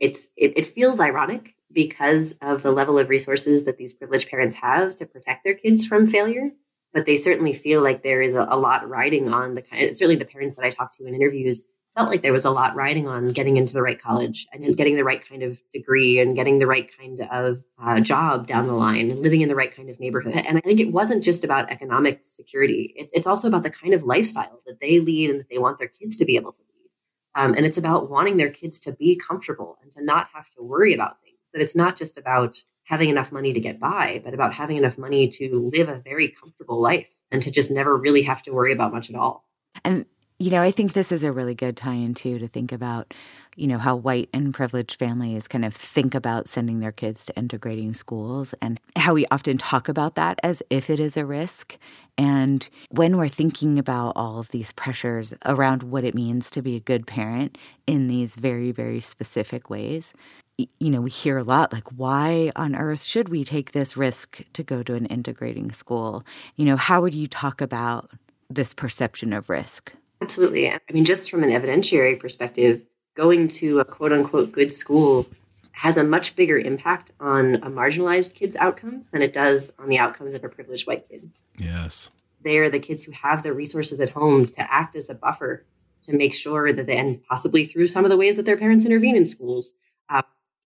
It's 0.00 0.28
it, 0.36 0.52
it 0.56 0.66
feels 0.66 1.00
ironic 1.00 1.55
because 1.76 2.38
of 2.40 2.62
the 2.62 2.72
level 2.72 2.98
of 2.98 3.10
resources 3.10 3.66
that 3.66 3.76
these 3.76 3.92
privileged 3.92 4.30
parents 4.30 4.56
have 4.56 4.96
to 4.96 5.04
protect 5.04 5.44
their 5.44 5.54
kids 5.54 5.86
from 5.86 6.06
failure. 6.06 6.50
But 6.94 7.04
they 7.04 7.18
certainly 7.18 7.52
feel 7.52 7.82
like 7.82 8.02
there 8.02 8.22
is 8.22 8.34
a, 8.34 8.46
a 8.48 8.56
lot 8.58 8.88
riding 8.88 9.32
on 9.32 9.54
the 9.54 9.60
kind. 9.60 9.94
Certainly, 9.94 10.16
the 10.16 10.24
parents 10.24 10.56
that 10.56 10.64
I 10.64 10.70
talked 10.70 10.94
to 10.94 11.04
in 11.04 11.14
interviews 11.14 11.64
felt 11.94 12.08
like 12.08 12.22
there 12.22 12.32
was 12.32 12.46
a 12.46 12.50
lot 12.50 12.74
riding 12.74 13.06
on 13.06 13.28
getting 13.28 13.58
into 13.58 13.74
the 13.74 13.82
right 13.82 14.00
college 14.00 14.46
and 14.52 14.74
getting 14.76 14.96
the 14.96 15.04
right 15.04 15.26
kind 15.28 15.42
of 15.42 15.60
degree 15.70 16.18
and 16.18 16.34
getting 16.34 16.58
the 16.58 16.66
right 16.66 16.90
kind 16.96 17.20
of 17.30 17.62
uh, 17.82 18.00
job 18.00 18.46
down 18.46 18.66
the 18.66 18.72
line 18.72 19.10
and 19.10 19.20
living 19.20 19.42
in 19.42 19.48
the 19.48 19.54
right 19.54 19.74
kind 19.74 19.90
of 19.90 20.00
neighborhood. 20.00 20.34
And 20.34 20.56
I 20.56 20.62
think 20.62 20.80
it 20.80 20.92
wasn't 20.92 21.22
just 21.22 21.44
about 21.44 21.70
economic 21.70 22.20
security; 22.24 22.94
it's, 22.96 23.12
it's 23.12 23.26
also 23.26 23.48
about 23.48 23.62
the 23.64 23.70
kind 23.70 23.92
of 23.92 24.04
lifestyle 24.04 24.62
that 24.66 24.80
they 24.80 24.98
lead 25.00 25.28
and 25.28 25.40
that 25.40 25.50
they 25.50 25.58
want 25.58 25.78
their 25.78 25.88
kids 25.88 26.16
to 26.16 26.24
be 26.24 26.36
able 26.36 26.52
to 26.52 26.62
lead. 26.62 26.90
Um, 27.34 27.52
and 27.52 27.66
it's 27.66 27.76
about 27.76 28.10
wanting 28.10 28.38
their 28.38 28.50
kids 28.50 28.80
to 28.80 28.92
be 28.92 29.16
comfortable 29.16 29.76
and 29.82 29.92
to 29.92 30.02
not 30.02 30.28
have 30.32 30.48
to 30.56 30.62
worry 30.62 30.94
about 30.94 31.20
things 31.20 31.25
that 31.56 31.62
it's 31.62 31.74
not 31.74 31.96
just 31.96 32.18
about 32.18 32.54
having 32.84 33.08
enough 33.08 33.32
money 33.32 33.54
to 33.54 33.60
get 33.60 33.80
by, 33.80 34.20
but 34.22 34.34
about 34.34 34.52
having 34.52 34.76
enough 34.76 34.98
money 34.98 35.26
to 35.26 35.48
live 35.54 35.88
a 35.88 35.96
very 35.96 36.28
comfortable 36.28 36.78
life 36.78 37.16
and 37.30 37.40
to 37.42 37.50
just 37.50 37.70
never 37.70 37.96
really 37.96 38.22
have 38.22 38.42
to 38.42 38.52
worry 38.52 38.74
about 38.74 38.92
much 38.92 39.08
at 39.08 39.16
all. 39.16 39.48
And, 39.82 40.04
you 40.38 40.50
know, 40.50 40.60
I 40.60 40.70
think 40.70 40.92
this 40.92 41.10
is 41.10 41.24
a 41.24 41.32
really 41.32 41.54
good 41.54 41.78
tie 41.78 41.94
in 41.94 42.12
too 42.12 42.38
to 42.38 42.46
think 42.46 42.72
about, 42.72 43.14
you 43.56 43.66
know, 43.66 43.78
how 43.78 43.96
white 43.96 44.28
and 44.34 44.52
privileged 44.52 44.98
families 44.98 45.48
kind 45.48 45.64
of 45.64 45.72
think 45.72 46.14
about 46.14 46.46
sending 46.46 46.80
their 46.80 46.92
kids 46.92 47.24
to 47.24 47.38
integrating 47.38 47.94
schools 47.94 48.54
and 48.60 48.78
how 48.96 49.14
we 49.14 49.24
often 49.30 49.56
talk 49.56 49.88
about 49.88 50.14
that 50.16 50.38
as 50.42 50.62
if 50.68 50.90
it 50.90 51.00
is 51.00 51.16
a 51.16 51.24
risk. 51.24 51.78
And 52.18 52.68
when 52.90 53.16
we're 53.16 53.28
thinking 53.28 53.78
about 53.78 54.12
all 54.14 54.38
of 54.38 54.50
these 54.50 54.72
pressures 54.72 55.32
around 55.46 55.84
what 55.84 56.04
it 56.04 56.14
means 56.14 56.50
to 56.50 56.60
be 56.60 56.76
a 56.76 56.80
good 56.80 57.06
parent 57.06 57.56
in 57.86 58.08
these 58.08 58.36
very, 58.36 58.72
very 58.72 59.00
specific 59.00 59.70
ways, 59.70 60.12
you 60.58 60.90
know, 60.90 61.00
we 61.00 61.10
hear 61.10 61.36
a 61.36 61.42
lot 61.42 61.72
like, 61.72 61.88
why 61.90 62.50
on 62.56 62.74
earth 62.74 63.02
should 63.02 63.28
we 63.28 63.44
take 63.44 63.72
this 63.72 63.96
risk 63.96 64.42
to 64.54 64.62
go 64.62 64.82
to 64.82 64.94
an 64.94 65.06
integrating 65.06 65.70
school? 65.72 66.24
You 66.56 66.64
know, 66.64 66.76
how 66.76 67.02
would 67.02 67.14
you 67.14 67.26
talk 67.26 67.60
about 67.60 68.10
this 68.48 68.72
perception 68.72 69.32
of 69.32 69.50
risk? 69.50 69.92
Absolutely. 70.22 70.70
I 70.70 70.78
mean, 70.92 71.04
just 71.04 71.30
from 71.30 71.42
an 71.42 71.50
evidentiary 71.50 72.18
perspective, 72.18 72.82
going 73.14 73.48
to 73.48 73.80
a 73.80 73.84
quote 73.84 74.12
unquote 74.12 74.52
good 74.52 74.72
school 74.72 75.26
has 75.72 75.98
a 75.98 76.04
much 76.04 76.34
bigger 76.36 76.58
impact 76.58 77.12
on 77.20 77.56
a 77.56 77.68
marginalized 77.68 78.34
kid's 78.34 78.56
outcomes 78.56 79.08
than 79.10 79.20
it 79.20 79.34
does 79.34 79.74
on 79.78 79.88
the 79.88 79.98
outcomes 79.98 80.34
of 80.34 80.42
a 80.42 80.48
privileged 80.48 80.86
white 80.86 81.06
kid. 81.08 81.30
Yes. 81.58 82.10
They 82.40 82.58
are 82.58 82.70
the 82.70 82.78
kids 82.78 83.04
who 83.04 83.12
have 83.12 83.42
the 83.42 83.52
resources 83.52 84.00
at 84.00 84.10
home 84.10 84.46
to 84.46 84.72
act 84.72 84.96
as 84.96 85.10
a 85.10 85.14
buffer 85.14 85.66
to 86.04 86.16
make 86.16 86.32
sure 86.32 86.72
that 86.72 86.86
they, 86.86 86.96
and 86.96 87.22
possibly 87.24 87.64
through 87.66 87.88
some 87.88 88.04
of 88.06 88.10
the 88.10 88.16
ways 88.16 88.36
that 88.36 88.46
their 88.46 88.56
parents 88.56 88.86
intervene 88.86 89.16
in 89.16 89.26
schools, 89.26 89.74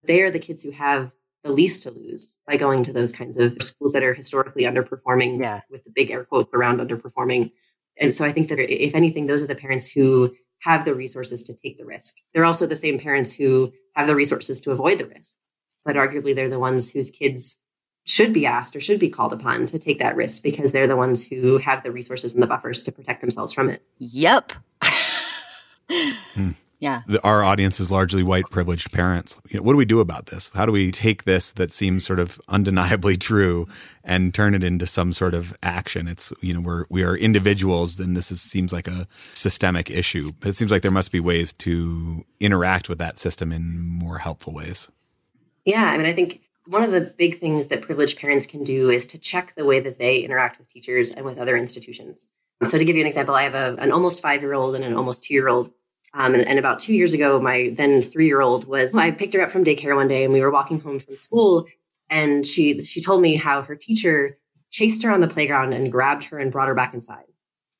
they 0.04 0.22
are 0.22 0.30
the 0.30 0.38
kids 0.38 0.62
who 0.62 0.70
have 0.70 1.12
the 1.42 1.52
least 1.52 1.82
to 1.84 1.90
lose 1.90 2.36
by 2.46 2.56
going 2.56 2.84
to 2.84 2.92
those 2.92 3.12
kinds 3.12 3.36
of 3.36 3.54
schools 3.62 3.92
that 3.92 4.02
are 4.02 4.14
historically 4.14 4.64
underperforming 4.64 5.40
yeah. 5.40 5.60
with 5.70 5.82
the 5.84 5.90
big 5.90 6.10
air 6.10 6.24
quotes 6.24 6.50
around 6.52 6.80
underperforming. 6.80 7.50
And 7.96 8.14
so 8.14 8.24
I 8.24 8.32
think 8.32 8.48
that 8.48 8.58
if 8.58 8.94
anything, 8.94 9.26
those 9.26 9.42
are 9.42 9.46
the 9.46 9.54
parents 9.54 9.90
who 9.90 10.30
have 10.60 10.84
the 10.84 10.94
resources 10.94 11.42
to 11.44 11.54
take 11.54 11.78
the 11.78 11.86
risk. 11.86 12.16
They're 12.34 12.44
also 12.44 12.66
the 12.66 12.76
same 12.76 12.98
parents 12.98 13.32
who 13.32 13.72
have 13.94 14.06
the 14.06 14.14
resources 14.14 14.60
to 14.62 14.70
avoid 14.70 14.98
the 14.98 15.06
risk, 15.06 15.38
but 15.84 15.96
arguably 15.96 16.34
they're 16.34 16.48
the 16.48 16.58
ones 16.58 16.92
whose 16.92 17.10
kids 17.10 17.58
should 18.04 18.32
be 18.32 18.46
asked 18.46 18.76
or 18.76 18.80
should 18.80 19.00
be 19.00 19.10
called 19.10 19.32
upon 19.32 19.66
to 19.66 19.78
take 19.78 19.98
that 19.98 20.16
risk 20.16 20.42
because 20.42 20.72
they're 20.72 20.86
the 20.86 20.96
ones 20.96 21.26
who 21.26 21.58
have 21.58 21.82
the 21.82 21.92
resources 21.92 22.34
and 22.34 22.42
the 22.42 22.46
buffers 22.46 22.82
to 22.84 22.92
protect 22.92 23.20
themselves 23.20 23.52
from 23.52 23.70
it. 23.70 23.82
Yep. 23.98 24.52
Yeah. 26.80 27.02
Our 27.22 27.44
audience 27.44 27.78
is 27.78 27.90
largely 27.90 28.22
white 28.22 28.46
privileged 28.50 28.90
parents. 28.90 29.36
You 29.50 29.58
know, 29.58 29.62
what 29.62 29.74
do 29.74 29.76
we 29.76 29.84
do 29.84 30.00
about 30.00 30.26
this? 30.26 30.50
How 30.54 30.64
do 30.64 30.72
we 30.72 30.90
take 30.90 31.24
this 31.24 31.52
that 31.52 31.72
seems 31.72 32.06
sort 32.06 32.18
of 32.18 32.40
undeniably 32.48 33.18
true 33.18 33.68
and 34.02 34.32
turn 34.32 34.54
it 34.54 34.64
into 34.64 34.86
some 34.86 35.12
sort 35.12 35.34
of 35.34 35.54
action? 35.62 36.08
It's, 36.08 36.32
you 36.40 36.54
know, 36.54 36.60
we're, 36.60 36.86
we 36.88 37.02
are 37.02 37.14
individuals 37.14 38.00
and 38.00 38.16
this 38.16 38.32
is, 38.32 38.40
seems 38.40 38.72
like 38.72 38.88
a 38.88 39.06
systemic 39.34 39.90
issue, 39.90 40.30
but 40.40 40.48
it 40.48 40.56
seems 40.56 40.70
like 40.70 40.80
there 40.80 40.90
must 40.90 41.12
be 41.12 41.20
ways 41.20 41.52
to 41.54 42.24
interact 42.40 42.88
with 42.88 42.96
that 42.98 43.18
system 43.18 43.52
in 43.52 43.78
more 43.78 44.16
helpful 44.16 44.54
ways. 44.54 44.90
Yeah. 45.66 45.84
I 45.84 45.98
mean, 45.98 46.06
I 46.06 46.14
think 46.14 46.40
one 46.64 46.82
of 46.82 46.92
the 46.92 47.02
big 47.02 47.38
things 47.38 47.66
that 47.66 47.82
privileged 47.82 48.18
parents 48.18 48.46
can 48.46 48.64
do 48.64 48.88
is 48.88 49.06
to 49.08 49.18
check 49.18 49.52
the 49.54 49.66
way 49.66 49.80
that 49.80 49.98
they 49.98 50.20
interact 50.20 50.58
with 50.58 50.68
teachers 50.68 51.12
and 51.12 51.26
with 51.26 51.36
other 51.36 51.58
institutions. 51.58 52.26
So, 52.62 52.76
to 52.76 52.84
give 52.84 52.94
you 52.94 53.00
an 53.00 53.06
example, 53.06 53.34
I 53.34 53.44
have 53.44 53.54
a, 53.54 53.80
an 53.80 53.90
almost 53.90 54.20
five 54.20 54.42
year 54.42 54.52
old 54.52 54.74
and 54.74 54.84
an 54.84 54.94
almost 54.94 55.24
two 55.24 55.32
year 55.32 55.48
old 55.48 55.72
um, 56.12 56.34
and, 56.34 56.46
and, 56.46 56.58
about 56.58 56.80
two 56.80 56.94
years 56.94 57.12
ago, 57.12 57.40
my 57.40 57.72
then 57.76 58.02
three 58.02 58.26
year 58.26 58.40
old 58.40 58.66
was, 58.66 58.94
I 58.96 59.12
picked 59.12 59.34
her 59.34 59.42
up 59.42 59.50
from 59.50 59.64
daycare 59.64 59.94
one 59.94 60.08
day 60.08 60.24
and 60.24 60.32
we 60.32 60.40
were 60.40 60.50
walking 60.50 60.80
home 60.80 60.98
from 60.98 61.16
school. 61.16 61.66
And 62.08 62.44
she, 62.44 62.82
she 62.82 63.00
told 63.00 63.22
me 63.22 63.36
how 63.36 63.62
her 63.62 63.76
teacher 63.76 64.36
chased 64.70 65.04
her 65.04 65.12
on 65.12 65.20
the 65.20 65.28
playground 65.28 65.72
and 65.72 65.90
grabbed 65.92 66.24
her 66.24 66.38
and 66.38 66.50
brought 66.50 66.66
her 66.66 66.74
back 66.74 66.94
inside. 66.94 67.24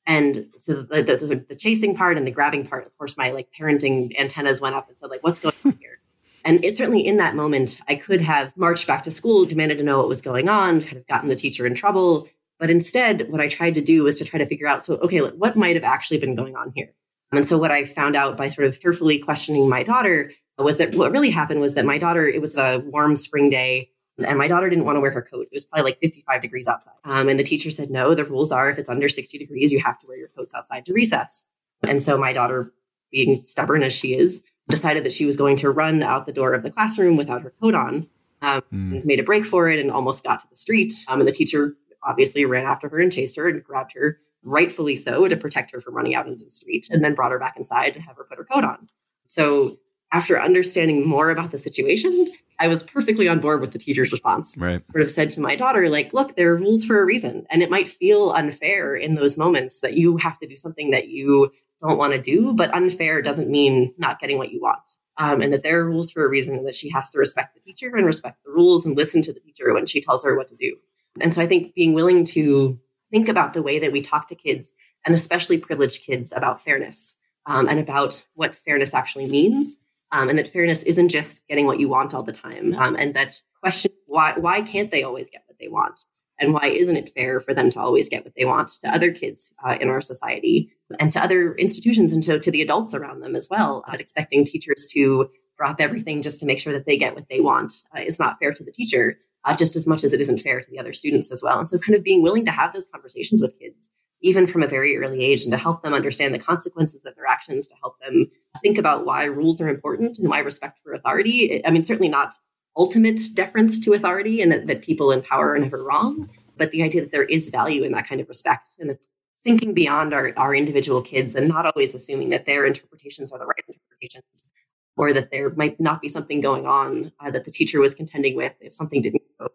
And 0.05 0.47
so 0.57 0.81
the, 0.81 1.03
the, 1.03 1.45
the, 1.47 1.55
chasing 1.55 1.95
part 1.95 2.17
and 2.17 2.25
the 2.25 2.31
grabbing 2.31 2.65
part, 2.65 2.85
of 2.85 2.97
course, 2.97 3.17
my 3.17 3.31
like 3.31 3.49
parenting 3.57 4.17
antennas 4.17 4.61
went 4.61 4.75
up 4.75 4.87
and 4.89 4.97
said, 4.97 5.09
like, 5.09 5.23
what's 5.23 5.39
going 5.39 5.55
on 5.65 5.77
here? 5.79 5.99
And 6.43 6.65
it 6.65 6.73
certainly 6.73 7.05
in 7.05 7.17
that 7.17 7.35
moment, 7.35 7.79
I 7.87 7.93
could 7.93 8.19
have 8.19 8.57
marched 8.57 8.87
back 8.87 9.03
to 9.03 9.11
school, 9.11 9.45
demanded 9.45 9.77
to 9.77 9.83
know 9.83 9.99
what 9.99 10.07
was 10.07 10.23
going 10.23 10.49
on, 10.49 10.81
kind 10.81 10.97
of 10.97 11.05
gotten 11.05 11.29
the 11.29 11.35
teacher 11.35 11.67
in 11.67 11.75
trouble. 11.75 12.27
But 12.57 12.71
instead, 12.71 13.29
what 13.29 13.39
I 13.39 13.47
tried 13.47 13.75
to 13.75 13.81
do 13.81 14.01
was 14.01 14.17
to 14.17 14.25
try 14.25 14.39
to 14.39 14.45
figure 14.47 14.65
out, 14.65 14.83
so, 14.83 14.95
okay, 14.95 15.19
what 15.19 15.55
might 15.55 15.75
have 15.75 15.83
actually 15.83 16.19
been 16.19 16.33
going 16.33 16.55
on 16.55 16.73
here? 16.75 16.93
And 17.31 17.45
so 17.45 17.57
what 17.57 17.71
I 17.71 17.85
found 17.85 18.15
out 18.15 18.37
by 18.37 18.47
sort 18.49 18.67
of 18.67 18.79
carefully 18.81 19.19
questioning 19.19 19.69
my 19.69 19.83
daughter 19.83 20.31
was 20.57 20.77
that 20.77 20.95
what 20.95 21.11
really 21.11 21.29
happened 21.29 21.61
was 21.61 21.75
that 21.75 21.85
my 21.85 21.97
daughter, 21.97 22.27
it 22.27 22.41
was 22.41 22.57
a 22.57 22.79
warm 22.85 23.15
spring 23.15 23.49
day 23.49 23.89
and 24.25 24.37
my 24.37 24.47
daughter 24.47 24.69
didn't 24.69 24.85
want 24.85 24.97
to 24.97 24.99
wear 24.99 25.11
her 25.11 25.21
coat. 25.21 25.47
It 25.51 25.53
was 25.53 25.65
probably 25.65 25.91
like 25.91 25.99
55 25.99 26.41
degrees 26.41 26.67
outside. 26.67 26.93
Um, 27.05 27.29
and 27.29 27.39
the 27.39 27.43
teacher 27.43 27.71
said, 27.71 27.89
no, 27.89 28.13
the 28.13 28.25
rules 28.25 28.51
are 28.51 28.69
if 28.69 28.77
it's 28.77 28.89
under 28.89 29.09
60 29.09 29.37
degrees, 29.37 29.71
you 29.71 29.79
have 29.79 29.99
to 30.01 30.07
wear 30.07 30.17
your 30.17 30.27
coats 30.29 30.53
outside 30.53 30.85
to 30.85 30.93
recess. 30.93 31.45
And 31.83 32.01
so 32.01 32.17
my 32.17 32.33
daughter, 32.33 32.71
being 33.11 33.43
stubborn 33.43 33.83
as 33.83 33.93
she 33.93 34.15
is, 34.15 34.43
decided 34.69 35.03
that 35.03 35.13
she 35.13 35.25
was 35.25 35.35
going 35.35 35.57
to 35.57 35.69
run 35.69 36.03
out 36.03 36.25
the 36.25 36.33
door 36.33 36.53
of 36.53 36.63
the 36.63 36.71
classroom 36.71 37.17
without 37.17 37.41
her 37.41 37.51
coat 37.61 37.75
on. 37.75 38.07
Um, 38.41 38.61
mm. 38.73 39.05
Made 39.05 39.19
a 39.19 39.23
break 39.23 39.45
for 39.45 39.69
it 39.69 39.79
and 39.79 39.91
almost 39.91 40.23
got 40.23 40.39
to 40.41 40.47
the 40.49 40.55
street. 40.55 40.93
Um, 41.07 41.19
and 41.19 41.27
the 41.27 41.33
teacher 41.33 41.75
obviously 42.03 42.45
ran 42.45 42.65
after 42.65 42.89
her 42.89 42.99
and 42.99 43.11
chased 43.11 43.37
her 43.37 43.47
and 43.47 43.63
grabbed 43.63 43.93
her, 43.93 44.19
rightfully 44.43 44.95
so, 44.95 45.27
to 45.27 45.37
protect 45.37 45.71
her 45.71 45.81
from 45.81 45.95
running 45.95 46.15
out 46.15 46.27
into 46.27 46.43
the 46.43 46.51
street, 46.51 46.87
and 46.91 47.03
then 47.03 47.15
brought 47.15 47.31
her 47.31 47.39
back 47.39 47.57
inside 47.57 47.93
to 47.93 48.01
have 48.01 48.17
her 48.17 48.23
put 48.23 48.37
her 48.37 48.45
coat 48.45 48.63
on. 48.63 48.87
So 49.27 49.71
after 50.11 50.41
understanding 50.41 51.07
more 51.07 51.29
about 51.29 51.51
the 51.51 51.57
situation, 51.57 52.27
I 52.59 52.67
was 52.67 52.83
perfectly 52.83 53.27
on 53.27 53.39
board 53.39 53.61
with 53.61 53.71
the 53.71 53.79
teacher's 53.79 54.11
response. 54.11 54.57
Right. 54.57 54.81
Sort 54.91 55.01
of 55.01 55.09
said 55.09 55.29
to 55.31 55.41
my 55.41 55.55
daughter, 55.55 55.89
like, 55.89 56.13
look, 56.13 56.35
there 56.35 56.51
are 56.51 56.57
rules 56.57 56.85
for 56.85 57.01
a 57.01 57.05
reason. 57.05 57.45
And 57.49 57.63
it 57.63 57.71
might 57.71 57.87
feel 57.87 58.31
unfair 58.31 58.95
in 58.95 59.15
those 59.15 59.37
moments 59.37 59.81
that 59.81 59.95
you 59.95 60.17
have 60.17 60.37
to 60.39 60.47
do 60.47 60.55
something 60.55 60.91
that 60.91 61.07
you 61.07 61.51
don't 61.81 61.97
want 61.97 62.13
to 62.13 62.21
do, 62.21 62.53
but 62.55 62.73
unfair 62.73 63.21
doesn't 63.21 63.49
mean 63.49 63.93
not 63.97 64.19
getting 64.19 64.37
what 64.37 64.51
you 64.51 64.61
want. 64.61 64.97
Um, 65.17 65.41
and 65.41 65.51
that 65.53 65.63
there 65.63 65.79
are 65.79 65.85
rules 65.85 66.11
for 66.11 66.25
a 66.25 66.29
reason 66.29 66.55
and 66.55 66.67
that 66.67 66.75
she 66.75 66.89
has 66.89 67.09
to 67.11 67.17
respect 67.17 67.55
the 67.55 67.61
teacher 67.61 67.95
and 67.95 68.05
respect 68.05 68.43
the 68.45 68.51
rules 68.51 68.85
and 68.85 68.95
listen 68.95 69.21
to 69.23 69.33
the 69.33 69.39
teacher 69.39 69.73
when 69.73 69.85
she 69.85 70.01
tells 70.01 70.23
her 70.23 70.35
what 70.35 70.47
to 70.49 70.55
do. 70.55 70.77
And 71.19 71.33
so 71.33 71.41
I 71.41 71.47
think 71.47 71.73
being 71.73 71.93
willing 71.93 72.25
to 72.25 72.79
think 73.11 73.27
about 73.27 73.53
the 73.53 73.63
way 73.63 73.79
that 73.79 73.91
we 73.91 74.01
talk 74.01 74.27
to 74.27 74.35
kids 74.35 74.71
and 75.05 75.13
especially 75.13 75.57
privileged 75.57 76.05
kids 76.05 76.31
about 76.35 76.61
fairness 76.61 77.17
um, 77.45 77.67
and 77.67 77.79
about 77.79 78.25
what 78.35 78.55
fairness 78.55 78.93
actually 78.93 79.27
means 79.27 79.77
um, 80.11 80.29
and 80.29 80.37
that 80.37 80.47
fairness 80.47 80.83
isn't 80.83 81.09
just 81.09 81.47
getting 81.47 81.65
what 81.65 81.79
you 81.79 81.89
want 81.89 82.13
all 82.13 82.23
the 82.23 82.31
time 82.31 82.73
um, 82.75 82.95
and 82.95 83.13
that 83.13 83.41
question 83.61 83.91
why 84.11 84.33
why 84.37 84.61
can't 84.61 84.91
they 84.91 85.03
always 85.03 85.29
get 85.29 85.43
what 85.47 85.57
they 85.57 85.69
want? 85.69 86.03
And 86.39 86.53
why 86.53 86.67
isn't 86.67 86.97
it 86.97 87.11
fair 87.15 87.39
for 87.39 87.53
them 87.53 87.69
to 87.69 87.79
always 87.79 88.09
get 88.09 88.25
what 88.25 88.33
they 88.35 88.45
want 88.45 88.69
to 88.81 88.93
other 88.93 89.11
kids 89.11 89.53
uh, 89.63 89.77
in 89.79 89.89
our 89.89 90.01
society 90.01 90.71
and 90.99 91.11
to 91.11 91.23
other 91.23 91.53
institutions 91.55 92.11
and 92.11 92.21
to, 92.23 92.39
to 92.39 92.51
the 92.51 92.61
adults 92.61 92.93
around 92.93 93.21
them 93.21 93.35
as 93.35 93.47
well 93.49 93.83
but 93.87 94.01
expecting 94.01 94.43
teachers 94.43 94.87
to 94.91 95.29
drop 95.57 95.79
everything 95.79 96.23
just 96.23 96.39
to 96.39 96.45
make 96.47 96.59
sure 96.59 96.73
that 96.73 96.87
they 96.87 96.97
get 96.97 97.13
what 97.13 97.29
they 97.29 97.39
want 97.39 97.83
uh, 97.95 98.01
is 98.01 98.19
not 98.19 98.39
fair 98.39 98.51
to 98.51 98.63
the 98.63 98.71
teacher 98.71 99.19
uh, 99.45 99.55
just 99.55 99.75
as 99.75 99.87
much 99.87 100.03
as 100.03 100.13
it 100.13 100.21
isn't 100.21 100.39
fair 100.39 100.61
to 100.61 100.69
the 100.69 100.79
other 100.79 100.93
students 100.93 101.31
as 101.31 101.41
well 101.43 101.59
and 101.59 101.69
so 101.69 101.77
kind 101.79 101.95
of 101.95 102.03
being 102.03 102.21
willing 102.21 102.45
to 102.45 102.51
have 102.51 102.73
those 102.73 102.87
conversations 102.87 103.41
with 103.41 103.57
kids 103.59 103.89
even 104.21 104.47
from 104.47 104.63
a 104.63 104.67
very 104.67 104.97
early 104.97 105.23
age 105.23 105.43
and 105.43 105.51
to 105.51 105.57
help 105.57 105.81
them 105.81 105.93
understand 105.93 106.33
the 106.33 106.39
consequences 106.39 107.03
of 107.05 107.15
their 107.15 107.25
actions, 107.25 107.67
to 107.67 107.75
help 107.81 107.99
them 107.99 108.29
think 108.61 108.77
about 108.77 109.05
why 109.05 109.25
rules 109.25 109.59
are 109.61 109.69
important 109.69 110.19
and 110.19 110.29
why 110.29 110.39
respect 110.39 110.79
for 110.83 110.93
authority. 110.93 111.65
I 111.65 111.71
mean, 111.71 111.83
certainly 111.83 112.09
not 112.09 112.35
ultimate 112.77 113.19
deference 113.35 113.79
to 113.79 113.93
authority 113.93 114.41
and 114.41 114.51
that, 114.51 114.67
that 114.67 114.81
people 114.81 115.11
in 115.11 115.21
power 115.21 115.53
are 115.53 115.59
never 115.59 115.83
wrong, 115.83 116.29
but 116.57 116.71
the 116.71 116.83
idea 116.83 117.01
that 117.01 117.11
there 117.11 117.23
is 117.23 117.49
value 117.49 117.83
in 117.83 117.91
that 117.93 118.07
kind 118.07 118.21
of 118.21 118.27
respect 118.27 118.69
and 118.79 118.95
thinking 119.43 119.73
beyond 119.73 120.13
our, 120.13 120.31
our 120.37 120.53
individual 120.53 121.01
kids 121.01 121.35
and 121.35 121.47
not 121.47 121.65
always 121.65 121.95
assuming 121.95 122.29
that 122.29 122.45
their 122.45 122.65
interpretations 122.65 123.31
are 123.31 123.39
the 123.39 123.45
right 123.45 123.63
interpretations 123.67 124.51
or 124.97 125.13
that 125.13 125.31
there 125.31 125.49
might 125.55 125.79
not 125.79 126.01
be 126.01 126.09
something 126.09 126.41
going 126.41 126.65
on 126.65 127.11
uh, 127.19 127.31
that 127.31 127.45
the 127.45 127.51
teacher 127.51 127.79
was 127.79 127.93
contending 127.93 128.35
with 128.35 128.53
if 128.59 128.73
something 128.73 129.01
didn't 129.01 129.23
go 129.39 129.47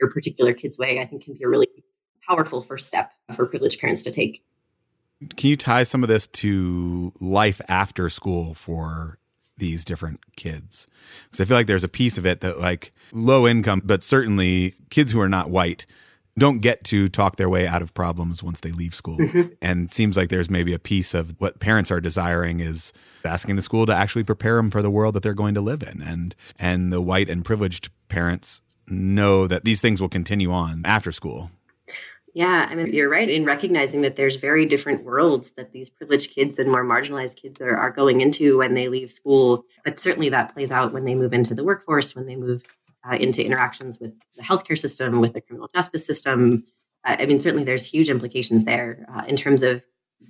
your 0.00 0.12
particular 0.12 0.52
kid's 0.52 0.78
way, 0.78 1.00
I 1.00 1.06
think 1.06 1.24
can 1.24 1.34
be 1.34 1.44
a 1.44 1.48
really 1.48 1.68
powerful 2.28 2.62
first 2.62 2.86
step 2.86 3.12
for 3.34 3.46
privileged 3.46 3.80
parents 3.80 4.02
to 4.04 4.10
take. 4.10 4.44
Can 5.36 5.50
you 5.50 5.56
tie 5.56 5.84
some 5.84 6.02
of 6.02 6.08
this 6.08 6.26
to 6.26 7.12
life 7.20 7.60
after 7.68 8.08
school 8.08 8.54
for 8.54 9.18
these 9.56 9.84
different 9.84 10.20
kids? 10.36 10.86
Because 11.24 11.40
I 11.40 11.44
feel 11.44 11.56
like 11.56 11.66
there's 11.66 11.84
a 11.84 11.88
piece 11.88 12.18
of 12.18 12.26
it 12.26 12.40
that, 12.40 12.60
like, 12.60 12.92
low 13.12 13.46
income, 13.46 13.82
but 13.84 14.02
certainly 14.02 14.74
kids 14.90 15.12
who 15.12 15.20
are 15.20 15.28
not 15.28 15.50
white 15.50 15.86
don't 16.38 16.58
get 16.58 16.84
to 16.84 17.08
talk 17.08 17.36
their 17.36 17.48
way 17.48 17.66
out 17.66 17.82
of 17.82 17.94
problems 17.94 18.42
once 18.42 18.60
they 18.60 18.72
leave 18.72 18.94
school. 18.94 19.18
Mm-hmm. 19.18 19.52
And 19.62 19.90
seems 19.90 20.16
like 20.16 20.28
there's 20.28 20.50
maybe 20.50 20.74
a 20.74 20.78
piece 20.78 21.14
of 21.14 21.40
what 21.40 21.60
parents 21.60 21.90
are 21.90 22.00
desiring 22.00 22.60
is 22.60 22.92
asking 23.24 23.56
the 23.56 23.62
school 23.62 23.86
to 23.86 23.94
actually 23.94 24.24
prepare 24.24 24.56
them 24.56 24.70
for 24.70 24.82
the 24.82 24.90
world 24.90 25.14
that 25.14 25.22
they're 25.22 25.34
going 25.34 25.54
to 25.54 25.60
live 25.60 25.82
in. 25.82 26.02
And 26.02 26.34
and 26.58 26.92
the 26.92 27.00
white 27.00 27.30
and 27.30 27.44
privileged 27.44 27.90
parents 28.08 28.62
know 28.88 29.46
that 29.46 29.64
these 29.64 29.80
things 29.80 30.00
will 30.00 30.08
continue 30.08 30.52
on 30.52 30.82
after 30.84 31.12
school. 31.12 31.50
Yeah, 32.34 32.66
I 32.68 32.74
mean, 32.74 32.92
you're 32.92 33.08
right 33.08 33.28
in 33.28 33.44
recognizing 33.44 34.02
that 34.02 34.16
there's 34.16 34.36
very 34.36 34.66
different 34.66 35.04
worlds 35.04 35.52
that 35.52 35.70
these 35.70 35.88
privileged 35.88 36.34
kids 36.34 36.58
and 36.58 36.68
more 36.68 36.84
marginalized 36.84 37.36
kids 37.36 37.60
are, 37.60 37.76
are 37.76 37.92
going 37.92 38.22
into 38.22 38.58
when 38.58 38.74
they 38.74 38.88
leave 38.88 39.12
school. 39.12 39.64
But 39.84 40.00
certainly 40.00 40.30
that 40.30 40.52
plays 40.52 40.72
out 40.72 40.92
when 40.92 41.04
they 41.04 41.14
move 41.14 41.32
into 41.32 41.54
the 41.54 41.62
workforce, 41.62 42.16
when 42.16 42.26
they 42.26 42.34
move 42.34 42.64
uh, 43.08 43.16
into 43.16 43.44
interactions 43.44 44.00
with 44.00 44.14
the 44.36 44.42
healthcare 44.42 44.78
system, 44.78 45.20
with 45.20 45.32
the 45.32 45.40
criminal 45.40 45.68
justice 45.74 46.06
system. 46.06 46.64
Uh, 47.04 47.16
I 47.18 47.26
mean, 47.26 47.40
certainly 47.40 47.64
there's 47.64 47.86
huge 47.86 48.10
implications 48.10 48.64
there 48.64 49.06
uh, 49.14 49.24
in 49.26 49.36
terms 49.36 49.62
of 49.62 49.84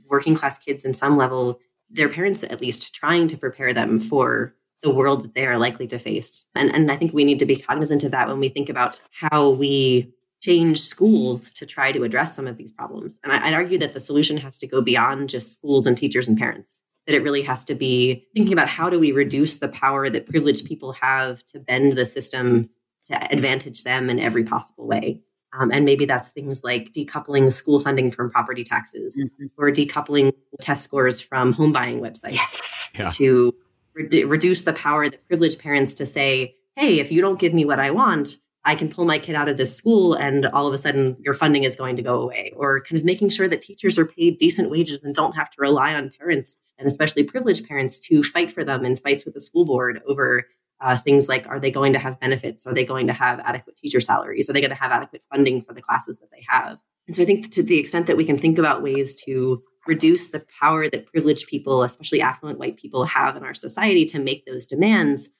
working 0.08 0.34
class 0.34 0.58
kids 0.58 0.84
in 0.84 0.94
some 0.94 1.16
level, 1.16 1.60
their 1.90 2.08
parents 2.08 2.44
at 2.44 2.60
least 2.60 2.94
trying 2.94 3.28
to 3.28 3.36
prepare 3.36 3.72
them 3.72 4.00
for 4.00 4.54
the 4.82 4.94
world 4.94 5.24
that 5.24 5.34
they 5.34 5.46
are 5.46 5.58
likely 5.58 5.86
to 5.86 5.98
face. 5.98 6.46
And, 6.54 6.74
and 6.74 6.90
I 6.90 6.96
think 6.96 7.12
we 7.12 7.24
need 7.24 7.38
to 7.38 7.46
be 7.46 7.56
cognizant 7.56 8.04
of 8.04 8.10
that 8.10 8.28
when 8.28 8.38
we 8.38 8.48
think 8.48 8.68
about 8.68 9.00
how 9.10 9.50
we 9.50 10.12
change 10.42 10.80
schools 10.80 11.52
to 11.52 11.64
try 11.64 11.90
to 11.90 12.04
address 12.04 12.36
some 12.36 12.46
of 12.46 12.58
these 12.58 12.70
problems. 12.70 13.18
And 13.24 13.32
I, 13.32 13.46
would 13.46 13.54
argue 13.54 13.78
that 13.78 13.94
the 13.94 14.00
solution 14.00 14.36
has 14.36 14.58
to 14.58 14.66
go 14.66 14.82
beyond 14.82 15.30
just 15.30 15.54
schools 15.54 15.86
and 15.86 15.96
teachers 15.96 16.28
and 16.28 16.36
parents. 16.36 16.82
That 17.06 17.14
it 17.14 17.22
really 17.22 17.42
has 17.42 17.64
to 17.66 17.74
be 17.74 18.26
thinking 18.34 18.52
about 18.54 18.68
how 18.68 18.88
do 18.88 18.98
we 18.98 19.12
reduce 19.12 19.58
the 19.58 19.68
power 19.68 20.08
that 20.08 20.26
privileged 20.26 20.66
people 20.66 20.92
have 20.92 21.44
to 21.46 21.58
bend 21.60 21.94
the 21.94 22.06
system 22.06 22.70
to 23.06 23.32
advantage 23.32 23.84
them 23.84 24.08
in 24.08 24.18
every 24.18 24.44
possible 24.44 24.86
way. 24.86 25.20
Um, 25.58 25.70
and 25.70 25.84
maybe 25.84 26.04
that's 26.04 26.30
things 26.30 26.64
like 26.64 26.92
decoupling 26.92 27.52
school 27.52 27.78
funding 27.78 28.10
from 28.10 28.30
property 28.30 28.64
taxes 28.64 29.22
mm-hmm. 29.22 29.46
or 29.56 29.70
decoupling 29.70 30.32
test 30.58 30.82
scores 30.82 31.20
from 31.20 31.52
home 31.52 31.72
buying 31.72 32.00
websites 32.00 32.32
yes. 32.32 32.88
yeah. 32.98 33.08
to 33.10 33.52
re- 33.94 34.24
reduce 34.24 34.62
the 34.62 34.72
power 34.72 35.08
that 35.08 35.26
privileged 35.28 35.60
parents 35.60 35.94
to 35.94 36.06
say, 36.06 36.56
hey, 36.76 36.98
if 36.98 37.12
you 37.12 37.20
don't 37.20 37.38
give 37.38 37.54
me 37.54 37.64
what 37.64 37.78
I 37.78 37.92
want, 37.92 38.36
I 38.64 38.74
can 38.74 38.88
pull 38.88 39.04
my 39.04 39.18
kid 39.18 39.34
out 39.34 39.48
of 39.48 39.56
this 39.56 39.76
school 39.76 40.14
and 40.14 40.46
all 40.46 40.66
of 40.66 40.72
a 40.72 40.78
sudden 40.78 41.16
your 41.20 41.34
funding 41.34 41.64
is 41.64 41.76
going 41.76 41.96
to 41.96 42.02
go 42.02 42.20
away. 42.20 42.52
Or 42.56 42.80
kind 42.80 42.98
of 42.98 43.04
making 43.04 43.28
sure 43.28 43.48
that 43.48 43.62
teachers 43.62 43.98
are 43.98 44.06
paid 44.06 44.38
decent 44.38 44.70
wages 44.70 45.04
and 45.04 45.14
don't 45.14 45.36
have 45.36 45.50
to 45.50 45.56
rely 45.60 45.94
on 45.94 46.10
parents 46.18 46.58
and 46.78 46.88
especially 46.88 47.24
privileged 47.24 47.68
parents 47.68 48.00
to 48.00 48.22
fight 48.22 48.50
for 48.50 48.64
them 48.64 48.84
in 48.84 48.96
fights 48.96 49.24
with 49.24 49.34
the 49.34 49.40
school 49.40 49.66
board 49.66 50.00
over 50.06 50.46
uh, 50.80 50.96
things 50.96 51.28
like 51.28 51.46
are 51.46 51.60
they 51.60 51.70
going 51.70 51.92
to 51.92 51.98
have 51.98 52.20
benefits? 52.20 52.66
Are 52.66 52.74
they 52.74 52.84
going 52.84 53.06
to 53.06 53.12
have 53.12 53.40
adequate 53.40 53.76
teacher 53.76 54.00
salaries? 54.00 54.50
Are 54.50 54.52
they 54.52 54.60
going 54.60 54.70
to 54.70 54.76
have 54.76 54.92
adequate 54.92 55.22
funding 55.30 55.62
for 55.62 55.72
the 55.72 55.82
classes 55.82 56.18
that 56.18 56.30
they 56.30 56.44
have? 56.48 56.78
And 57.06 57.14
so 57.14 57.22
I 57.22 57.26
think 57.26 57.50
to 57.52 57.62
the 57.62 57.78
extent 57.78 58.06
that 58.06 58.16
we 58.16 58.24
can 58.24 58.38
think 58.38 58.58
about 58.58 58.82
ways 58.82 59.16
to 59.24 59.62
reduce 59.86 60.30
the 60.30 60.44
power 60.60 60.88
that 60.88 61.06
privileged 61.06 61.48
people, 61.48 61.82
especially 61.82 62.22
affluent 62.22 62.58
white 62.58 62.76
people, 62.76 63.04
have 63.04 63.36
in 63.36 63.44
our 63.44 63.54
society 63.54 64.04
to 64.06 64.18
make 64.18 64.46
those 64.46 64.66
demands, 64.66 65.30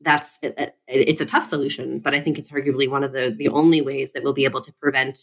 that's 0.00 0.38
it, 0.42 0.76
it's 0.86 1.20
a 1.20 1.26
tough 1.26 1.44
solution, 1.44 1.98
but 2.00 2.14
I 2.14 2.20
think 2.20 2.38
it's 2.38 2.50
arguably 2.50 2.88
one 2.88 3.04
of 3.04 3.12
the 3.12 3.34
the 3.36 3.48
only 3.48 3.80
ways 3.80 4.12
that 4.12 4.22
we'll 4.22 4.32
be 4.32 4.44
able 4.44 4.60
to 4.62 4.72
prevent 4.74 5.18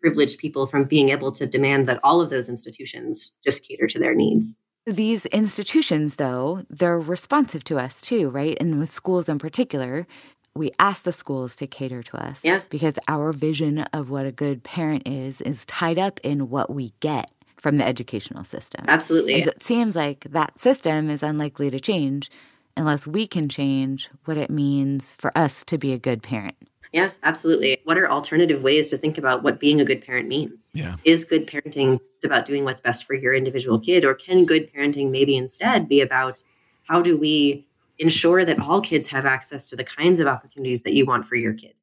privileged 0.00 0.38
people 0.38 0.66
from 0.66 0.84
being 0.84 1.08
able 1.08 1.32
to 1.32 1.46
demand 1.46 1.88
that 1.88 2.00
all 2.04 2.20
of 2.20 2.30
those 2.30 2.48
institutions 2.48 3.34
just 3.44 3.66
cater 3.66 3.86
to 3.88 3.98
their 3.98 4.14
needs. 4.14 4.58
These 4.86 5.26
institutions, 5.26 6.16
though, 6.16 6.62
they're 6.70 6.98
responsive 6.98 7.64
to 7.64 7.78
us 7.78 8.00
too, 8.00 8.30
right? 8.30 8.56
And 8.60 8.78
with 8.78 8.88
schools 8.88 9.28
in 9.28 9.38
particular, 9.38 10.06
we 10.54 10.72
ask 10.78 11.04
the 11.04 11.12
schools 11.12 11.54
to 11.56 11.66
cater 11.66 12.02
to 12.02 12.16
us 12.16 12.44
yeah. 12.44 12.62
because 12.70 12.98
our 13.06 13.32
vision 13.32 13.80
of 13.92 14.10
what 14.10 14.26
a 14.26 14.32
good 14.32 14.64
parent 14.64 15.06
is 15.06 15.40
is 15.42 15.64
tied 15.66 15.98
up 15.98 16.20
in 16.22 16.48
what 16.48 16.70
we 16.70 16.94
get 17.00 17.30
from 17.56 17.76
the 17.76 17.86
educational 17.86 18.44
system. 18.44 18.84
Absolutely. 18.88 19.34
And 19.34 19.44
so 19.44 19.50
it 19.50 19.62
seems 19.62 19.96
like 19.96 20.20
that 20.30 20.58
system 20.58 21.10
is 21.10 21.22
unlikely 21.22 21.70
to 21.70 21.80
change 21.80 22.30
unless 22.78 23.06
we 23.06 23.26
can 23.26 23.48
change 23.48 24.08
what 24.24 24.36
it 24.36 24.50
means 24.50 25.14
for 25.18 25.36
us 25.36 25.64
to 25.64 25.76
be 25.76 25.92
a 25.92 25.98
good 25.98 26.22
parent. 26.22 26.56
Yeah, 26.92 27.10
absolutely. 27.22 27.78
What 27.84 27.98
are 27.98 28.10
alternative 28.10 28.62
ways 28.62 28.88
to 28.90 28.96
think 28.96 29.18
about 29.18 29.42
what 29.42 29.60
being 29.60 29.80
a 29.80 29.84
good 29.84 30.04
parent 30.04 30.28
means? 30.28 30.70
Yeah. 30.72 30.96
Is 31.04 31.24
good 31.24 31.46
parenting 31.46 31.98
about 32.24 32.46
doing 32.46 32.64
what's 32.64 32.80
best 32.80 33.04
for 33.04 33.14
your 33.14 33.34
individual 33.34 33.78
kid, 33.78 34.04
or 34.04 34.14
can 34.14 34.46
good 34.46 34.72
parenting 34.72 35.10
maybe 35.10 35.36
instead 35.36 35.88
be 35.88 36.00
about 36.00 36.42
how 36.84 37.02
do 37.02 37.18
we 37.18 37.66
ensure 37.98 38.44
that 38.44 38.58
all 38.58 38.80
kids 38.80 39.08
have 39.08 39.26
access 39.26 39.68
to 39.68 39.76
the 39.76 39.84
kinds 39.84 40.20
of 40.20 40.26
opportunities 40.26 40.82
that 40.82 40.94
you 40.94 41.04
want 41.04 41.26
for 41.26 41.34
your 41.34 41.52
kid? 41.52 41.74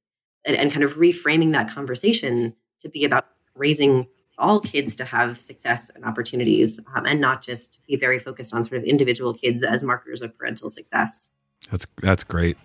And, 0.44 0.56
and 0.56 0.72
kind 0.72 0.84
of 0.84 0.96
reframing 0.96 1.52
that 1.52 1.70
conversation 1.70 2.56
to 2.80 2.90
be 2.90 3.06
about 3.06 3.28
raising 3.56 4.08
all 4.38 4.60
kids 4.60 4.96
to 4.98 5.06
have 5.06 5.40
success 5.40 5.90
and 5.94 6.04
opportunities 6.06 6.80
um, 6.96 7.06
and 7.06 7.20
not 7.20 7.42
just 7.42 7.82
be 7.88 7.96
very 7.96 8.20
focused 8.20 8.54
on 8.54 8.64
sort 8.64 8.80
of 8.80 8.88
individual 8.88 9.34
kids 9.34 9.64
as 9.64 9.84
markers 9.84 10.22
of 10.22 10.38
parental 10.38 10.70
success. 10.70 11.32
That's 11.72 11.88
that's 12.02 12.24
great. 12.24 12.58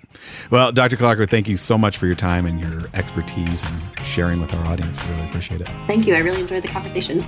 Well, 0.51 0.73
Dr. 0.73 0.97
Calarco, 0.97 1.29
thank 1.29 1.49
you 1.49 1.57
so 1.57 1.79
much 1.79 1.97
for 1.97 2.07
your 2.07 2.17
time 2.17 2.45
and 2.45 2.61
your 2.61 2.89
expertise 2.93 3.65
and 3.65 4.07
sharing 4.07 4.41
with 4.41 4.53
our 4.53 4.67
audience. 4.67 5.03
We 5.07 5.15
really 5.15 5.29
appreciate 5.29 5.61
it. 5.63 5.69
Thank 5.87 6.07
you. 6.07 6.15
I 6.15 6.19
really 6.19 6.41
enjoyed 6.41 6.63
the 6.63 6.69
conversation. 6.69 7.25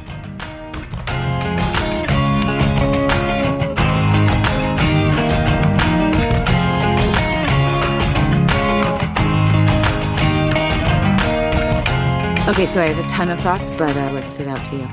Okay, 12.53 12.67
so 12.67 12.83
I 12.83 12.85
have 12.85 13.03
a 13.03 13.09
ton 13.09 13.31
of 13.31 13.41
thoughts, 13.41 13.71
but 13.73 13.97
uh, 13.97 14.11
what 14.11 14.25
stood 14.27 14.47
out 14.47 14.63
to 14.67 14.77
you? 14.77 14.87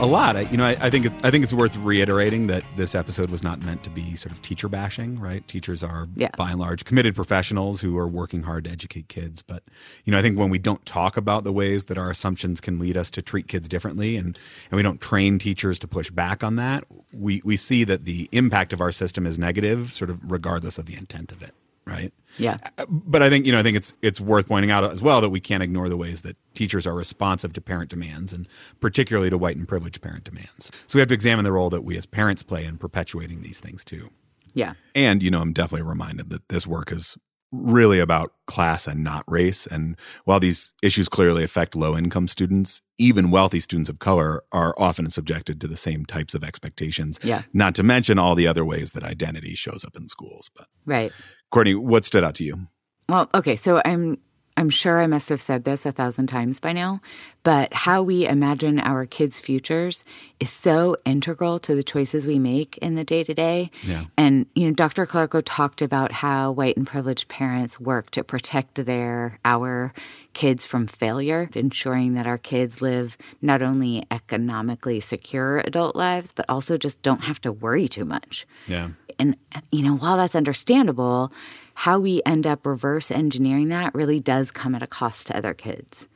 A 0.00 0.06
lot. 0.06 0.36
I, 0.36 0.42
you 0.42 0.56
know, 0.56 0.64
I, 0.64 0.76
I 0.82 0.88
think 0.88 1.06
it, 1.06 1.12
I 1.24 1.32
think 1.32 1.42
it's 1.42 1.52
worth 1.52 1.76
reiterating 1.76 2.46
that 2.46 2.62
this 2.76 2.94
episode 2.94 3.28
was 3.28 3.42
not 3.42 3.60
meant 3.64 3.82
to 3.82 3.90
be 3.90 4.14
sort 4.14 4.30
of 4.30 4.40
teacher 4.40 4.68
bashing, 4.68 5.18
right? 5.18 5.46
Teachers 5.48 5.82
are 5.82 6.06
Yeah. 6.14 6.28
by 6.36 6.50
and 6.50 6.60
large 6.60 6.84
committed 6.84 7.16
professionals 7.16 7.80
who 7.80 7.98
are 7.98 8.06
working 8.06 8.44
hard 8.44 8.64
to 8.64 8.70
educate 8.70 9.08
kids. 9.08 9.42
But 9.42 9.64
you 10.04 10.12
know, 10.12 10.18
I 10.18 10.22
think 10.22 10.38
when 10.38 10.48
we 10.48 10.58
don't 10.58 10.86
talk 10.86 11.16
about 11.16 11.42
the 11.42 11.52
ways 11.52 11.86
that 11.86 11.98
our 11.98 12.08
assumptions 12.08 12.60
can 12.60 12.78
lead 12.78 12.96
us 12.96 13.10
to 13.10 13.22
treat 13.22 13.48
kids 13.48 13.68
differently, 13.68 14.16
and 14.16 14.38
and 14.70 14.76
we 14.76 14.82
don't 14.84 15.00
train 15.00 15.40
teachers 15.40 15.80
to 15.80 15.88
push 15.88 16.10
back 16.12 16.44
on 16.44 16.54
that, 16.54 16.84
we 17.12 17.42
we 17.44 17.56
see 17.56 17.82
that 17.82 18.04
the 18.04 18.28
impact 18.30 18.72
of 18.72 18.80
our 18.80 18.92
system 18.92 19.26
is 19.26 19.40
negative, 19.40 19.92
sort 19.92 20.08
of 20.08 20.20
regardless 20.30 20.78
of 20.78 20.86
the 20.86 20.94
intent 20.94 21.32
of 21.32 21.42
it, 21.42 21.52
right? 21.84 22.12
Yeah. 22.38 22.58
but 22.88 23.22
I 23.22 23.30
think 23.30 23.46
you 23.46 23.52
know 23.52 23.58
I 23.58 23.62
think 23.62 23.76
it's 23.76 23.94
it's 24.02 24.20
worth 24.20 24.48
pointing 24.48 24.70
out 24.70 24.84
as 24.84 25.02
well 25.02 25.20
that 25.20 25.30
we 25.30 25.40
can't 25.40 25.62
ignore 25.62 25.88
the 25.88 25.96
ways 25.96 26.22
that 26.22 26.36
teachers 26.54 26.86
are 26.86 26.94
responsive 26.94 27.52
to 27.54 27.60
parent 27.60 27.90
demands 27.90 28.32
and 28.32 28.48
particularly 28.80 29.30
to 29.30 29.38
white 29.38 29.56
and 29.56 29.66
privileged 29.66 30.02
parent 30.02 30.24
demands. 30.24 30.70
So 30.86 30.96
we 30.96 31.00
have 31.00 31.08
to 31.08 31.14
examine 31.14 31.44
the 31.44 31.52
role 31.52 31.70
that 31.70 31.82
we 31.82 31.96
as 31.96 32.06
parents 32.06 32.42
play 32.42 32.64
in 32.64 32.78
perpetuating 32.78 33.42
these 33.42 33.60
things 33.60 33.84
too. 33.84 34.10
Yeah. 34.54 34.74
And 34.94 35.22
you 35.22 35.30
know 35.30 35.40
I'm 35.40 35.52
definitely 35.52 35.86
reminded 35.86 36.30
that 36.30 36.48
this 36.48 36.66
work 36.66 36.92
is 36.92 37.16
really 37.52 38.00
about 38.00 38.32
class 38.46 38.86
and 38.86 39.02
not 39.04 39.24
race 39.28 39.66
and 39.66 39.96
while 40.24 40.40
these 40.40 40.74
issues 40.82 41.08
clearly 41.08 41.42
affect 41.44 41.74
low 41.76 41.96
income 41.96 42.26
students 42.28 42.82
even 42.98 43.30
wealthy 43.30 43.60
students 43.60 43.88
of 43.88 43.98
color 43.98 44.42
are 44.52 44.74
often 44.78 45.08
subjected 45.08 45.60
to 45.60 45.68
the 45.68 45.76
same 45.76 46.04
types 46.04 46.34
of 46.34 46.42
expectations 46.44 47.18
Yeah. 47.22 47.42
not 47.52 47.74
to 47.76 47.82
mention 47.82 48.18
all 48.18 48.34
the 48.34 48.46
other 48.46 48.64
ways 48.64 48.92
that 48.92 49.04
identity 49.04 49.54
shows 49.54 49.84
up 49.84 49.96
in 49.96 50.08
schools 50.08 50.50
but 50.56 50.66
Right. 50.84 51.12
Courtney 51.50 51.74
what 51.74 52.04
stood 52.04 52.24
out 52.24 52.34
to 52.36 52.44
you 52.44 52.66
Well, 53.08 53.30
okay, 53.34 53.54
so 53.56 53.80
I'm 53.84 54.18
I'm 54.56 54.70
sure 54.70 55.00
I 55.00 55.06
must 55.06 55.28
have 55.28 55.40
said 55.40 55.64
this 55.64 55.84
a 55.84 55.92
thousand 55.92 56.28
times 56.28 56.60
by 56.60 56.72
now, 56.72 57.00
but 57.42 57.72
how 57.74 58.02
we 58.02 58.26
imagine 58.26 58.80
our 58.80 59.04
kids' 59.04 59.38
futures 59.38 60.04
is 60.40 60.50
so 60.50 60.96
integral 61.04 61.58
to 61.60 61.74
the 61.74 61.82
choices 61.82 62.26
we 62.26 62.38
make 62.38 62.78
in 62.78 62.94
the 62.94 63.04
day 63.04 63.22
to 63.24 63.34
day. 63.34 63.70
Yeah. 63.82 64.04
And 64.16 64.46
you 64.54 64.66
know, 64.66 64.72
Dr. 64.72 65.06
Calarco 65.06 65.42
talked 65.44 65.82
about 65.82 66.10
how 66.10 66.52
white 66.52 66.76
and 66.76 66.86
privileged 66.86 67.28
parents 67.28 67.78
work 67.78 68.10
to 68.12 68.24
protect 68.24 68.86
their 68.86 69.38
our 69.44 69.92
kids 70.32 70.66
from 70.66 70.86
failure, 70.86 71.48
ensuring 71.54 72.14
that 72.14 72.26
our 72.26 72.38
kids 72.38 72.80
live 72.80 73.16
not 73.40 73.62
only 73.62 74.04
economically 74.10 75.00
secure 75.00 75.58
adult 75.58 75.96
lives, 75.96 76.32
but 76.32 76.46
also 76.48 76.76
just 76.76 77.02
don't 77.02 77.24
have 77.24 77.40
to 77.42 77.52
worry 77.52 77.88
too 77.88 78.04
much 78.04 78.46
yeah 78.66 78.88
and 79.18 79.36
you 79.72 79.82
know 79.82 79.96
while 79.96 80.16
that's 80.16 80.34
understandable 80.34 81.32
how 81.80 81.98
we 81.98 82.22
end 82.24 82.46
up 82.46 82.66
reverse 82.66 83.10
engineering 83.10 83.68
that 83.68 83.94
really 83.94 84.20
does 84.20 84.50
come 84.50 84.74
at 84.74 84.82
a 84.82 84.86
cost 84.86 85.26
to 85.26 85.36
other 85.36 85.54
kids 85.54 86.08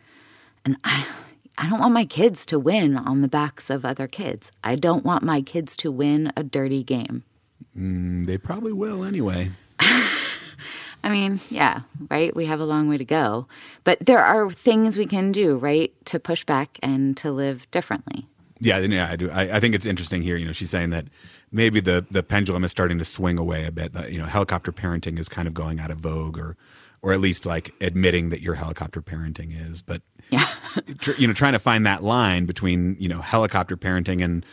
and 0.64 0.76
i 0.84 1.06
i 1.58 1.68
don't 1.68 1.80
want 1.80 1.94
my 1.94 2.04
kids 2.04 2.44
to 2.46 2.58
win 2.58 2.96
on 2.96 3.20
the 3.20 3.28
backs 3.28 3.70
of 3.70 3.84
other 3.84 4.08
kids 4.08 4.50
i 4.64 4.74
don't 4.74 5.04
want 5.04 5.22
my 5.22 5.40
kids 5.40 5.76
to 5.76 5.90
win 5.90 6.32
a 6.36 6.42
dirty 6.42 6.82
game 6.82 7.22
Mm, 7.76 8.26
they 8.26 8.36
probably 8.36 8.72
will 8.72 9.04
anyway 9.04 9.50
I 11.02 11.08
mean, 11.08 11.40
yeah, 11.48 11.82
right? 12.10 12.34
We 12.34 12.44
have 12.46 12.60
a 12.60 12.66
long 12.66 12.88
way 12.88 12.98
to 12.98 13.04
go. 13.04 13.46
But 13.84 14.00
there 14.00 14.22
are 14.22 14.50
things 14.50 14.98
we 14.98 15.06
can 15.06 15.32
do, 15.32 15.56
right, 15.56 15.92
to 16.06 16.20
push 16.20 16.44
back 16.44 16.78
and 16.82 17.16
to 17.18 17.32
live 17.32 17.70
differently. 17.70 18.26
Yeah, 18.60 18.78
yeah, 18.78 19.08
I 19.10 19.16
do. 19.16 19.30
I, 19.30 19.56
I 19.56 19.60
think 19.60 19.74
it's 19.74 19.86
interesting 19.86 20.22
here. 20.22 20.36
You 20.36 20.44
know, 20.46 20.52
she's 20.52 20.70
saying 20.70 20.90
that 20.90 21.06
maybe 21.50 21.80
the 21.80 22.06
the 22.10 22.22
pendulum 22.22 22.62
is 22.64 22.70
starting 22.70 22.98
to 22.98 23.04
swing 23.04 23.38
away 23.38 23.64
a 23.66 23.72
bit. 23.72 23.92
That 23.94 24.12
you 24.12 24.18
know, 24.18 24.26
helicopter 24.26 24.70
parenting 24.72 25.18
is 25.18 25.28
kind 25.28 25.48
of 25.48 25.54
going 25.54 25.80
out 25.80 25.90
of 25.90 25.98
vogue, 25.98 26.38
or 26.38 26.56
or 27.02 27.12
at 27.14 27.20
least 27.20 27.46
like 27.46 27.72
admitting 27.80 28.28
that 28.28 28.42
your 28.42 28.54
helicopter 28.56 29.00
parenting 29.00 29.50
is. 29.70 29.80
But 29.80 30.02
Yeah. 30.28 30.46
tr- 30.98 31.12
you 31.18 31.26
know, 31.26 31.32
trying 31.32 31.54
to 31.54 31.58
find 31.58 31.86
that 31.86 32.02
line 32.02 32.44
between 32.44 32.96
you 33.00 33.08
know 33.08 33.20
helicopter 33.22 33.76
parenting 33.78 34.22
and 34.22 34.44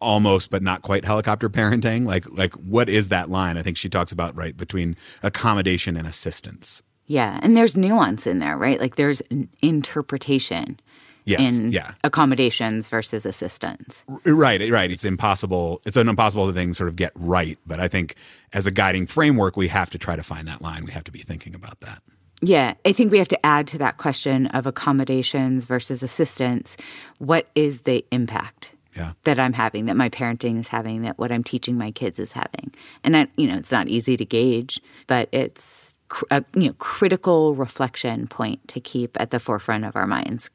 almost 0.00 0.50
but 0.50 0.62
not 0.62 0.82
quite 0.82 1.04
helicopter 1.04 1.48
parenting. 1.48 2.04
Like 2.04 2.26
like 2.30 2.52
what 2.54 2.88
is 2.88 3.08
that 3.08 3.30
line? 3.30 3.56
I 3.56 3.62
think 3.62 3.76
she 3.76 3.88
talks 3.88 4.10
about 4.10 4.34
right 4.36 4.56
between 4.56 4.96
accommodation 5.22 5.96
and 5.96 6.06
assistance. 6.08 6.82
yeah. 7.06 7.38
And 7.42 7.56
there's 7.56 7.76
nuance 7.76 8.26
in 8.26 8.40
there, 8.40 8.56
right? 8.58 8.80
Like 8.80 8.96
there's 8.96 9.20
an 9.30 9.48
interpretation 9.62 10.80
Yes, 11.26 11.58
in 11.58 11.72
yeah. 11.72 11.94
accommodations 12.04 12.88
versus 12.88 13.26
assistance. 13.26 14.04
Right, 14.24 14.70
right. 14.70 14.90
It's 14.90 15.04
impossible. 15.04 15.82
It's 15.84 15.96
an 15.96 16.08
impossible 16.08 16.50
thing 16.52 16.68
to 16.68 16.74
sort 16.74 16.88
of 16.88 16.94
get 16.96 17.10
right. 17.16 17.58
But 17.66 17.80
I 17.80 17.88
think 17.88 18.14
as 18.52 18.66
a 18.66 18.70
guiding 18.70 19.06
framework, 19.08 19.56
we 19.56 19.66
have 19.68 19.90
to 19.90 19.98
try 19.98 20.14
to 20.14 20.22
find 20.22 20.46
that 20.46 20.62
line. 20.62 20.84
We 20.84 20.92
have 20.92 21.04
to 21.04 21.12
be 21.12 21.18
thinking 21.18 21.54
about 21.54 21.80
that. 21.80 22.00
Yeah, 22.42 22.74
I 22.84 22.92
think 22.92 23.10
we 23.10 23.18
have 23.18 23.28
to 23.28 23.46
add 23.46 23.66
to 23.68 23.78
that 23.78 23.96
question 23.96 24.46
of 24.48 24.66
accommodations 24.66 25.64
versus 25.64 26.02
assistance. 26.02 26.76
What 27.18 27.48
is 27.54 27.82
the 27.82 28.04
impact 28.12 28.72
Yeah. 28.94 29.12
that 29.24 29.38
I'm 29.40 29.54
having, 29.54 29.86
that 29.86 29.96
my 29.96 30.08
parenting 30.10 30.60
is 30.60 30.68
having, 30.68 31.02
that 31.02 31.18
what 31.18 31.32
I'm 31.32 31.42
teaching 31.42 31.76
my 31.76 31.90
kids 31.90 32.18
is 32.18 32.32
having? 32.32 32.72
And 33.02 33.16
I, 33.16 33.26
you 33.36 33.48
know, 33.48 33.56
it's 33.56 33.72
not 33.72 33.88
easy 33.88 34.16
to 34.16 34.24
gauge, 34.24 34.80
but 35.06 35.28
it's 35.32 35.96
cr- 36.08 36.26
a 36.30 36.44
you 36.54 36.68
know 36.68 36.74
critical 36.74 37.54
reflection 37.56 38.28
point 38.28 38.68
to 38.68 38.80
keep 38.80 39.18
at 39.20 39.30
the 39.30 39.40
forefront 39.40 39.84
of 39.84 39.96
our 39.96 40.06
minds 40.06 40.50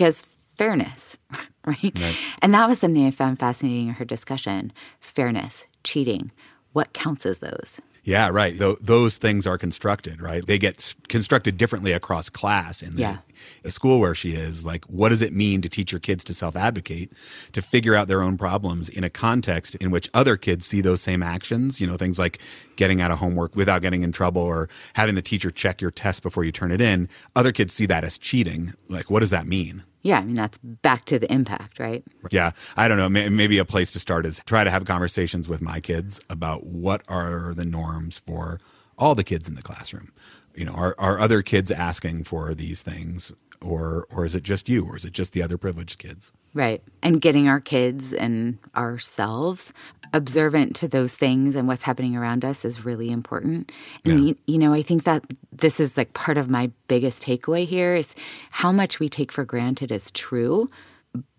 because 0.00 0.24
fairness, 0.56 1.18
right? 1.66 1.94
And 2.40 2.54
that 2.54 2.66
was 2.66 2.78
something 2.78 3.06
I 3.06 3.10
found 3.10 3.38
fascinating 3.38 3.88
in 3.88 3.94
her 3.94 4.04
discussion: 4.06 4.72
fairness, 4.98 5.66
cheating. 5.84 6.32
What 6.72 6.94
counts 6.94 7.26
as 7.26 7.40
those? 7.40 7.82
Yeah, 8.02 8.30
right. 8.30 8.58
Th- 8.58 8.78
those 8.80 9.18
things 9.18 9.46
are 9.46 9.58
constructed, 9.58 10.22
right? 10.22 10.46
They 10.46 10.56
get 10.56 10.76
s- 10.78 10.94
constructed 11.08 11.58
differently 11.58 11.92
across 11.92 12.30
class 12.30 12.80
in 12.82 12.94
the, 12.96 13.02
Yeah. 13.02 13.16
the 13.62 13.70
school 13.70 14.00
where 14.00 14.14
she 14.14 14.30
is. 14.32 14.64
Like, 14.64 14.86
what 14.86 15.10
does 15.10 15.20
it 15.20 15.34
mean 15.34 15.60
to 15.60 15.68
teach 15.68 15.92
your 15.92 15.98
kids 15.98 16.24
to 16.24 16.32
self 16.34 16.56
advocate, 16.56 17.12
to 17.52 17.60
figure 17.60 17.94
out 17.94 18.08
their 18.08 18.22
own 18.22 18.38
problems 18.38 18.88
in 18.88 19.04
a 19.04 19.10
context 19.10 19.74
in 19.74 19.90
which 19.90 20.08
other 20.14 20.38
kids 20.38 20.64
see 20.64 20.80
those 20.80 21.02
same 21.02 21.22
actions? 21.22 21.78
You 21.78 21.86
know, 21.88 21.98
things 21.98 22.18
like 22.18 22.38
getting 22.76 23.02
out 23.02 23.10
of 23.10 23.18
homework 23.18 23.54
without 23.54 23.82
getting 23.82 24.02
in 24.02 24.12
trouble 24.12 24.40
or 24.40 24.70
having 24.94 25.14
the 25.14 25.22
teacher 25.22 25.50
check 25.50 25.82
your 25.82 25.90
test 25.90 26.22
before 26.22 26.44
you 26.44 26.52
turn 26.52 26.72
it 26.72 26.80
in. 26.80 27.06
Other 27.36 27.52
kids 27.52 27.74
see 27.74 27.84
that 27.86 28.02
as 28.02 28.16
cheating. 28.16 28.72
Like, 28.88 29.10
what 29.10 29.20
does 29.20 29.30
that 29.30 29.46
mean? 29.46 29.82
Yeah, 30.02 30.18
I 30.18 30.24
mean 30.24 30.34
that's 30.34 30.58
back 30.58 31.04
to 31.06 31.18
the 31.18 31.30
impact, 31.32 31.78
right? 31.78 32.02
Yeah, 32.30 32.52
I 32.76 32.88
don't 32.88 32.96
know. 32.98 33.08
May- 33.08 33.28
Maybe 33.28 33.58
a 33.58 33.64
place 33.64 33.90
to 33.92 34.00
start 34.00 34.24
is 34.26 34.40
try 34.46 34.64
to 34.64 34.70
have 34.70 34.84
conversations 34.84 35.48
with 35.48 35.60
my 35.60 35.80
kids 35.80 36.20
about 36.30 36.64
what 36.66 37.02
are 37.08 37.52
the 37.54 37.64
norms 37.66 38.18
for 38.18 38.60
all 38.98 39.14
the 39.14 39.24
kids 39.24 39.48
in 39.48 39.54
the 39.56 39.62
classroom. 39.62 40.12
You 40.54 40.64
know, 40.64 40.72
are 40.72 40.94
are 40.98 41.18
other 41.20 41.42
kids 41.42 41.70
asking 41.70 42.24
for 42.24 42.54
these 42.54 42.82
things, 42.82 43.32
or 43.60 44.06
or 44.10 44.24
is 44.24 44.34
it 44.34 44.42
just 44.42 44.68
you, 44.68 44.84
or 44.84 44.96
is 44.96 45.04
it 45.04 45.12
just 45.12 45.32
the 45.32 45.42
other 45.42 45.58
privileged 45.58 45.98
kids? 45.98 46.32
Right. 46.52 46.82
And 47.02 47.20
getting 47.20 47.48
our 47.48 47.60
kids 47.60 48.12
and 48.12 48.58
ourselves 48.76 49.72
observant 50.12 50.74
to 50.76 50.88
those 50.88 51.14
things 51.14 51.54
and 51.54 51.68
what's 51.68 51.84
happening 51.84 52.16
around 52.16 52.44
us 52.44 52.64
is 52.64 52.84
really 52.84 53.10
important. 53.10 53.70
And, 54.04 54.28
you, 54.28 54.36
you 54.46 54.58
know, 54.58 54.72
I 54.72 54.82
think 54.82 55.04
that 55.04 55.24
this 55.52 55.78
is 55.78 55.96
like 55.96 56.12
part 56.14 56.36
of 56.36 56.50
my 56.50 56.70
biggest 56.88 57.22
takeaway 57.22 57.66
here 57.66 57.94
is 57.94 58.14
how 58.50 58.72
much 58.72 58.98
we 58.98 59.08
take 59.08 59.30
for 59.30 59.44
granted 59.44 59.92
as 59.92 60.10
true, 60.10 60.68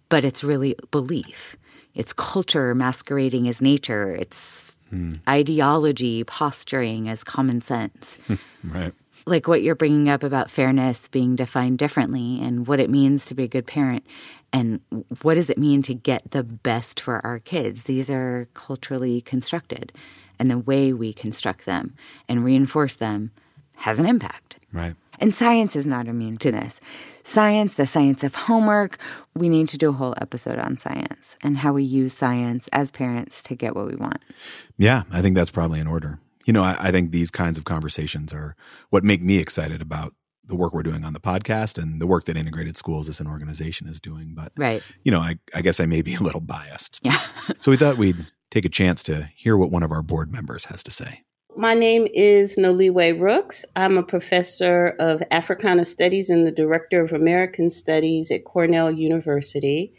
but 0.07 0.23
it's 0.23 0.43
really 0.43 0.75
belief. 0.91 1.57
It's 1.93 2.13
culture 2.13 2.73
masquerading 2.73 3.49
as 3.49 3.61
nature. 3.61 4.15
It's 4.15 4.73
hmm. 4.89 5.15
ideology 5.27 6.23
posturing 6.23 7.09
as 7.09 7.23
common 7.23 7.59
sense 7.59 8.17
Right. 8.63 8.93
Like 9.25 9.47
what 9.47 9.61
you're 9.61 9.75
bringing 9.75 10.09
up 10.09 10.23
about 10.23 10.49
fairness 10.49 11.07
being 11.07 11.35
defined 11.35 11.77
differently 11.77 12.39
and 12.41 12.67
what 12.67 12.79
it 12.79 12.89
means 12.89 13.25
to 13.25 13.33
be 13.35 13.43
a 13.43 13.47
good 13.47 13.67
parent 13.67 14.05
and 14.53 14.81
what 15.21 15.35
does 15.35 15.49
it 15.49 15.57
mean 15.57 15.81
to 15.83 15.93
get 15.93 16.31
the 16.31 16.43
best 16.43 16.99
for 16.99 17.25
our 17.25 17.39
kids 17.39 17.83
these 17.83 18.09
are 18.09 18.47
culturally 18.53 19.21
constructed 19.21 19.91
and 20.39 20.49
the 20.49 20.57
way 20.57 20.91
we 20.91 21.13
construct 21.13 21.65
them 21.65 21.95
and 22.27 22.43
reinforce 22.43 22.95
them 22.95 23.31
has 23.77 23.99
an 23.99 24.05
impact 24.05 24.57
Right. 24.73 24.95
and 25.19 25.35
science 25.35 25.75
is 25.75 25.85
not 25.85 26.07
immune 26.07 26.37
to 26.37 26.51
this 26.51 26.79
science 27.23 27.75
the 27.75 27.85
science 27.85 28.23
of 28.23 28.33
homework 28.35 28.97
we 29.35 29.49
need 29.49 29.67
to 29.69 29.77
do 29.77 29.89
a 29.89 29.93
whole 29.93 30.15
episode 30.19 30.57
on 30.59 30.77
science 30.77 31.37
and 31.43 31.59
how 31.59 31.73
we 31.73 31.83
use 31.83 32.13
science 32.13 32.67
as 32.73 32.89
parents 32.91 33.43
to 33.43 33.55
get 33.55 33.75
what 33.75 33.87
we 33.87 33.95
want 33.95 34.21
Yeah, 34.77 35.03
I 35.11 35.21
think 35.21 35.35
that's 35.35 35.51
probably 35.51 35.79
in 35.79 35.87
order. 35.87 36.19
You 36.45 36.53
know, 36.53 36.63
I, 36.63 36.87
I 36.87 36.91
think 36.91 37.11
these 37.11 37.31
kinds 37.31 37.57
of 37.57 37.65
conversations 37.65 38.33
are 38.33 38.55
what 38.89 39.03
make 39.03 39.21
me 39.21 39.37
excited 39.37 39.81
about 39.81 40.13
the 40.43 40.55
work 40.55 40.73
we're 40.73 40.83
doing 40.83 41.05
on 41.05 41.13
the 41.13 41.19
podcast 41.19 41.81
and 41.81 42.01
the 42.01 42.07
work 42.07 42.25
that 42.25 42.35
Integrated 42.35 42.75
Schools 42.75 43.07
as 43.07 43.19
an 43.19 43.27
organization 43.27 43.87
is 43.87 43.99
doing. 43.99 44.33
But, 44.35 44.51
right. 44.57 44.83
you 45.03 45.11
know, 45.11 45.19
I, 45.19 45.37
I 45.53 45.61
guess 45.61 45.79
I 45.79 45.85
may 45.85 46.01
be 46.01 46.15
a 46.15 46.19
little 46.19 46.41
biased. 46.41 46.99
Yeah. 47.03 47.19
so 47.59 47.71
we 47.71 47.77
thought 47.77 47.97
we'd 47.97 48.27
take 48.49 48.65
a 48.65 48.69
chance 48.69 49.03
to 49.03 49.29
hear 49.35 49.55
what 49.55 49.71
one 49.71 49.83
of 49.83 49.91
our 49.91 50.01
board 50.01 50.31
members 50.31 50.65
has 50.65 50.83
to 50.83 50.91
say. 50.91 51.23
My 51.55 51.73
name 51.73 52.07
is 52.13 52.57
Noliwe 52.57 53.19
Rooks. 53.19 53.65
I'm 53.75 53.97
a 53.97 54.03
professor 54.03 54.95
of 54.99 55.21
Africana 55.31 55.83
Studies 55.83 56.29
and 56.29 56.47
the 56.47 56.51
Director 56.51 57.01
of 57.01 57.11
American 57.11 57.69
Studies 57.69 58.31
at 58.31 58.45
Cornell 58.45 58.89
University. 58.89 59.93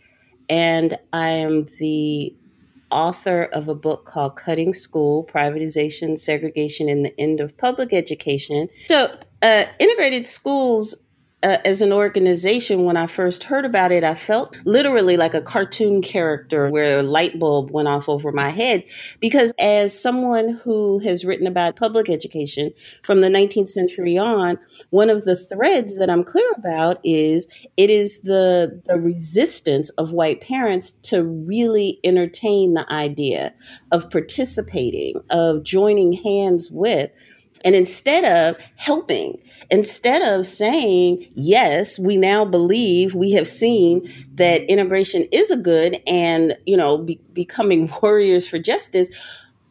And 0.49 0.97
I 1.12 1.28
am 1.28 1.68
the 1.78 2.34
author 2.93 3.45
of 3.53 3.68
a 3.68 3.74
book 3.74 4.05
called 4.05 4.36
Cutting 4.36 4.74
School 4.74 5.24
Privatization, 5.24 6.18
Segregation, 6.18 6.88
and 6.88 7.05
the 7.05 7.18
End 7.18 7.40
of 7.40 7.57
Public 7.57 7.93
Education. 7.93 8.68
So, 8.86 9.16
uh, 9.43 9.64
integrated 9.78 10.26
schools 10.26 10.97
uh, 11.43 11.59
as 11.64 11.80
an 11.80 11.93
organization, 11.93 12.84
when 12.84 12.97
I 12.97 13.07
first 13.07 13.45
heard 13.45 13.64
about 13.64 13.90
it, 13.90 14.05
I 14.05 14.14
felt 14.14 14.57
literally 14.64 15.16
like 15.16 15.34
a 15.34 15.43
cartoon 15.43 16.01
character 16.01 16.70
where 16.70 17.01
a 17.01 17.03
light 17.03 17.38
bulb 17.38 17.70
went 17.70 17.88
off 17.88 18.09
over 18.09 18.30
my 18.30 18.49
head. 18.49 18.84
Because 19.20 19.53
as 19.59 19.99
someone 19.99 20.61
who 20.62 21.01
has 21.01 21.24
written 21.24 21.47
about 21.47 21.76
public 21.76 22.09
education 22.09 22.70
from 23.03 23.20
the 23.20 23.28
19th 23.28 23.68
century 23.68 24.16
on, 24.16 24.59
one 24.90 25.11
of 25.11 25.24
the 25.24 25.36
threads 25.36 25.99
that 25.99 26.09
I'm 26.09 26.24
clear 26.24 26.51
about 26.57 27.01
is 27.03 27.49
it 27.76 27.90
is 27.90 28.22
the, 28.22 28.80
the 28.86 29.01
resistance 29.01 29.90
of 29.90 30.12
white 30.12 30.40
parents 30.40 30.93
to 31.03 31.24
really 31.24 31.99
entertain 32.05 32.74
the 32.74 32.90
idea 32.93 33.53
of 33.90 34.09
participating, 34.11 35.20
of 35.30 35.64
joining 35.64 36.12
hands 36.12 36.70
with 36.70 37.11
and 37.65 37.75
instead 37.75 38.25
of 38.25 38.61
helping, 38.77 39.39
instead 39.71 40.23
of 40.23 40.47
saying, 40.47 41.27
yes, 41.35 41.99
we 41.99 42.17
now 42.17 42.45
believe, 42.45 43.15
we 43.15 43.33
have 43.33 43.49
seen 43.49 44.11
that 44.35 44.63
integration 44.63 45.27
is 45.33 45.51
a 45.51 45.57
good 45.57 46.01
and, 46.07 46.57
you 46.67 46.77
know, 46.77 46.99
be- 46.99 47.21
becoming 47.33 47.91
warriors 48.03 48.47
for 48.49 48.59
justice, 48.59 49.09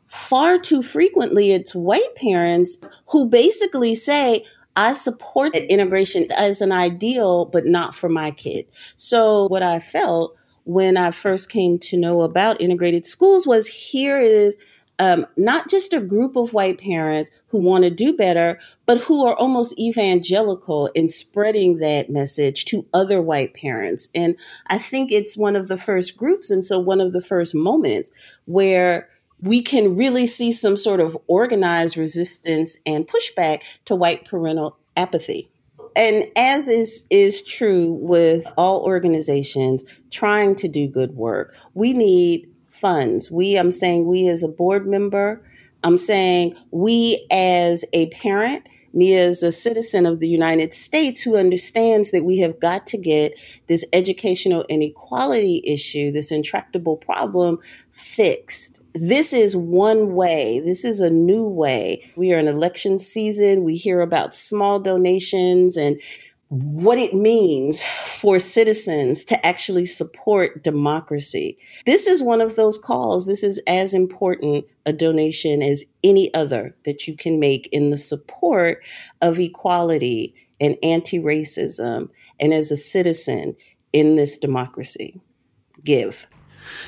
far 0.07 0.59
too 0.59 0.81
frequently 0.81 1.51
it's 1.51 1.73
white 1.73 2.15
parents 2.15 2.77
who 3.07 3.27
basically 3.27 3.95
say, 3.95 4.43
I 4.75 4.93
support 4.93 5.55
integration 5.55 6.27
as 6.31 6.61
an 6.61 6.71
ideal, 6.71 7.45
but 7.45 7.65
not 7.65 7.93
for 7.93 8.07
my 8.07 8.31
kid. 8.31 8.65
So 8.95 9.47
what 9.47 9.63
I 9.63 9.79
felt 9.79 10.35
when 10.63 10.95
I 10.95 11.11
first 11.11 11.49
came 11.49 11.79
to 11.79 11.97
know 11.97 12.21
about 12.21 12.61
integrated 12.61 13.05
schools 13.05 13.47
was 13.47 13.67
here 13.67 14.19
is 14.19 14.55
um, 15.01 15.25
not 15.35 15.67
just 15.67 15.93
a 15.93 15.99
group 15.99 16.35
of 16.35 16.53
white 16.53 16.77
parents 16.77 17.31
who 17.47 17.59
want 17.59 17.83
to 17.83 17.89
do 17.89 18.13
better, 18.15 18.59
but 18.85 18.99
who 18.99 19.25
are 19.25 19.35
almost 19.35 19.77
evangelical 19.79 20.91
in 20.93 21.09
spreading 21.09 21.79
that 21.79 22.11
message 22.11 22.65
to 22.65 22.85
other 22.93 23.19
white 23.19 23.55
parents. 23.55 24.09
And 24.13 24.35
I 24.67 24.77
think 24.77 25.11
it's 25.11 25.35
one 25.35 25.55
of 25.55 25.69
the 25.69 25.77
first 25.77 26.15
groups, 26.15 26.51
and 26.51 26.63
so 26.63 26.77
one 26.77 27.01
of 27.01 27.13
the 27.13 27.21
first 27.21 27.55
moments 27.55 28.11
where 28.45 29.09
we 29.41 29.63
can 29.63 29.95
really 29.95 30.27
see 30.27 30.51
some 30.51 30.77
sort 30.77 30.99
of 30.99 31.17
organized 31.25 31.97
resistance 31.97 32.77
and 32.85 33.07
pushback 33.07 33.63
to 33.85 33.95
white 33.95 34.25
parental 34.25 34.77
apathy 34.95 35.49
and 35.95 36.25
as 36.35 36.67
is 36.67 37.05
is 37.09 37.41
true 37.41 37.93
with 38.01 38.45
all 38.57 38.81
organizations 38.81 39.83
trying 40.09 40.55
to 40.55 40.67
do 40.67 40.87
good 40.87 41.15
work 41.15 41.55
we 41.73 41.93
need 41.93 42.50
funds. 42.81 43.31
We, 43.31 43.55
I'm 43.57 43.71
saying 43.71 44.07
we 44.07 44.27
as 44.27 44.43
a 44.43 44.47
board 44.47 44.87
member, 44.87 45.41
I'm 45.83 45.97
saying 45.97 46.55
we 46.71 47.25
as 47.31 47.85
a 47.93 48.07
parent, 48.07 48.67
me 48.93 49.15
as 49.15 49.41
a 49.41 49.51
citizen 49.51 50.05
of 50.05 50.19
the 50.19 50.27
United 50.27 50.73
States 50.73 51.21
who 51.21 51.37
understands 51.37 52.11
that 52.11 52.25
we 52.25 52.39
have 52.39 52.59
got 52.59 52.85
to 52.87 52.97
get 52.97 53.33
this 53.67 53.85
educational 53.93 54.65
inequality 54.67 55.61
issue, 55.63 56.11
this 56.11 56.31
intractable 56.31 56.97
problem 56.97 57.59
fixed. 57.93 58.81
This 58.93 59.31
is 59.31 59.55
one 59.55 60.13
way. 60.13 60.59
This 60.59 60.83
is 60.83 60.99
a 60.99 61.09
new 61.09 61.47
way. 61.47 62.11
We 62.17 62.33
are 62.33 62.39
in 62.39 62.49
election 62.49 62.99
season. 62.99 63.63
We 63.63 63.75
hear 63.75 64.01
about 64.01 64.35
small 64.35 64.79
donations 64.79 65.77
and 65.77 66.01
what 66.51 66.97
it 66.97 67.13
means 67.13 67.81
for 67.81 68.37
citizens 68.37 69.23
to 69.23 69.45
actually 69.45 69.85
support 69.85 70.61
democracy. 70.61 71.57
This 71.85 72.07
is 72.07 72.21
one 72.21 72.41
of 72.41 72.57
those 72.57 72.77
calls. 72.77 73.25
This 73.25 73.41
is 73.41 73.61
as 73.67 73.93
important 73.93 74.65
a 74.85 74.91
donation 74.91 75.61
as 75.61 75.85
any 76.03 76.33
other 76.33 76.75
that 76.83 77.07
you 77.07 77.15
can 77.15 77.39
make 77.39 77.69
in 77.71 77.89
the 77.89 77.97
support 77.97 78.83
of 79.21 79.39
equality 79.39 80.35
and 80.59 80.75
anti 80.83 81.19
racism 81.19 82.09
and 82.37 82.53
as 82.53 82.69
a 82.69 82.75
citizen 82.75 83.55
in 83.93 84.17
this 84.17 84.37
democracy. 84.37 85.21
Give. 85.85 86.27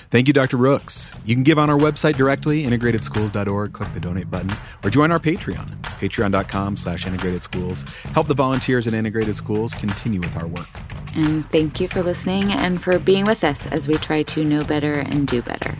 Thank 0.09 0.27
you, 0.27 0.33
Dr. 0.33 0.57
Rooks. 0.57 1.11
You 1.25 1.35
can 1.35 1.43
give 1.43 1.59
on 1.59 1.69
our 1.69 1.77
website 1.77 2.15
directly, 2.15 2.63
integratedschools.org, 2.65 3.73
click 3.73 3.93
the 3.93 3.99
donate 3.99 4.29
button, 4.29 4.51
or 4.83 4.89
join 4.89 5.11
our 5.11 5.19
Patreon, 5.19 5.67
patreon.com 5.81 6.77
slash 6.77 7.05
integrated 7.05 7.43
schools. 7.43 7.83
Help 8.13 8.27
the 8.27 8.33
volunteers 8.33 8.87
at 8.87 8.93
Integrated 8.93 9.35
Schools 9.35 9.73
continue 9.73 10.21
with 10.21 10.35
our 10.37 10.47
work. 10.47 10.67
And 11.15 11.45
thank 11.45 11.79
you 11.79 11.87
for 11.87 12.01
listening 12.01 12.51
and 12.51 12.81
for 12.81 12.97
being 12.97 13.25
with 13.25 13.43
us 13.43 13.67
as 13.67 13.87
we 13.87 13.95
try 13.95 14.23
to 14.23 14.43
know 14.43 14.63
better 14.63 14.95
and 14.95 15.27
do 15.27 15.41
better. 15.41 15.75